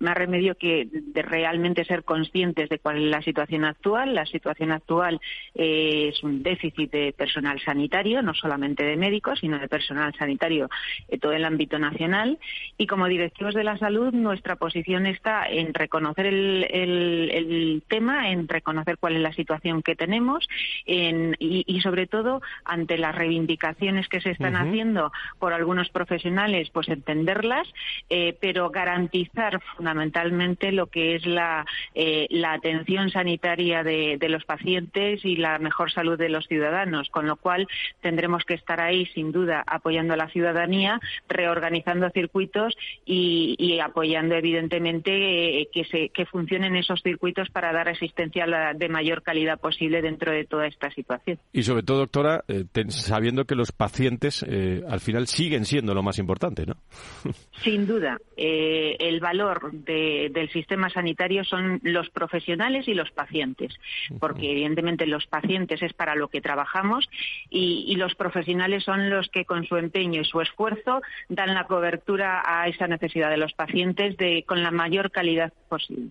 remedio 0.00 0.56
que 0.56 0.88
de 0.90 1.22
realmente 1.22 1.84
ser 1.84 2.04
conscientes 2.04 2.68
de 2.68 2.78
cuál 2.78 3.04
es 3.04 3.10
la 3.10 3.22
situación 3.22 3.64
actual. 3.64 4.14
La 4.14 4.24
situación 4.24 4.70
actual 4.70 5.20
eh, 5.54 6.12
es 6.12 6.22
un 6.22 6.42
déficit 6.42 6.90
de 6.90 7.12
personal 7.12 7.60
sanitario, 7.60 8.22
no 8.22 8.34
solamente 8.34 8.84
de 8.84 8.96
médicos, 8.96 9.40
sino 9.40 9.58
de 9.58 9.68
personal 9.68 10.14
sanitario 10.16 10.70
en 11.08 11.18
todo 11.20 11.32
el 11.32 11.44
ámbito 11.44 11.78
nacional. 11.78 12.38
Y 12.78 12.86
como 12.86 13.08
directivos 13.08 13.54
de 13.54 13.64
la 13.64 13.76
salud, 13.78 14.12
nuestra 14.12 14.56
posición 14.56 15.06
está 15.06 15.46
en 15.48 15.74
reconocer 15.74 16.26
el, 16.26 16.66
el, 16.70 17.82
tema, 17.88 18.30
en 18.30 18.48
reconocer 18.48 18.96
cuál 18.98 19.16
es 19.16 19.22
la 19.22 19.32
situación 19.32 19.82
que 19.82 19.96
tenemos 19.96 20.48
y 20.86 21.80
sobre 21.82 22.06
todo 22.06 22.40
ante 22.64 22.96
las 22.96 23.14
reivindicaciones 23.14 24.08
que 24.08 24.20
se 24.20 24.35
están 24.36 24.56
haciendo 24.56 25.12
por 25.38 25.52
algunos 25.52 25.88
profesionales, 25.90 26.70
pues 26.72 26.88
entenderlas, 26.88 27.66
eh, 28.10 28.36
pero 28.40 28.70
garantizar 28.70 29.60
fundamentalmente 29.76 30.72
lo 30.72 30.86
que 30.86 31.16
es 31.16 31.26
la, 31.26 31.64
eh, 31.94 32.26
la 32.30 32.52
atención 32.52 33.10
sanitaria 33.10 33.82
de, 33.82 34.18
los 34.26 34.44
pacientes 34.44 35.24
y 35.24 35.36
la 35.36 35.58
mejor 35.60 35.92
salud 35.92 36.18
de 36.18 36.28
los 36.28 36.46
ciudadanos, 36.48 37.08
con 37.10 37.26
lo 37.26 37.36
cual 37.36 37.68
tendremos 38.00 38.44
que 38.44 38.54
estar 38.54 38.80
ahí, 38.80 39.06
sin 39.14 39.30
duda, 39.30 39.62
apoyando 39.64 40.14
a 40.14 40.16
la 40.16 40.28
ciudadanía, 40.28 40.98
reorganizando 41.28 42.10
circuitos 42.10 42.76
y, 43.04 43.78
apoyando, 43.78 44.34
evidentemente, 44.34 45.60
eh, 45.60 45.68
que, 45.72 45.84
se, 45.84 46.08
que 46.08 46.26
funcionen 46.26 46.74
esos 46.74 47.02
circuitos 47.02 47.50
para 47.50 47.72
dar 47.72 47.88
asistencia 47.88 48.46
de 48.74 48.88
mayor 48.88 49.22
calidad 49.22 49.60
posible 49.60 50.02
dentro 50.02 50.32
de 50.32 50.44
toda 50.44 50.66
esta 50.66 50.90
situación. 50.90 51.38
Y 51.52 51.62
sobre 51.62 51.84
todo, 51.84 51.98
doctora, 51.98 52.44
sabiendo 52.88 53.44
que 53.44 53.54
los 53.54 53.70
pacientes 53.70 54.15
eh, 54.46 54.82
al 54.88 55.00
final 55.00 55.26
siguen 55.26 55.64
siendo 55.64 55.94
lo 55.94 56.02
más 56.02 56.18
importante, 56.18 56.66
¿no? 56.66 56.76
Sin 57.62 57.86
duda. 57.86 58.18
Eh, 58.36 58.96
el 59.00 59.20
valor 59.20 59.72
del 59.72 60.50
sistema 60.52 60.90
sanitario 60.90 61.44
son 61.44 61.80
los 61.82 62.10
profesionales 62.10 62.86
y 62.88 62.94
los 62.94 63.10
pacientes, 63.10 63.74
porque 64.20 64.50
evidentemente 64.50 65.06
los 65.06 65.26
pacientes 65.26 65.82
es 65.82 65.92
para 65.94 66.14
lo 66.14 66.28
que 66.28 66.40
trabajamos 66.40 67.08
y, 67.50 67.94
los 67.96 68.14
profesionales 68.14 68.84
son 68.84 69.08
los 69.08 69.26
que 69.30 69.46
con 69.46 69.64
su 69.64 69.76
empeño 69.76 70.20
y 70.20 70.24
su 70.26 70.42
esfuerzo 70.42 71.00
dan 71.30 71.54
la 71.54 71.64
cobertura 71.66 72.42
a 72.44 72.68
esa 72.68 72.86
necesidad 72.86 73.30
de 73.30 73.38
los 73.38 73.54
pacientes 73.54 74.18
de, 74.18 74.44
con 74.46 74.62
la 74.62 74.70
mayor 74.70 75.10
calidad 75.10 75.50
posible. 75.70 76.10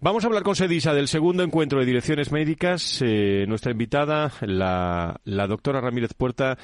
Vamos 0.00 0.22
a 0.22 0.28
hablar 0.28 0.44
con 0.44 0.54
Sedisa 0.54 0.94
del 0.94 1.08
segundo 1.08 1.42
encuentro 1.42 1.80
de 1.80 1.86
direcciones 1.86 2.30
médicas. 2.30 3.02
nuestra 3.48 3.72
invitada, 3.72 4.30
la, 4.42 5.20
la 5.24 5.46
doctora 5.48 5.80
Ramírez 5.80 6.14
Puerta, 6.14 6.56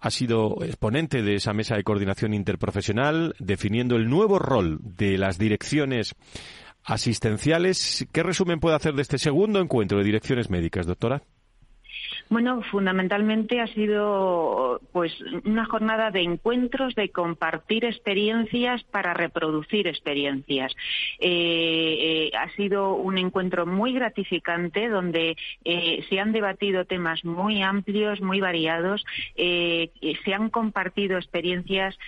ha 0.00 0.10
sido 0.10 0.37
exponente 0.62 1.22
de 1.22 1.34
esa 1.34 1.52
mesa 1.52 1.76
de 1.76 1.84
coordinación 1.84 2.34
interprofesional, 2.34 3.34
definiendo 3.38 3.96
el 3.96 4.08
nuevo 4.08 4.38
rol 4.38 4.78
de 4.82 5.18
las 5.18 5.38
direcciones 5.38 6.14
asistenciales. 6.84 8.06
¿Qué 8.12 8.22
resumen 8.22 8.60
puede 8.60 8.76
hacer 8.76 8.94
de 8.94 9.02
este 9.02 9.18
segundo 9.18 9.60
encuentro 9.60 9.98
de 9.98 10.04
direcciones 10.04 10.50
médicas, 10.50 10.86
doctora? 10.86 11.22
Bueno, 12.30 12.60
fundamentalmente 12.70 13.60
ha 13.60 13.66
sido 13.68 14.82
pues 14.92 15.12
una 15.46 15.64
jornada 15.64 16.10
de 16.10 16.20
encuentros, 16.20 16.94
de 16.94 17.08
compartir 17.08 17.86
experiencias 17.86 18.84
para 18.84 19.14
reproducir 19.14 19.86
experiencias. 19.86 20.74
Eh, 21.20 22.28
eh, 22.30 22.36
ha 22.36 22.50
sido 22.50 22.94
un 22.94 23.16
encuentro 23.16 23.64
muy 23.64 23.94
gratificante 23.94 24.88
donde 24.88 25.36
eh, 25.64 26.04
se 26.10 26.20
han 26.20 26.32
debatido 26.32 26.84
temas 26.84 27.24
muy 27.24 27.62
amplios, 27.62 28.20
muy 28.20 28.40
variados, 28.40 29.04
se 29.36 30.34
han 30.34 30.50
compartido 30.50 31.16
experiencias, 31.16 31.98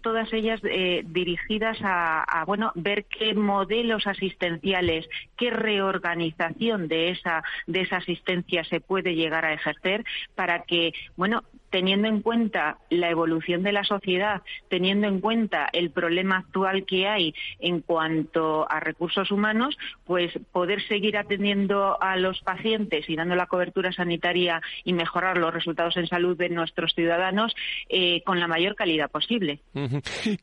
todas 0.00 0.32
ellas 0.32 0.60
dirigidas 1.04 1.78
a, 1.82 2.22
a, 2.22 2.44
bueno 2.44 2.72
ver 2.74 3.04
qué 3.04 3.34
modelos 3.34 4.06
asistenciales, 4.06 5.08
qué 5.36 5.50
reorganización 5.50 6.88
de 6.88 7.10
esa 7.10 7.42
de 7.66 7.82
esa 7.82 7.98
asistencia 7.98 8.64
se 8.64 8.80
puede 8.80 9.14
llegar 9.14 9.44
a 9.44 9.49
ejercer 9.52 10.04
para 10.34 10.62
que, 10.62 10.92
bueno, 11.16 11.42
teniendo 11.70 12.08
en 12.08 12.20
cuenta 12.20 12.78
la 12.90 13.10
evolución 13.10 13.62
de 13.62 13.72
la 13.72 13.84
sociedad, 13.84 14.42
teniendo 14.68 15.06
en 15.06 15.20
cuenta 15.20 15.68
el 15.72 15.90
problema 15.90 16.38
actual 16.38 16.84
que 16.84 17.06
hay 17.06 17.34
en 17.60 17.80
cuanto 17.80 18.70
a 18.70 18.80
recursos 18.80 19.30
humanos, 19.30 19.78
pues 20.04 20.32
poder 20.52 20.86
seguir 20.88 21.16
atendiendo 21.16 22.00
a 22.02 22.16
los 22.16 22.40
pacientes 22.40 23.08
y 23.08 23.16
dando 23.16 23.36
la 23.36 23.46
cobertura 23.46 23.92
sanitaria 23.92 24.60
y 24.84 24.92
mejorar 24.92 25.38
los 25.38 25.54
resultados 25.54 25.96
en 25.96 26.06
salud 26.06 26.36
de 26.36 26.48
nuestros 26.48 26.92
ciudadanos 26.94 27.54
eh, 27.88 28.22
con 28.24 28.40
la 28.40 28.48
mayor 28.48 28.74
calidad 28.74 29.10
posible. 29.10 29.60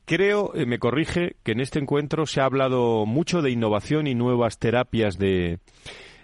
Creo, 0.06 0.54
eh, 0.54 0.66
me 0.66 0.78
corrige, 0.78 1.36
que 1.44 1.52
en 1.52 1.60
este 1.60 1.78
encuentro 1.78 2.26
se 2.26 2.40
ha 2.40 2.44
hablado 2.44 3.04
mucho 3.06 3.42
de 3.42 3.50
innovación 3.50 4.06
y 4.06 4.14
nuevas 4.14 4.58
terapias 4.58 5.18
de 5.18 5.58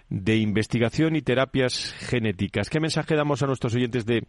de 0.09 0.37
investigación 0.37 1.15
y 1.15 1.21
terapias 1.21 1.93
genéticas. 1.99 2.69
¿Qué 2.69 2.79
mensaje 2.79 3.15
damos 3.15 3.41
a 3.41 3.47
nuestros 3.47 3.73
oyentes 3.75 4.05
de 4.05 4.25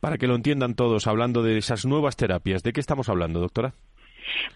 para 0.00 0.18
que 0.18 0.26
lo 0.26 0.34
entiendan 0.34 0.74
todos 0.74 1.06
hablando 1.06 1.42
de 1.42 1.58
esas 1.58 1.86
nuevas 1.86 2.16
terapias? 2.16 2.62
¿De 2.62 2.72
qué 2.72 2.80
estamos 2.80 3.08
hablando, 3.08 3.40
doctora? 3.40 3.74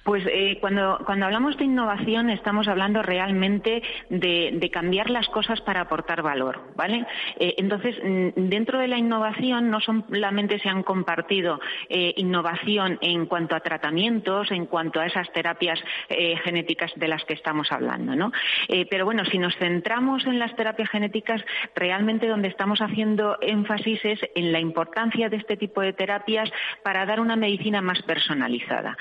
Pues 0.02 0.24
eh, 0.26 0.58
cuando, 0.60 1.00
cuando 1.04 1.26
hablamos 1.26 1.56
de 1.56 1.64
innovación 1.64 2.30
estamos 2.30 2.68
hablando 2.68 3.02
realmente 3.02 3.82
de, 4.10 4.68
cambiar 4.72 5.08
las 5.08 5.28
cosas 5.28 5.60
para 5.62 5.80
aportar 5.80 6.22
valor, 6.22 6.60
¿vale? 6.76 7.06
Eh, 7.40 7.54
entonces, 7.56 7.96
mm, 8.02 8.48
dentro 8.48 8.78
de 8.78 8.88
la 8.88 8.98
innovación 8.98 9.70
no 9.70 9.80
solamente 9.80 10.58
se 10.58 10.68
han 10.68 10.82
compartido 10.82 11.58
eh, 11.88 12.12
innovación 12.16 12.98
en 13.00 13.26
cuanto 13.26 13.56
a 13.56 13.60
tratamientos, 13.60 14.50
en 14.50 14.66
cuanto 14.66 15.00
a 15.00 15.06
esas 15.06 15.30
terapias 15.32 15.80
genéticas 16.44 16.92
de 16.96 17.08
las 17.08 17.24
que 17.24 17.34
estamos 17.34 17.70
hablando, 17.72 18.14
¿no? 18.14 18.32
pero 18.90 19.04
bueno, 19.04 19.24
si 19.24 19.38
nos 19.38 19.56
centramos 19.56 20.26
en 20.26 20.38
las 20.38 20.54
terapias 20.56 20.88
genéticas, 20.90 21.42
realmente 21.74 22.26
donde 22.26 22.48
estamos 22.48 22.80
haciendo 22.80 23.38
énfasis 23.40 24.04
es 24.04 24.20
en 24.34 24.52
la 24.52 24.60
importancia 24.60 25.28
de 25.28 25.36
este 25.36 25.56
tipo 25.56 25.80
de 25.80 25.92
terapias 25.92 26.50
para 26.82 27.06
dar 27.06 27.20
una 27.20 27.36
medicina 27.36 27.80
más 27.80 28.02
personalizada. 28.02 28.96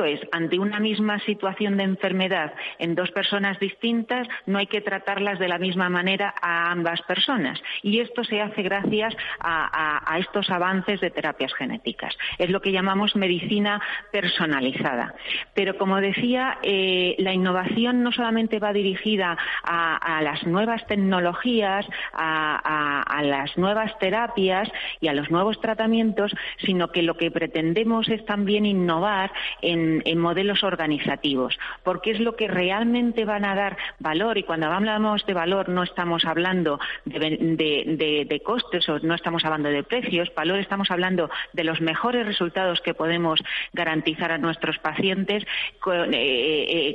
Es, 0.00 0.20
ante 0.32 0.58
una 0.58 0.80
misma 0.80 1.18
situación 1.20 1.76
de 1.76 1.84
enfermedad 1.84 2.54
en 2.78 2.94
dos 2.94 3.10
personas 3.10 3.58
distintas, 3.60 4.26
no 4.46 4.58
hay 4.58 4.66
que 4.66 4.80
tratarlas 4.80 5.38
de 5.38 5.48
la 5.48 5.58
misma 5.58 5.88
manera 5.88 6.34
a 6.40 6.70
ambas 6.70 7.02
personas. 7.02 7.60
Y 7.82 8.00
esto 8.00 8.24
se 8.24 8.40
hace 8.40 8.62
gracias 8.62 9.14
a, 9.40 10.18
estos 10.18 10.50
avances 10.50 11.00
de 11.00 11.10
terapias 11.10 11.52
genéticas. 11.54 12.16
Es 12.38 12.50
lo 12.50 12.60
que 12.60 12.72
llamamos 12.72 13.16
medicina 13.16 13.80
personalizada. 14.10 15.14
Pero, 15.54 15.76
como 15.76 16.00
decía, 16.00 16.58
eh, 16.62 17.16
la 17.18 17.32
innovación 17.32 18.02
no 18.02 18.12
solamente 18.12 18.58
va 18.58 18.72
dirigida 18.72 19.36
a, 19.64 20.20
las 20.22 20.46
nuevas 20.46 20.86
tecnologías, 20.86 21.86
a 22.12 23.20
las 23.22 23.56
nuevas 23.56 23.98
terapias 23.98 24.70
y 25.00 25.08
a 25.08 25.12
los 25.12 25.30
nuevos 25.30 25.60
tratamientos, 25.60 26.32
sino 26.58 26.88
que 26.92 27.02
lo 27.02 27.16
que 27.16 27.30
pretendemos 27.30 28.08
es 28.08 28.24
también 28.24 28.66
innovar 28.66 29.32
en 29.60 29.81
en, 30.04 30.18
modelos 30.18 30.62
organizativos, 30.62 31.58
porque 31.82 32.12
es 32.12 32.20
lo 32.20 32.36
que 32.36 32.48
realmente 32.48 33.24
van 33.24 33.44
a 33.44 33.54
dar 33.54 33.76
valor 33.98 34.38
y 34.38 34.44
cuando 34.44 34.66
hablamos 34.66 35.26
de 35.26 35.34
valor 35.34 35.68
no 35.68 35.82
estamos 35.82 36.24
hablando 36.24 36.78
de, 37.04 38.42
costes 38.44 38.88
o 38.88 38.98
no 39.00 39.14
estamos 39.14 39.44
hablando 39.44 39.68
de 39.68 39.82
precios, 39.82 40.32
valor 40.34 40.58
estamos 40.58 40.90
hablando 40.90 41.30
de 41.52 41.64
los 41.64 41.80
mejores 41.80 42.26
resultados 42.26 42.80
que 42.80 42.94
podemos 42.94 43.40
garantizar 43.72 44.32
a 44.32 44.38
nuestros 44.38 44.78
pacientes 44.78 45.44
con, 45.80 46.14
eh, 46.14 46.94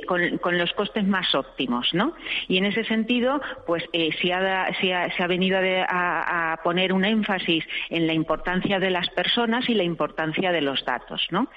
los 0.52 0.72
costes 0.72 1.06
más 1.06 1.34
óptimos, 1.34 1.92
¿no? 1.92 2.14
Y 2.48 2.58
en 2.58 2.64
ese 2.64 2.84
sentido, 2.84 3.40
pues 3.66 3.84
eh, 3.92 4.10
se, 4.20 4.32
ha, 4.32 5.26
venido 5.26 5.58
a, 5.58 6.52
a, 6.52 6.56
poner 6.62 6.92
un 6.92 7.04
énfasis 7.04 7.64
en 7.90 8.06
la 8.06 8.12
importancia 8.12 8.78
de 8.78 8.90
las 8.90 9.08
personas 9.10 9.68
y 9.68 9.74
la 9.74 9.84
importancia 9.84 10.52
de 10.52 10.62
los 10.62 10.84
datos, 10.84 11.26
¿no? 11.30 11.48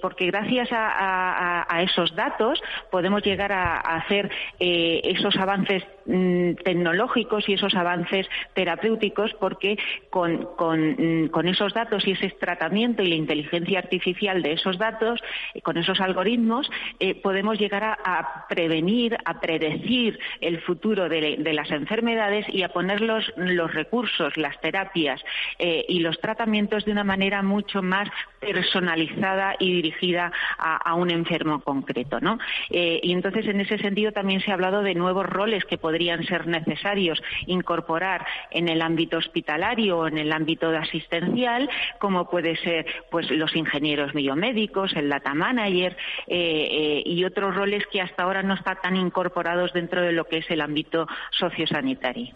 porque 0.00 0.26
gracias 0.26 0.55
gracias 0.56 0.68
a, 0.72 1.82
esos 1.82 2.14
datos 2.14 2.60
podemos 2.90 3.22
llegar 3.22 3.52
a, 3.52 3.78
hacer 3.78 4.30
eh, 4.58 5.00
esos 5.04 5.36
avances 5.36 5.82
mm, 6.06 6.54
tecnológicos 6.64 7.48
y 7.48 7.54
esos 7.54 7.74
avances 7.74 8.26
terapéuticos 8.54 9.32
porque 9.34 9.76
mm, 10.12 11.26
con, 11.26 11.48
esos 11.48 11.72
datos 11.74 12.06
y 12.06 12.12
ese 12.12 12.30
tratamiento 12.30 13.02
y 13.02 13.08
la 13.08 13.14
inteligencia 13.14 13.78
artificial 13.78 14.42
de 14.42 14.52
esos 14.52 14.78
datos, 14.78 15.20
eh, 15.54 15.60
con 15.62 15.76
esos 15.76 16.00
algoritmos, 16.00 16.70
eh, 17.00 17.14
podemos 17.14 17.58
llegar 17.58 17.84
a, 17.84 18.46
prevenir, 18.48 19.16
a 19.24 19.40
predecir 19.40 20.18
el 20.40 20.60
futuro 20.60 21.08
de, 21.08 21.36
las 21.52 21.70
enfermedades 21.70 22.46
y 22.48 22.62
a 22.62 22.68
poner 22.68 23.00
los, 23.00 23.26
recursos, 23.72 24.36
las 24.36 24.60
terapias 24.60 25.22
y 25.58 26.00
los 26.00 26.20
tratamientos 26.20 26.84
de 26.84 26.92
una 26.92 27.04
manera 27.04 27.42
mucho 27.42 27.82
más 27.82 28.08
personalizada 28.40 29.56
y 29.58 29.72
dirigida 29.72 30.32
a, 30.58 30.94
un 30.94 31.10
enfermo 31.10 31.60
concreto, 31.60 32.20
¿no? 32.20 32.38
Eh, 32.70 33.00
y 33.02 33.12
entonces, 33.12 33.46
en 33.46 33.60
ese 33.60 33.78
sentido, 33.78 34.12
también 34.12 34.40
se 34.40 34.50
ha 34.50 34.54
hablado 34.54 34.82
de 34.82 34.94
nuevos 34.94 35.26
roles 35.26 35.64
que 35.64 35.78
podrían 35.96 36.26
ser 36.26 36.46
necesarios 36.46 37.18
incorporar 37.46 38.26
en 38.50 38.68
el 38.68 38.82
ámbito 38.82 39.16
hospitalario 39.16 39.96
o 39.96 40.06
en 40.06 40.18
el 40.18 40.30
ámbito 40.30 40.68
asistencial, 40.68 41.70
como 41.98 42.28
puede 42.28 42.54
ser, 42.58 42.84
pues, 43.10 43.30
los 43.30 43.56
ingenieros 43.56 44.12
biomédicos, 44.12 44.92
el 44.94 45.08
data 45.08 45.32
manager 45.32 45.96
eh, 46.26 46.68
eh, 46.70 47.02
y 47.06 47.24
otros 47.24 47.54
roles 47.54 47.84
que 47.90 48.02
hasta 48.02 48.24
ahora 48.24 48.42
no 48.42 48.52
están 48.52 48.76
tan 48.82 48.96
incorporados 48.96 49.72
dentro 49.72 50.02
de 50.02 50.12
lo 50.12 50.26
que 50.26 50.38
es 50.38 50.50
el 50.50 50.60
ámbito 50.60 51.06
sociosanitario. 51.30 52.34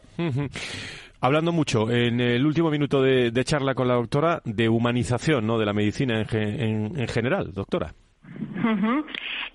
Hablando 1.20 1.52
mucho 1.52 1.90
en 1.90 2.18
el 2.18 2.46
último 2.46 2.70
minuto 2.70 3.02
de, 3.02 3.44
charla 3.44 3.74
con 3.74 3.88
la 3.88 3.94
doctora 3.94 4.40
de 4.46 4.70
humanización 4.70 5.46
¿no? 5.46 5.58
de 5.58 5.66
la 5.66 5.74
medicina 5.74 6.22
en, 6.32 6.98
en 6.98 7.08
general, 7.08 7.52
doctora. 7.52 7.92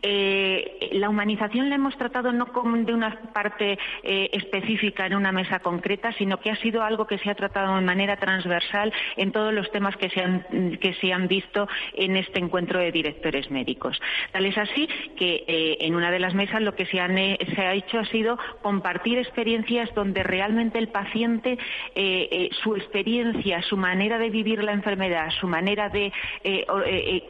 Eh, 0.01 0.89
la 0.93 1.09
humanización 1.09 1.69
la 1.69 1.75
hemos 1.75 1.97
tratado 1.97 2.31
no 2.31 2.47
como 2.47 2.77
de 2.77 2.93
una 2.93 3.19
parte 3.33 3.77
eh, 4.03 4.29
específica 4.33 5.05
en 5.05 5.15
una 5.15 5.31
mesa 5.31 5.59
concreta, 5.59 6.11
sino 6.13 6.39
que 6.39 6.51
ha 6.51 6.55
sido 6.57 6.83
algo 6.83 7.07
que 7.07 7.17
se 7.19 7.29
ha 7.29 7.35
tratado 7.35 7.75
de 7.75 7.81
manera 7.81 8.17
transversal 8.17 8.91
en 9.17 9.31
todos 9.31 9.53
los 9.53 9.71
temas 9.71 9.95
que 9.97 10.09
se 10.09 10.21
han, 10.21 10.77
que 10.79 10.93
se 10.95 11.13
han 11.13 11.27
visto 11.27 11.67
en 11.93 12.15
este 12.15 12.39
encuentro 12.39 12.79
de 12.79 12.91
directores 12.91 13.49
médicos. 13.51 13.99
Tal 14.31 14.45
es 14.45 14.57
así 14.57 14.87
que 15.17 15.43
eh, 15.47 15.77
en 15.81 15.95
una 15.95 16.11
de 16.11 16.19
las 16.19 16.33
mesas 16.33 16.61
lo 16.61 16.75
que 16.75 16.85
se, 16.85 16.97
se, 17.55 17.61
ha 17.61 17.73
hecho 17.73 17.99
ha 17.99 18.05
sido 18.05 18.37
compartir 18.61 19.17
experiencias 19.17 19.93
donde 19.93 20.23
realmente 20.23 20.77
el 20.77 20.89
paciente, 20.89 21.57
su 22.63 22.75
experiencia, 22.75 23.61
su 23.61 23.77
manera 23.77 24.17
de 24.17 24.29
vivir 24.29 24.63
la 24.63 24.73
enfermedad, 24.73 25.29
su 25.39 25.47
manera 25.47 25.89
de, 25.89 26.11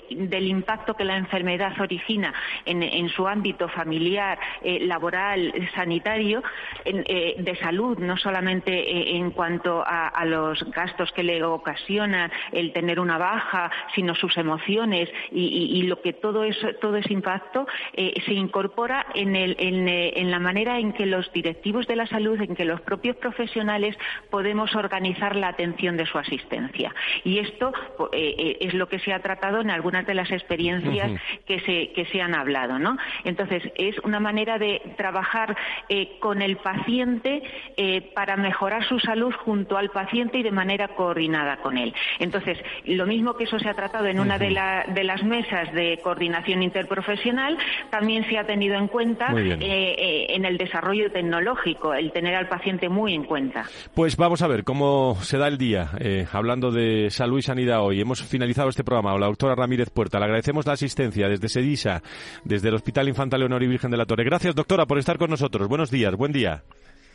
del 0.10 0.48
impacto 0.48 0.96
que 0.96 1.04
la 1.04 1.18
enfermedad 1.18 1.35
origina 1.80 2.34
en, 2.66 3.10
su 3.10 3.28
ámbito 3.28 3.68
familiar, 3.70 4.38
eh, 4.62 4.80
laboral, 4.82 5.54
sanitario, 5.74 6.44
eh, 6.84 7.36
de 7.38 7.56
salud, 7.58 7.98
no 8.00 8.18
solamente 8.18 8.72
eh, 8.72 9.18
en 9.18 9.32
cuanto 9.32 9.84
a, 9.86 10.26
los 10.26 10.64
gastos 10.72 11.12
que 11.12 11.24
le 11.24 11.44
ocasiona 11.44 12.32
el 12.52 12.74
tener 12.74 13.00
una 13.00 13.18
baja, 13.18 13.70
sino 13.94 14.16
sus 14.16 14.36
emociones 14.38 15.10
y, 15.32 15.84
lo 15.84 16.02
que 16.02 16.14
todo 16.14 16.44
eso, 16.44 16.74
todo 16.82 16.98
ese 16.98 17.14
impacto 17.14 17.68
se 17.94 18.34
incorpora 18.34 19.06
en 19.14 20.32
la 20.32 20.40
manera 20.40 20.80
en 20.80 20.94
que 20.94 21.06
los 21.06 21.32
directivos 21.32 21.86
de 21.86 21.96
la 21.96 22.08
salud, 22.08 22.42
en 22.42 22.56
que 22.56 22.66
los 22.66 22.82
propios 22.82 23.18
profesionales 23.18 23.96
podemos 24.32 24.76
organizar 24.76 25.36
la 25.36 25.50
atención 25.50 25.96
de 25.96 26.08
su 26.08 26.18
asistencia. 26.18 26.94
Y 27.24 27.38
esto 27.40 27.72
es 28.12 28.74
lo 28.74 28.88
que 28.88 29.00
se 29.00 29.14
ha 29.14 29.20
tratado 29.20 29.62
en 29.62 29.70
algunas 29.70 30.08
de 30.08 30.16
las 30.16 30.32
experiencias 30.32 31.12
que, 31.46 31.60
se, 31.62 31.92
que 31.94 32.06
se 32.12 32.22
han 32.22 32.36
hablado, 32.36 32.80
¿no? 32.80 32.98
Entonces, 33.24 33.64
es 33.76 33.98
una 34.00 34.20
manera 34.20 34.58
de 34.58 34.82
trabajar 34.98 35.56
eh, 35.90 36.18
con 36.20 36.42
el 36.42 36.58
paciente 36.58 37.44
eh, 37.78 38.12
para 38.14 38.38
mejorar 38.38 38.88
su 38.88 39.00
salud 39.00 39.34
junto 39.34 39.78
al 39.78 39.90
paciente 39.90 40.40
y 40.40 40.44
de 40.44 40.52
manera 40.52 40.90
coordinada 40.90 41.58
con 41.58 41.78
él. 41.78 41.94
Entonces, 42.20 42.58
lo 42.86 43.06
mismo 43.06 43.36
que 43.36 43.46
eso 43.46 43.60
se 43.60 43.70
ha 43.70 43.74
tratado 43.74 44.08
en 44.08 44.20
una 44.20 44.38
de, 44.38 44.52
las 44.52 45.24
mesas 45.24 45.72
de 45.74 46.00
coordinación 46.04 46.64
interprofesional, 46.64 47.58
también 47.90 48.28
se 48.30 48.38
ha 48.38 48.46
tenido 48.46 48.76
en 48.76 48.88
cuenta 48.88 49.34
eh, 49.36 50.28
en 50.30 50.46
el 50.46 50.58
desarrollo 50.58 51.12
tecnológico, 51.12 51.94
el 51.94 52.12
tener 52.12 52.36
al 52.36 52.48
paciente 52.48 52.90
muy 52.90 53.14
en 53.14 53.24
cuenta. 53.24 53.66
Pues 53.94 54.18
vamos 54.18 54.42
a 54.42 54.48
ver 54.48 54.64
cómo 54.64 55.16
se 55.22 55.38
da 55.38 55.48
el 55.48 55.58
día 55.58 55.90
hablando 56.32 56.72
de 56.72 57.10
salud 57.10 57.40
y 57.40 57.42
sanidad 57.42 57.82
hoy. 57.82 58.02
Hemos 58.02 58.22
finalizado 58.24 58.70
este 58.70 58.84
programa. 58.84 59.18
La 59.18 59.28
doctora 59.28 59.56
Ramírez 59.56 59.90
Puerta, 59.90 60.20
le 60.20 60.26
agradecemos 60.26 60.66
la 60.66 60.74
asistencia 60.74 61.15
desde 61.16 61.50
Sedisa, 61.50 62.02
desde 62.44 62.70
el 62.70 62.76
Hospital 62.76 63.08
Infanta 63.08 63.38
Leonor 63.38 63.64
y 63.64 63.68
Virgen 63.68 63.92
de 63.92 63.98
la 63.98 64.06
Torre. 64.06 64.24
Gracias, 64.24 64.56
doctora, 64.56 64.86
por 64.86 64.98
estar 64.98 65.18
con 65.18 65.30
nosotros. 65.30 65.68
Buenos 65.68 65.90
días, 65.90 66.14
buen 66.16 66.32
día. 66.32 66.64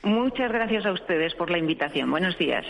Muchas 0.02 0.50
gracias 0.50 0.86
a 0.86 0.92
ustedes 0.92 1.34
por 1.34 1.50
la 1.50 1.58
invitación. 1.58 2.10
Buenos 2.10 2.36
días. 2.38 2.64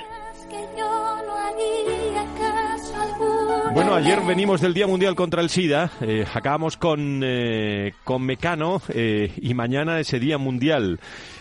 Bueno, 3.73 3.95
ayer 3.95 4.21
venimos 4.27 4.61
del 4.61 4.75
Día 4.75 4.89
Mundial 4.89 5.15
contra 5.15 5.41
el 5.41 5.49
SIDA, 5.49 5.91
eh, 6.01 6.25
acabamos 6.35 6.77
con, 6.77 7.23
eh, 7.23 7.93
con 8.03 8.23
Mecano 8.23 8.83
eh, 8.89 9.33
y 9.41 9.55
mañana 9.55 10.01
ese 10.01 10.19
Día 10.19 10.39
Mundial 10.39 10.99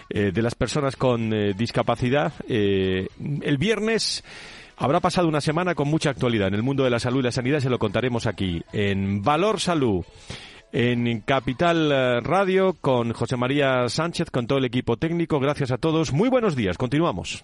de 0.10 0.42
las 0.42 0.56
Personas 0.56 0.96
con 0.96 1.30
Discapacidad. 1.56 2.34
el 2.48 3.58
viernes 3.60 4.24
habrá 4.80 5.00
pasado 5.00 5.28
una 5.28 5.42
semana 5.42 5.76
con 5.76 5.88
mucha 5.88 6.10
actualidad 6.10 6.48
en 6.48 6.56
el 6.56 6.64
mundo 6.64 6.84
de 6.84 6.90
la 6.90 7.00
salud 7.00 7.20
y 7.20 7.24
la 7.24 7.32
sanidad, 7.32 7.60
se 7.60 7.70
lo 7.70 7.78
contaremos 7.78 8.26
aquí 8.26 8.64
en 8.74 9.22
Valor 9.22 9.60
Salud 9.60 10.04
en 10.72 11.22
Capital 11.22 11.92
eh, 11.92 12.20
Radio 12.22 12.76
con 12.80 13.14
José 13.14 13.38
María 13.38 13.88
Sánchez, 13.90 14.30
con 14.32 14.48
todo 14.48 14.60
el 14.60 14.66
equipo 14.66 14.98
técnico. 14.98 15.40
Gracias 15.40 15.72
a 15.72 15.78
todos. 15.78 16.14
Muy 16.14 16.30
buenos 16.30 16.56
días. 16.56 16.78
Continuamos. 16.78 17.44